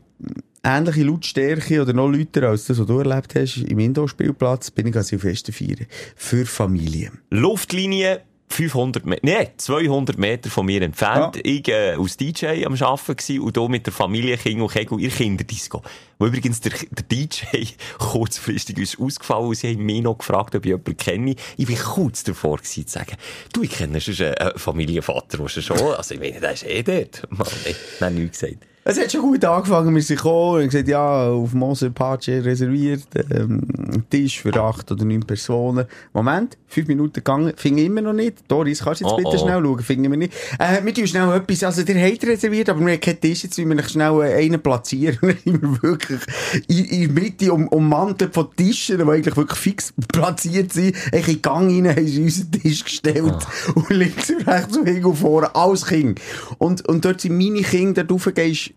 [0.66, 4.96] ähnliche Lautstärke oder noch lauter als das, was du erlebt hast, im Indoor-Spielplatz bin ich
[4.96, 5.86] an Silvester feiern.
[6.16, 7.18] Für Familien.
[7.30, 11.36] Luftlinie 500 Meter, nee, 200 Meter von mir entfernt.
[11.36, 11.42] Ja.
[11.44, 15.10] Ich äh, als DJ am Arbeiten und hier mit der Familie King und Kegel ihr
[15.10, 15.82] Kinderdisco.
[16.18, 17.66] Wo übrigens der, der DJ
[17.98, 21.34] kurzfristig ist ausgefallen und sie haben mich noch gefragt, ob ich jemanden kenne.
[21.56, 23.16] Ich bin kurz davor gewesen, zu sagen,
[23.52, 27.22] du, ich kenne schon einen Familienvater, der schon, also ich meine, der ist eh dort.
[27.30, 28.64] Mann, ich habe nichts gesagt.
[28.88, 33.02] Es hat schon gut angefangen, wir sind gekommen und gesagt, ja, auf Moser Pace reserviert,
[33.32, 33.60] ähm,
[34.08, 35.86] Tisch für acht oder neun Personen.
[36.12, 38.44] Moment, fünf Minuten gegangen, ich immer noch nicht.
[38.46, 39.38] Doris, kannst du jetzt Oh, bitte oh.
[39.38, 40.34] schnell schauen, finde wir nicht.
[40.60, 43.58] Äh, wir tun schnell etwas, also der hat reserviert, aber wir haben keinen Tisch, jetzt
[43.58, 45.18] müssen wir schnell einen platzieren.
[45.44, 46.20] Und wir wirklich
[46.68, 50.94] in, in Mitte um, ummantelt von Tischen, die eigentlich wirklich fix platziert sind.
[51.10, 53.46] Ich in den Gang rein, haben sie unseren Tisch gestellt.
[53.74, 56.22] Und links und rechts und hinten und vorne, alles Kinder.
[56.58, 58.75] Und, und dort sind meine Kinder, da rauf gehst,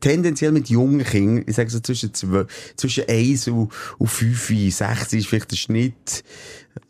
[0.00, 5.26] tendenziell mit jungen Kindern, ich sage so zwischen, zwischen 1 und, und 5, 6 ist
[5.26, 6.24] vielleicht der Schnitt,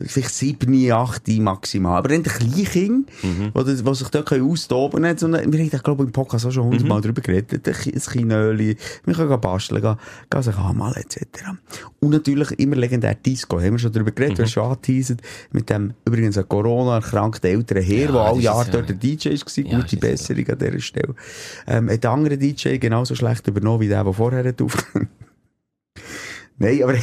[0.00, 1.98] vielleicht 7, 8 maximal.
[1.98, 3.94] Aber dann die Kleinkinder, Mhm.
[3.94, 6.72] sich dort austoben können, so eine, wir haben, glaube ich, im Podcast auch schon Mhm.
[6.72, 9.96] hundertmal drüber geredet, ein Ki- ein Kinöli, wir können basteln, gehen,
[10.30, 11.26] gehen sich anmalen, etc.
[12.00, 14.42] Und natürlich immer legendär Disco, haben wir schon drüber geredet, Mhm.
[14.42, 15.20] hast schon angeteasert,
[15.52, 19.28] mit dem übrigens ein Corona-erkrankten älteren Herr, Ja, der alle Jahre ja- dort der DJ
[19.30, 21.14] war, Ja, gute Besserung an dieser Stelle.
[21.66, 25.08] Ähm, hat der andere DJ genauso schlecht übernommen wie der, der vorher hat aufgehört.
[26.58, 26.94] Nein, aber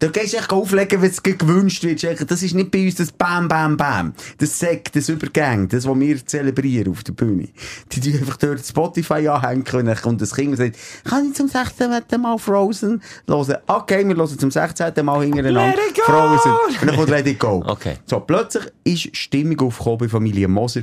[0.00, 2.30] da gehst du echt auflegen, wenn es gewünscht wird.
[2.30, 4.12] Das ist nicht bei uns das Bam, Bam, Bam.
[4.38, 7.48] Das Sekt, das Übergang, das, was wir zelebrieren auf der Bühne.
[7.92, 11.34] Die tun einfach dort Spotify anhängen und dann kommt das Kind und sagt, kann ich
[11.34, 11.90] zum 16.
[12.20, 13.56] Mal Frozen hören?
[13.68, 14.92] Okay, wir hören zum 16.
[15.04, 15.78] Mal hintereinander!
[16.04, 16.52] Frozen.
[16.80, 17.62] Und dann kommt Let it go.
[17.66, 17.98] Okay.
[18.04, 20.82] So, plötzlich ist Stimmung aufgekommen bei Familie Moser.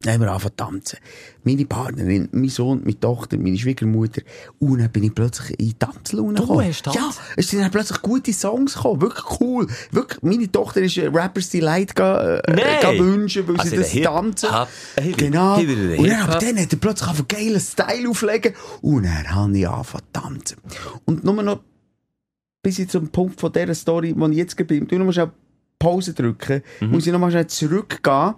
[0.00, 0.98] Dann haben wir angefangen zu tanzen.
[1.44, 4.20] Meine Partnerin, mein Sohn, meine Tochter, meine Schwiegermutter.
[4.58, 6.66] Und dann bin ich plötzlich in die Tanzlaune Du gekommen.
[6.68, 6.98] hast tanzt?
[6.98, 9.00] Ja, es sind dann plötzlich gute Songs gekommen.
[9.00, 9.66] Wirklich cool.
[9.92, 14.50] Wirklich, meine Tochter ist Rappers Delight äh, wünschen, weil Also sie das Hip- tanzen.
[15.00, 15.56] Hip- Genau.
[15.58, 16.40] Hip- Hip- Und dann, aber Hip-Hop.
[16.54, 18.54] dann hat er plötzlich einen geilen Style auflegen.
[18.82, 20.56] Und dann habe ich angefangen zu tanzen.
[21.06, 21.60] Und nur noch
[22.62, 25.30] bis ich zum Punkt von dieser Story, wo ich jetzt bin, du mal schnell
[25.78, 26.90] Pause drücken, Mhm.
[26.90, 28.34] muss ich noch mal schnell zurückgehen.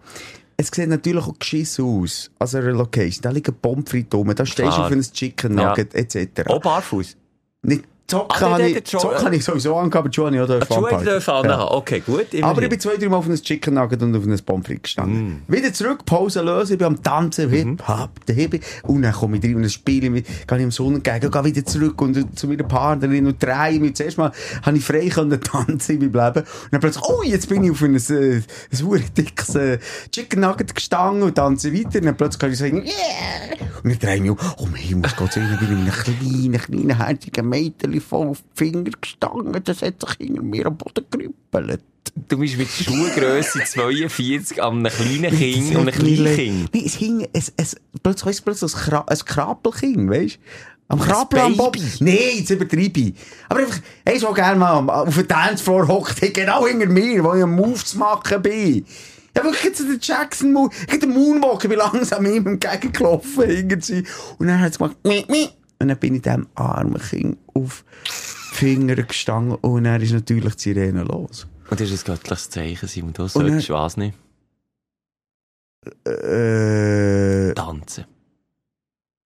[0.58, 3.22] Es sieht natürlich auch geschissen aus, an einer Location.
[3.22, 5.68] Da liegen Pommes frites rum, da stehst du auf ein Chicken Ja.
[5.70, 6.48] Nugget, etc.
[6.48, 7.16] Auch barfuß.
[7.62, 10.42] Nicht Zocken Ah, habe ich, Zocken habe ich sowieso angehabt, aber die Schuhe habe ich
[10.42, 11.06] auch Die Schuhe angehabt.
[11.06, 11.70] dürfen Ja.
[11.72, 12.14] Okay, gut.
[12.20, 12.68] Aber ich immerhin.
[12.68, 15.42] bin zwei, drei Mal auf ein Chicken Nugget und auf ein Pommes frites gestanden.
[15.48, 15.52] Mm.
[15.52, 17.52] Wieder zurück, Pause lösen, ich bin am Tanzen, Mhm.
[17.54, 18.60] hip, hop, der Hip.
[18.84, 21.44] Und dann komme ich rein und dann spiele ich gehe ich am Sonne entgegen, gehe
[21.44, 23.96] wieder zurück und zu meiner Partnerin und drehe mich.
[23.96, 24.30] Zuerst mal
[24.62, 26.46] habe ich frei können tanzen in meinem Leben.
[26.46, 29.78] Und dann plötzlich, oh, jetzt bin ich auf ein, äh, ein dickes äh,
[30.12, 31.98] Chicken Nugget gestanden und tanze weiter.
[31.98, 33.66] Und dann plötzlich kann ich sagen, yeah!
[33.82, 36.18] Und dann drehe ich mich um, oh mein Himmels Gott, dann bin ich mit einem
[36.20, 39.62] kleinen, kleinen, herzigen Mädchen voll auf die Finger gestanden.
[39.64, 41.82] Das hat sich hinter mir am Boden gerüppelt.
[42.28, 46.74] Du bist mit Schuhgrösse 42 an einem kleinen Kind und einem kleinen Kind.
[46.74, 50.38] Nein, es hing, es, es, plötzlich, plötzlich ein, Kra ein weißt du?
[50.88, 51.56] Am Krapel am.
[51.56, 51.82] Baby.
[52.00, 53.14] Nein, jetzt übertreibe ich.
[53.48, 57.42] Aber einfach, hey, so gerne mal auf den Dancefloor hockt, genau hinter mir, wo ich
[57.42, 58.86] am Move zu machen bin.
[59.36, 64.04] Ja, wirklich jetzt der Jackson Move, ich den Moonwalk, ich bin langsam ihm entgegengelaufen, sie.
[64.38, 65.48] Und dann hat es gemacht, mi, mi.
[65.78, 68.10] Und dann bin ich dem armen Kind auf die
[68.56, 71.46] Finger gestanden und dann ist natürlich die Sirene los.
[71.68, 73.12] Und das ist ein göttliches Zeichen, Simon.
[73.12, 74.16] Du solltest was nicht
[76.04, 78.04] Äh, tanzen.
[78.04, 78.14] Jetzt bist du- äh,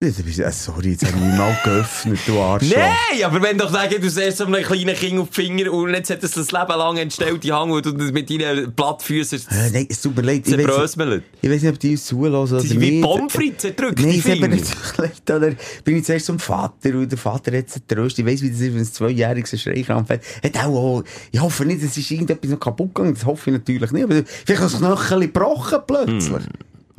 [0.02, 2.74] sorry, jetzt habe ich mal geöffnet, du Arschloch.
[2.74, 5.92] Nein, aber wenn doch sagen, du siehst so einem kleinen Kind auf die Finger und
[5.92, 10.00] jetzt hat es das Leben lang entstellte Hang und mit deinen Plattfüßen Äh, nein, es
[10.00, 10.46] tut mir leid.
[10.46, 11.24] Ich weiß, zerbrösmelt.
[11.42, 13.02] ich weiß nicht, ob die uns oder Sie sind wie nicht.
[13.02, 15.56] Pommes frites zerdrückt, Nein, die nicht leid.
[15.84, 18.20] Bin ich zuerst zum Vater und der Vater hat getröstet.
[18.20, 20.20] Ich weiss, wie das ist, wenn ein zweijähriges Schreikrampf hat.
[20.42, 23.12] Hat auch, auch, ich hoffe nicht, es ist irgendetwas noch kaputt gegangen.
[23.12, 24.04] Das hoffe ich natürlich nicht.
[24.04, 26.44] Aber vielleicht hat das Knöchel gebrochen plötzlich.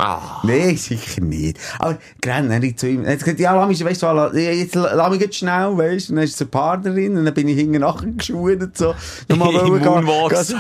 [0.01, 0.41] Ah.
[0.43, 1.59] Nein, sicher nicht.
[1.77, 5.21] Aber Gren, dann ich zu ihm, gesagt, ja, lass mich, weißt du, jetzt lass mich
[5.21, 7.81] jetzt schnell, weißt du, und dann ist es eine Partnerin, und dann bin ich hinten
[7.81, 8.95] nachher geschwunden, so,
[9.29, 10.31] nochmal Im wollen gehen- Moonwalk.
[10.31, 10.55] gehen so-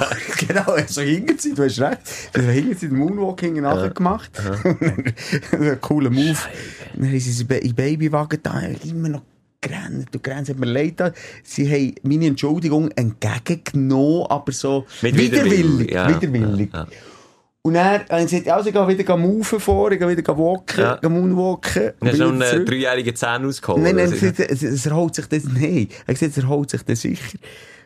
[0.47, 1.97] Genau, so hinten sie, du hast recht.
[2.35, 4.31] Ich habe hinten den Moonwalk hinten gemacht.
[5.51, 6.37] ein cooler Move.
[6.95, 9.21] Dann haben sie in Babywagen da, immer noch
[9.59, 10.07] gerannt.
[10.11, 11.13] Du grenzt, hat mir leid getan.
[11.43, 15.91] Sie haben meine Entschuldigung entgegengenommen, aber so Mit widerwillig.
[15.91, 16.09] Ja.
[16.09, 16.19] Ja,
[16.81, 16.87] ja.
[17.63, 20.79] Und dann habe ich gesagt, also ich gehe wieder moven vor, ich gehe wieder walken,
[20.79, 21.09] Ja.
[21.09, 21.91] moonwalken.
[21.99, 23.83] Du hast noch wieder einen dreijährigen Zahn ausgeholt.
[23.83, 25.87] Nein, nein, es, es, es erholt sich das, nein.
[25.91, 27.37] Er hat gesagt, es erholt sich das sicher.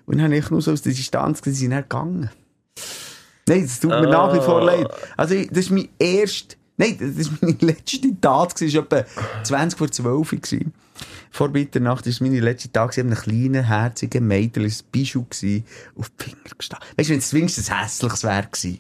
[0.06, 2.30] Und dann habe ich nur so aus der Distanz gesehen, sie sind dann gegangen.
[3.48, 4.88] Nein, das tut mir nach wie vor leid.
[5.18, 9.06] Also, ich- das ist mein erst, nein, das ist meine letzte Tat das war etwa
[9.44, 10.74] 20 vor 12 gewesen.
[11.32, 15.38] Vor Mitternacht war es meine letzte Tag, gewesen, einem kleinen, herzigen Mädel, ein Bijou auf
[15.42, 15.64] die
[16.18, 16.88] Finger gestanden.
[16.96, 18.80] Weißt du, wenn es wenigstens hässliches wäre gewesen.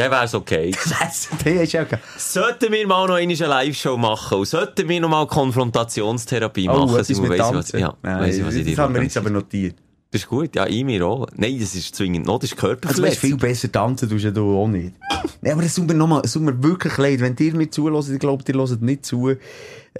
[0.00, 0.72] Dann wär's okay.
[1.12, 2.00] SCP ist ja geil.
[2.16, 7.04] Sollten wir mal noch eine Live-Show machen und sollten wir noch mal Konfrontationstherapie Oh, machen,
[7.04, 9.02] Simon, mit weiss ich, was, ja, Nein, weiss ich, was ich das dir haben wir
[9.02, 9.76] jetzt aber notiert.
[10.12, 11.28] Das ist gut, ja, ich mir auch.
[11.36, 13.20] Nein, das ist zwingend noch, das ist Also, du weißt, Körperverletzung.
[13.20, 14.92] viel besser tanzen tust ja du auch nicht.
[15.42, 17.70] Nee, aber es tut mir, noch mal, es tut mir wirklich leid, wenn ihr mir
[17.70, 19.34] zuhört, ich glaube, ihr hört nicht zu,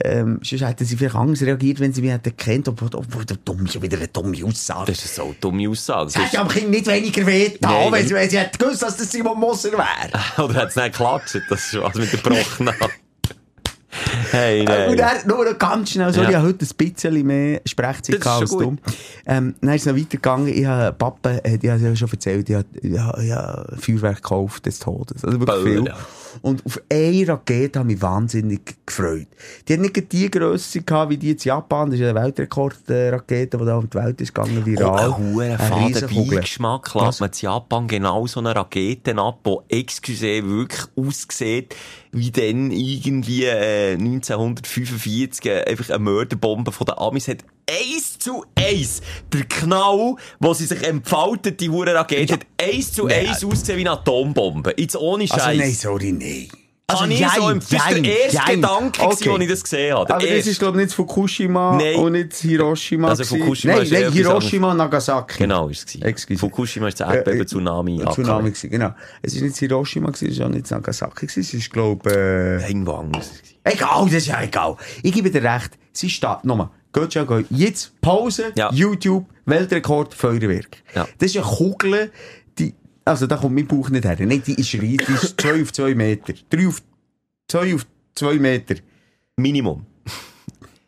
[0.03, 3.37] ähm, sonst hätten sie vielleicht anders reagiert, wenn sie mich hätten gekannt, obwohl, obwohl der
[3.45, 4.93] dumm schon wieder eine dumme Aussage.
[4.93, 6.09] Das ist so eine dumme Aussage.
[6.09, 8.09] Es hätte am Kind nicht weniger weh da, Nein, wenn nein.
[8.09, 9.89] sie, wenn sie hätten gewusst, dass das Simon Moser wäre.
[10.45, 11.41] Oder hat es nicht geklatscht?
[11.49, 12.71] Das ist was mit der Brochen
[14.31, 14.91] Hey, nein.
[14.91, 16.31] Und er, nur noch ganz schnell, sorry, Ja.
[16.31, 18.79] ich habe heute ein bisschen mehr Sprechzeit als dumm.
[19.27, 20.49] Ähm, dann ist es noch weitergegangen.
[20.49, 23.77] Ich habe, Papa, hat, ich habe ja schon erzählt, ich habe, ich habe, ich habe
[23.81, 25.25] Feuerwerk gekauft des Todes.
[25.25, 25.89] Also wirklich Böller, viel.
[25.89, 25.97] ja.
[26.43, 29.27] Und auf eine Rakete habe ich mich wahnsinnig gefreut.
[29.67, 31.91] Die hat nicht die Grösse gehabt, wie die in Japan.
[31.91, 34.99] Das ist eine Weltrekord-Rakete, die da um die Welt ist gegangen, Oh, viral.
[35.13, 36.29] ein hoher Eine faden.
[36.29, 41.75] Beigeschmack lässt man in Japan genau so eine Rakete ab, die excuse wirklich aussieht,
[42.13, 47.39] wie dann irgendwie äh, 1945 äh, einfach eine Mörderbombe von den Amis hat.
[47.69, 49.01] Eins zu eins!
[49.33, 53.83] Der Knall, wo sie sich entfaltet, die hure Rakete, hat eins zu eins ausgesehen wie
[53.83, 54.75] eine Atombombe.
[54.77, 55.41] Jetzt ohne Scheiß.
[55.41, 56.49] Also nein, sorry, nein.
[56.91, 60.07] Also, ich so, im- das war der erste Gedanke, gewesen, als ich das gesehen habe.
[60.07, 60.51] Der Aber das erste.
[60.51, 61.95] ist, glaube ich, nicht Fukushima Nein.
[61.97, 63.09] und nicht Hiroshima.
[63.09, 63.25] Also.
[63.25, 65.39] Fukushima nein, nein, Hiroshima und Nagasaki.
[65.39, 65.87] Genau, ist es.
[65.95, 66.03] gewesen.
[66.05, 66.39] Excuse.
[66.41, 68.03] Fukushima ist das Äh, Erdbeben, äh, Tsunami.
[68.03, 68.95] Ein Tsunami gewesen, genau.
[69.23, 72.67] Es ist nicht Hiroshima gewesen, es ist auch nicht Nagasaki gewesen, es ist, glaube äh,
[72.69, 73.29] Irgendwo anders.
[73.31, 73.57] gewesen.
[73.65, 74.77] egal, das ist ja egal.
[75.03, 77.47] Ich gebe dir recht, sie steht, nochmal, geht schon, geht.
[77.51, 78.71] Jetzt Pause, Ja.
[78.73, 80.79] YouTube, Weltrekord, Feuerwerk.
[80.95, 81.07] Ja.
[81.19, 82.11] Das ist eine Kugel,
[83.11, 84.17] also da kommt mein Bauch nicht her.
[84.21, 86.33] Nein, die ist riesig, die ist 2 auf 2 Meter.
[86.51, 86.83] 3 auf
[87.49, 88.75] 2 auf 2 Meter.
[89.37, 89.85] Minimum.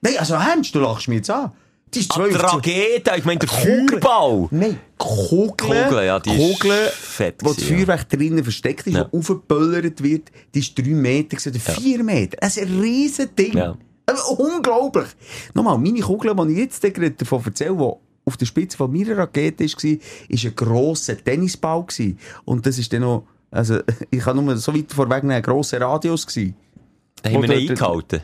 [0.01, 1.53] Nein, also ernst, du lachst mich jetzt an.
[1.95, 3.89] Die ist 2 Ah, auf 2 Rakete, ich meine der Kugel.
[4.01, 4.49] Feuerball.
[4.51, 5.55] Nein, Kugel.
[5.85, 9.09] Kugel, ja, die ist Kugel, fett wo das Feuerwerk drinnen versteckt ist, Ja.
[9.11, 12.37] wo aufgeböllert wird, die ist 3 Meter oder 4 Meter.
[12.41, 13.53] Das ist ein riesen Ding.
[13.57, 13.77] Ja.
[14.37, 15.09] Unglaublich.
[15.55, 19.17] Nochmal, meine Kugel, die ich jetzt gerade davon erzähle, die auf der Spitze von meiner
[19.19, 19.99] Rakete war, war
[20.51, 21.85] ein grosser Tennisball.
[21.85, 22.19] Gewesen.
[22.45, 23.79] Und das ist dann noch, also,
[24.11, 26.55] ich kann nur so weit vorwegnehmen, ein grosser Radius gewesen.
[27.23, 28.21] Da haben wir dort- eingehalten.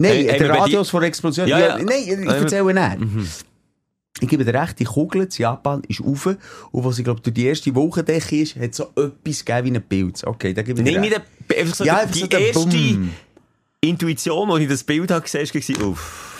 [0.00, 1.48] Nein, Hey, der Radius die- vor der Explosion.
[1.48, 1.84] Ja, Ja, ja.
[1.84, 2.96] Nein, ich erzähle näher.
[4.20, 6.26] Ich gebe dir recht, die Kugel in Japan ist rauf.
[6.26, 9.82] Und was ich glaube, durch die erste Wolkendecke ist, hat so etwas gegeben wie ein
[9.82, 10.24] Pilz.
[10.24, 11.22] Okay, da gebe ich dir nicht recht.
[11.60, 12.98] einfach so Ja, die, so die erste.
[13.80, 16.34] Intuition, als ich das Bild habe gesehen habe, war, uff.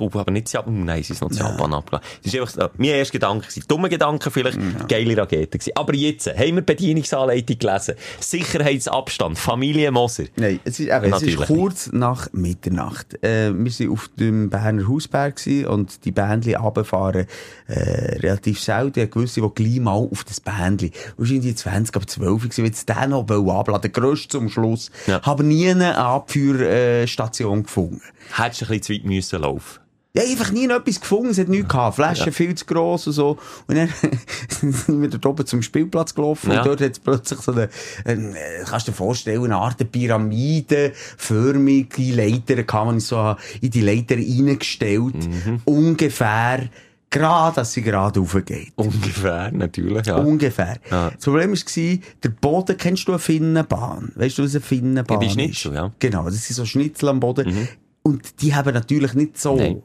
[0.00, 0.84] Oh, aber nicht Japan.
[0.84, 2.06] Nein, sie ist noch zu Japan abgelaufen.
[2.22, 3.64] Das ist einfach so, mein erster Gedanke gewesen.
[3.68, 4.58] Dumme Gedanke vielleicht,
[4.88, 5.72] geile Rakete gewesen.
[5.76, 7.94] Aber jetzt, haben wir die Bedienungsanleitung gelesen.
[8.18, 10.24] Sicherheitsabstand, Familie Moser.
[10.36, 13.22] Nein, es ist, eben, es ist kurz nach Mitternacht.
[13.22, 17.26] Äh, wir waren auf dem Berner Hausberg gewesen und die Bändli runterfahren
[17.66, 19.00] äh, relativ selten.
[19.00, 20.92] Ich gewusst, die gleich mal auf das Bändli.
[21.16, 24.90] Wahrscheinlich 20 ab 12 gewesen, weil es den noch abladen der grösste zum Schluss.
[25.06, 25.22] Ja.
[25.22, 28.00] Haben nie eine Abführstation gefunden.
[28.36, 29.80] Hättest du ein bisschen zu weit müssen laufen.
[30.12, 31.94] Ja, einfach nie etwas gefunden, es hat nichts gehabt.
[31.94, 33.38] Flaschen viel zu gross und so.
[33.68, 33.88] Und dann
[34.48, 36.58] sind wir dort oben zum Spielplatz gelaufen Ja.
[36.62, 37.68] und dort hat es plötzlich so eine,
[38.04, 43.70] eine, äh, kannst du dir vorstellen, eine Art Pyramide, förmige Leiter, kann man so in
[43.70, 45.14] die Leiter reingestellt.
[45.14, 45.60] Mhm.
[45.64, 46.68] Ungefähr,
[47.08, 48.72] gerade, dass sie gerade raufgeht.
[48.74, 50.16] Ungefähr, natürlich, ja.
[50.16, 50.78] Ungefähr.
[50.90, 51.10] Ja.
[51.10, 54.10] Das Problem war, der Boden, kennst du eine Finnenbahn?
[54.16, 55.32] Weißt du, was eine Finnenbahn Ja, die ist?
[55.34, 55.86] Schnitzel, ja.
[55.86, 55.92] Mhm.
[56.00, 57.68] Genau, das sind so Schnitzel am Boden.
[58.02, 59.54] Und die haben natürlich nicht so...
[59.56, 59.82] Nein.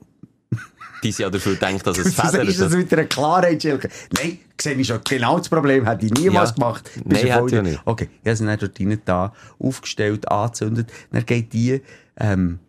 [1.04, 3.90] Die sind ja dafür gedacht, dass es Du Federn sagst das mit einer Klarheit, Schilke.
[4.18, 5.86] Nein, sehe ich schon genau das Problem.
[5.86, 6.56] Hätte ich niemals Ja.
[6.56, 6.84] gemacht.
[6.94, 7.82] Bist Nein, hätte ich auch nicht.
[7.86, 10.92] Okay, ich habe sie dann dort rein da aufgestellt, angezündet.
[11.12, 11.82] Dann geht die,
[12.18, 12.60] ähm,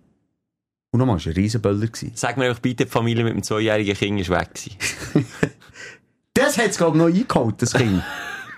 [0.91, 1.89] und nochmal, es war ein Riesenböller.
[2.15, 4.49] Sag mir einfach bitte, die Familie mit dem zweijährigen Kind ist weg.
[6.35, 8.03] Das hat es, glaube ich, noch eingeholt, das Kind.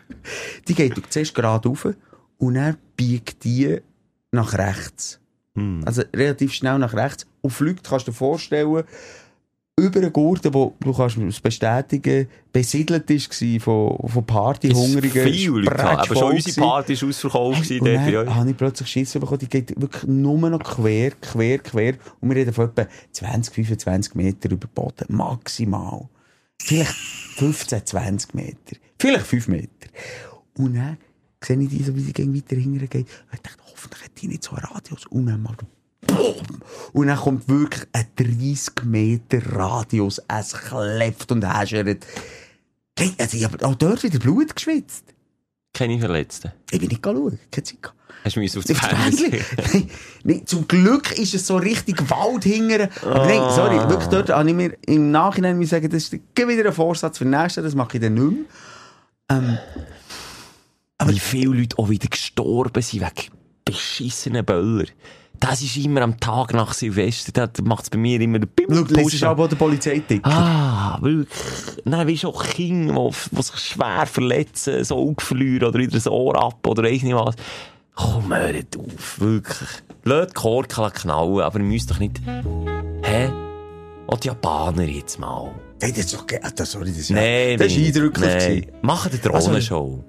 [0.66, 1.86] die geht zuerst gerade rauf
[2.38, 3.78] und dann biegt die
[4.32, 5.20] nach rechts.
[5.54, 5.82] Hm.
[5.86, 7.26] Also relativ schnell nach rechts.
[7.40, 8.82] Und fliegt, kannst du dir vorstellen,
[9.78, 13.32] über einen Gurten, wo du kannst es bestätigen, besiedelt ist
[13.62, 15.32] von, von Partyhungrigen.
[15.32, 15.84] Viel Leute.
[15.84, 16.60] Aber schon unsere.
[16.60, 20.04] Party war ausverkauft Hey, und dort dann habe ich plötzlich Schiss bekommen, die geht wirklich
[20.04, 21.94] nur noch quer, quer, quer.
[22.20, 25.06] Und wir reden von etwa 20, 25 Meter über den Boden.
[25.08, 26.08] Maximal.
[26.60, 26.94] Vielleicht
[27.36, 28.76] 15, 20 Meter.
[28.98, 29.68] Vielleicht 5 Meter.
[30.56, 30.98] Und dann
[31.42, 33.06] sehe ich die so, wie sie weiter hinterher geht.
[33.06, 35.06] Und ich dachte, hoffentlich hat die nicht so einen Radius.
[35.06, 35.56] Und dann mal!
[36.92, 40.20] Und dann kommt wirklich ein 30 Meter Radius.
[40.28, 42.06] Es klebt und häschert.
[43.18, 45.04] Also ich habe auch dort wieder Blut geschwitzt.
[45.74, 46.52] Keine Verletzten.
[46.70, 47.38] Ich bin nicht schauen.
[47.50, 47.98] Keine Zeit gehabt.
[48.24, 49.28] Hast du mich auf Auf das das Fenster
[49.72, 49.90] nein,
[50.24, 52.88] nein, zum Glück ist es so richtig Wald hingern.
[53.02, 56.72] Aber nein, sorry, wirklich dort habe ich mir im Nachhinein sagen, das ist wieder ein
[56.72, 58.44] Vorsatz für nächstes Jahr, das mache ich dann nicht mehr.
[59.30, 59.58] Ähm,
[60.98, 64.86] Aber wie viele Leute auch wieder gestorben sind wegen beschissenen Böller.
[65.40, 68.82] Das ist immer am Tag nach Silvester, da macht es bei mir immer den Schau,
[68.82, 70.20] das ist aber auch der Polizeitick.
[70.26, 71.28] Ah, wirklich.
[71.84, 76.06] Nein, wie auch Kinder, die, die sich schwer verletzen, so Auge verlieren oder wieder das
[76.08, 77.36] Ohr ab oder weiss nicht was.
[77.94, 79.68] Komm, hört auf, wirklich.
[80.04, 82.20] Lasst die Korken knallen, aber ihr müsst doch nicht...
[83.02, 83.30] Hä?
[84.06, 85.52] Und die Japaner jetzt mal.
[85.80, 88.32] Hey, das ist doch ge- ah, das, sorry, das, ist ja- Nein, das ist eindrücklich.
[88.38, 88.66] Gewesen.
[88.82, 90.04] Machen eine Drohnenshow.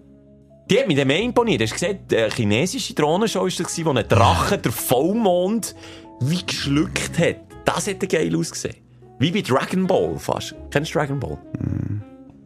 [0.69, 1.61] Die hat mich dann mehr imponiert.
[1.61, 5.75] Hast du gesehen, eine chinesische Drohnenshow war das, wo ein Drache der Vollmond
[6.21, 7.37] wie geschluckt hat.
[7.65, 8.75] Das hätte geil ausgesehen.
[9.19, 10.55] Wie bei Dragon Ball fast.
[10.69, 11.37] Kennst du Dragon Ball?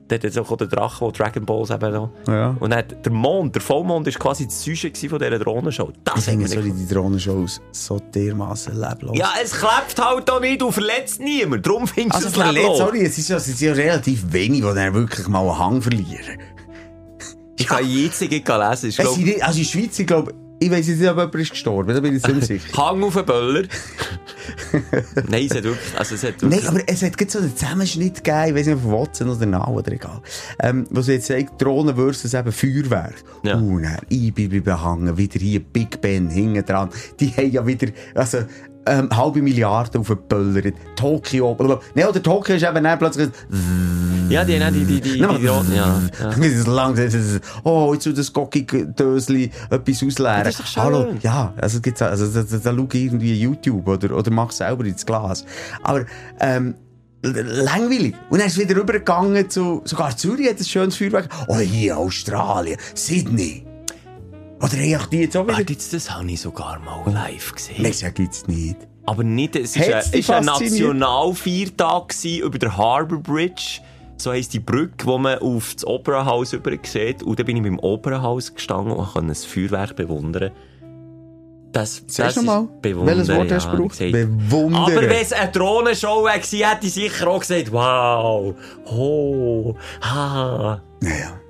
[0.08, 2.10] Dort hat auch der Drache, der Dragon Balls eben noch.
[2.28, 2.56] Ja.
[2.60, 5.90] Und dann der Mond, der Vollmond, war quasi das gewesen von dieser Drohnenshow.
[5.92, 9.18] Ich Das hat finde, die Drohnenshows so dermassen leblos.
[9.18, 11.66] Ja, es klebt halt auch nicht und verletzt niemand.
[11.66, 12.78] Darum findest du Also, es leblos.
[12.78, 15.82] sorry, es ist ja, es ist ja relativ wenig, die dann wirklich mal einen Hang
[15.82, 16.38] verlieren.
[17.58, 18.90] Ich kann jetzt nicht lesen.
[18.90, 21.52] Ich glaub, sind also in der Schweiz, ich glaube, ich jetzt nicht, ob jemand ist
[21.52, 22.78] gestorben, da bin ich ziemlich sicher.
[22.78, 23.64] Hang auf den Böller.
[25.30, 28.24] Nein, es hat wirklich, also es hat Nein, wirklich, aber es hat so einen Zusammenschnitt
[28.24, 30.22] gegeben, ich weiss nicht, von Watson oder Now oder egal.
[30.60, 33.24] Ähm, wo sie jetzt sagt, Drohnen versus eben Feuerwerk.
[33.44, 33.60] Ja.
[33.60, 36.90] Uh, dann, ich bin bleiben hängen, wieder hier Big Ben hinten dran.
[37.20, 38.40] Die haben ja wieder, also,
[38.86, 40.76] ähm, halbe Milliarden aufgeböllert.
[40.96, 41.86] Tokio, blablabla.
[41.96, 43.30] Nein, oder Tokio ist eben dann plötzlich,
[44.30, 46.02] ja, die, die, die, die, die, Nein, die, ja, ja.
[46.20, 50.44] Das ist langsam, das ist, oh, jetzt soll das Gocki-Dösli etwas ausleeren.
[50.44, 50.84] Das ist doch schön.
[50.84, 54.52] Hallo, ja, also gibt's, also, da, da, da schau ich irgendwie YouTube oder, oder mach
[54.52, 55.46] selber ins Glas.
[55.84, 56.06] Aber,
[56.40, 56.76] ähm,
[57.24, 58.16] langweilig.
[58.30, 61.30] Und dann ist wieder rübergegangen zu, sogar Zürich hat ein schönes Feuerwerk.
[61.48, 63.66] Oh, hier, Australien, Sydney.
[64.64, 65.58] Oder haben auch die jetzt auch wieder?
[65.58, 67.82] Warte, jetzt, das habe ich sogar mal live gesehen.
[67.82, 68.78] Nein, gibt's nicht.
[69.06, 70.46] Aber nicht, es ist ein, ist ein?
[70.46, 73.82] Nationalfeiertag gewesen über der Harbour Bridge.
[74.16, 77.24] So heisst die Brücke, wo man auf das Opernhaus über sieht.
[77.24, 80.52] Und dann bin ich beim Opernhaus gestanden und konnte ein Feuerwerk bewundern.
[81.74, 84.00] Das, das mal, ist bewundern, welches Wort ja, hast du gebraucht?
[84.00, 84.82] Bewundern.
[84.82, 90.82] Aber wenn es eine Drohnenshow wäre, hätte ich sicher auch gesagt, wow, oh, ha.
[91.02, 91.43] Naja.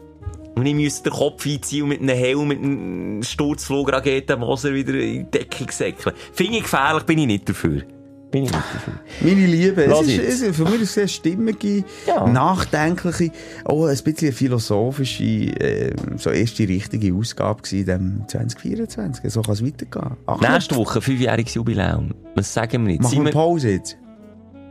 [0.55, 5.25] Und ich müsste den Kopf einziehen und mit einem Helm, mit einem Sturzflugrageten-Moser wieder in
[5.25, 6.15] die Decke säckeln.
[6.31, 7.81] Finde ich gefährlich, bin ich nicht dafür.
[8.29, 8.93] Bin ich nicht dafür.
[9.21, 12.27] Meine Liebe, es ist, es ist für mich eine stimmige, Ja.
[12.27, 13.31] nachdenkliche,
[13.65, 19.31] auch ein bisschen philosophische, äh, so erste richtige Ausgabe in dem 2024.
[19.31, 20.17] So kann es weitergehen.
[20.25, 22.11] Ach, Nächste Woche, fünfjähriges Jubiläum.
[22.35, 23.03] Was sagen wir jetzt?
[23.03, 23.97] Machen wir Sind Pause jetzt?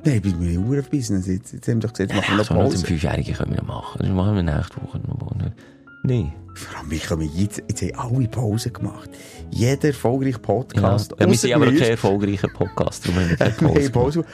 [0.05, 1.53] Nein, ich bin mir Uhr auf Business jetzt.
[1.53, 2.87] Jetzt haben wir doch gesagt, machen wir noch So, noch zum Pause.
[2.87, 3.99] Fünfjährigen können wir noch machen.
[4.01, 5.23] Das machen wir nächste Woche noch.
[6.03, 6.15] Ne?
[6.15, 6.33] Nein.
[6.55, 9.09] Vor allem, wir können jetzt, jetzt haben alle Pause gemacht.
[9.51, 10.39] Jeder erfolgreiche Ja.
[10.39, 11.13] Podcast.
[11.13, 13.07] ja, wir ausser sind aber kein erfolgreicher Podcast.
[13.07, 13.91] Darum haben wir keine Wir haben Pause.
[13.91, 14.25] Pause.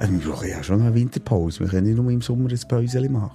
[0.00, 1.60] Äh, Wir brauchen ja schon eine Winterpause.
[1.60, 3.30] Wir können nicht nur im Sommer ein Päuschen machen.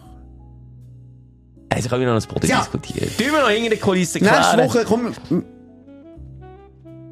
[1.69, 2.59] Also können wir noch ein Podcast Ja.
[2.61, 3.09] diskutieren.
[3.15, 4.67] Tun wir noch hinter der Kulisse Nächste klären.
[4.69, 5.13] Woche, komm.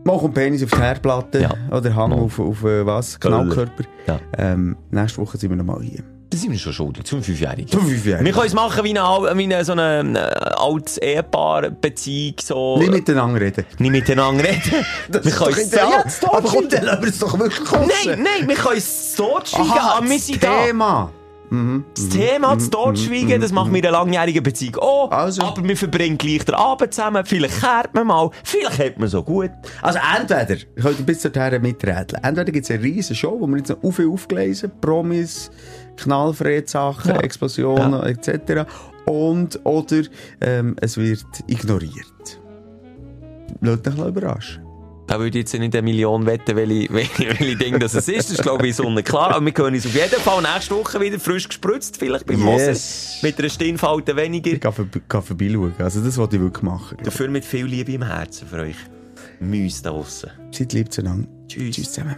[0.03, 1.41] Mach einen Penis auf die Herdplatte.
[1.41, 1.53] Ja.
[1.77, 2.19] Oder Hang Mal.
[2.19, 3.19] auf, auf äh, was?
[3.19, 3.83] Knallkörper.
[4.07, 4.19] Ja.
[4.37, 6.03] Ähm, nächste Woche sind wir nochmal hier.
[6.29, 7.05] Das sind wir schon schuldig.
[7.05, 7.67] Zum Fünfjährigen.
[7.67, 8.25] Zum Fünfjährigen.
[8.25, 12.77] Wir können es machen wie eine, wie eine so eine äh, altes Ehepaar, Beziehung, so.
[12.77, 13.65] Nicht miteinander reden.
[13.79, 14.85] nicht miteinander reden.
[15.07, 16.27] wir können es so.
[16.27, 17.87] Aber komm, dann lassen wir es doch wirklich raus.
[18.05, 20.41] Nein, nein, wir können es so schweigen, Aha, aber wir das sind.
[20.41, 21.11] Thema.
[21.49, 21.85] Mhm.
[21.95, 25.11] Das Thema, das Totschweigen, das macht mir in einer langjährigen Beziehung auch.
[25.11, 25.43] Also.
[25.43, 27.25] Aber wir verbringen gleich den Abend zusammen.
[27.25, 28.29] Vielleicht kehrt man mal.
[28.43, 29.51] Vielleicht hat man so gut.
[29.81, 33.57] Also entweder, ich könnte bis dorthin miträtseln, entweder gibt es eine riesen Show, wo wir
[33.57, 35.49] jetzt noch auf viel aufgelesen, Promis,
[35.97, 37.19] Knallfred-Sachen, Ja.
[37.21, 38.05] Explosionen Ja.
[38.07, 38.69] etc.
[39.05, 40.01] Und, oder
[40.41, 42.39] ähm, es wird ignoriert.
[43.61, 44.63] Lasst euch überraschen.
[45.07, 48.17] Da würde ich jetzt nicht eine Million wetten, welche, welche, welche Dinge das es ist.
[48.29, 49.31] Das ist, glaube ich, so klar.
[49.33, 53.19] Aber wir können uns auf jeden Fall nächste Woche wieder frisch gespritzt, vielleicht beim Yes.
[53.21, 53.29] Hören.
[53.29, 54.51] Mit einer Stimmfalte weniger.
[54.51, 55.73] Ich kann, vor, kann vorbeischauen.
[55.79, 56.97] Also das wollte ich wirklich machen.
[57.01, 58.75] Dafür mit viel Liebe im Herzen für euch.
[59.39, 60.29] Müs da draussen.
[60.51, 61.29] Seid lieb zueinander.
[61.47, 61.73] Tschüss.
[61.75, 62.17] Tschüss zusammen.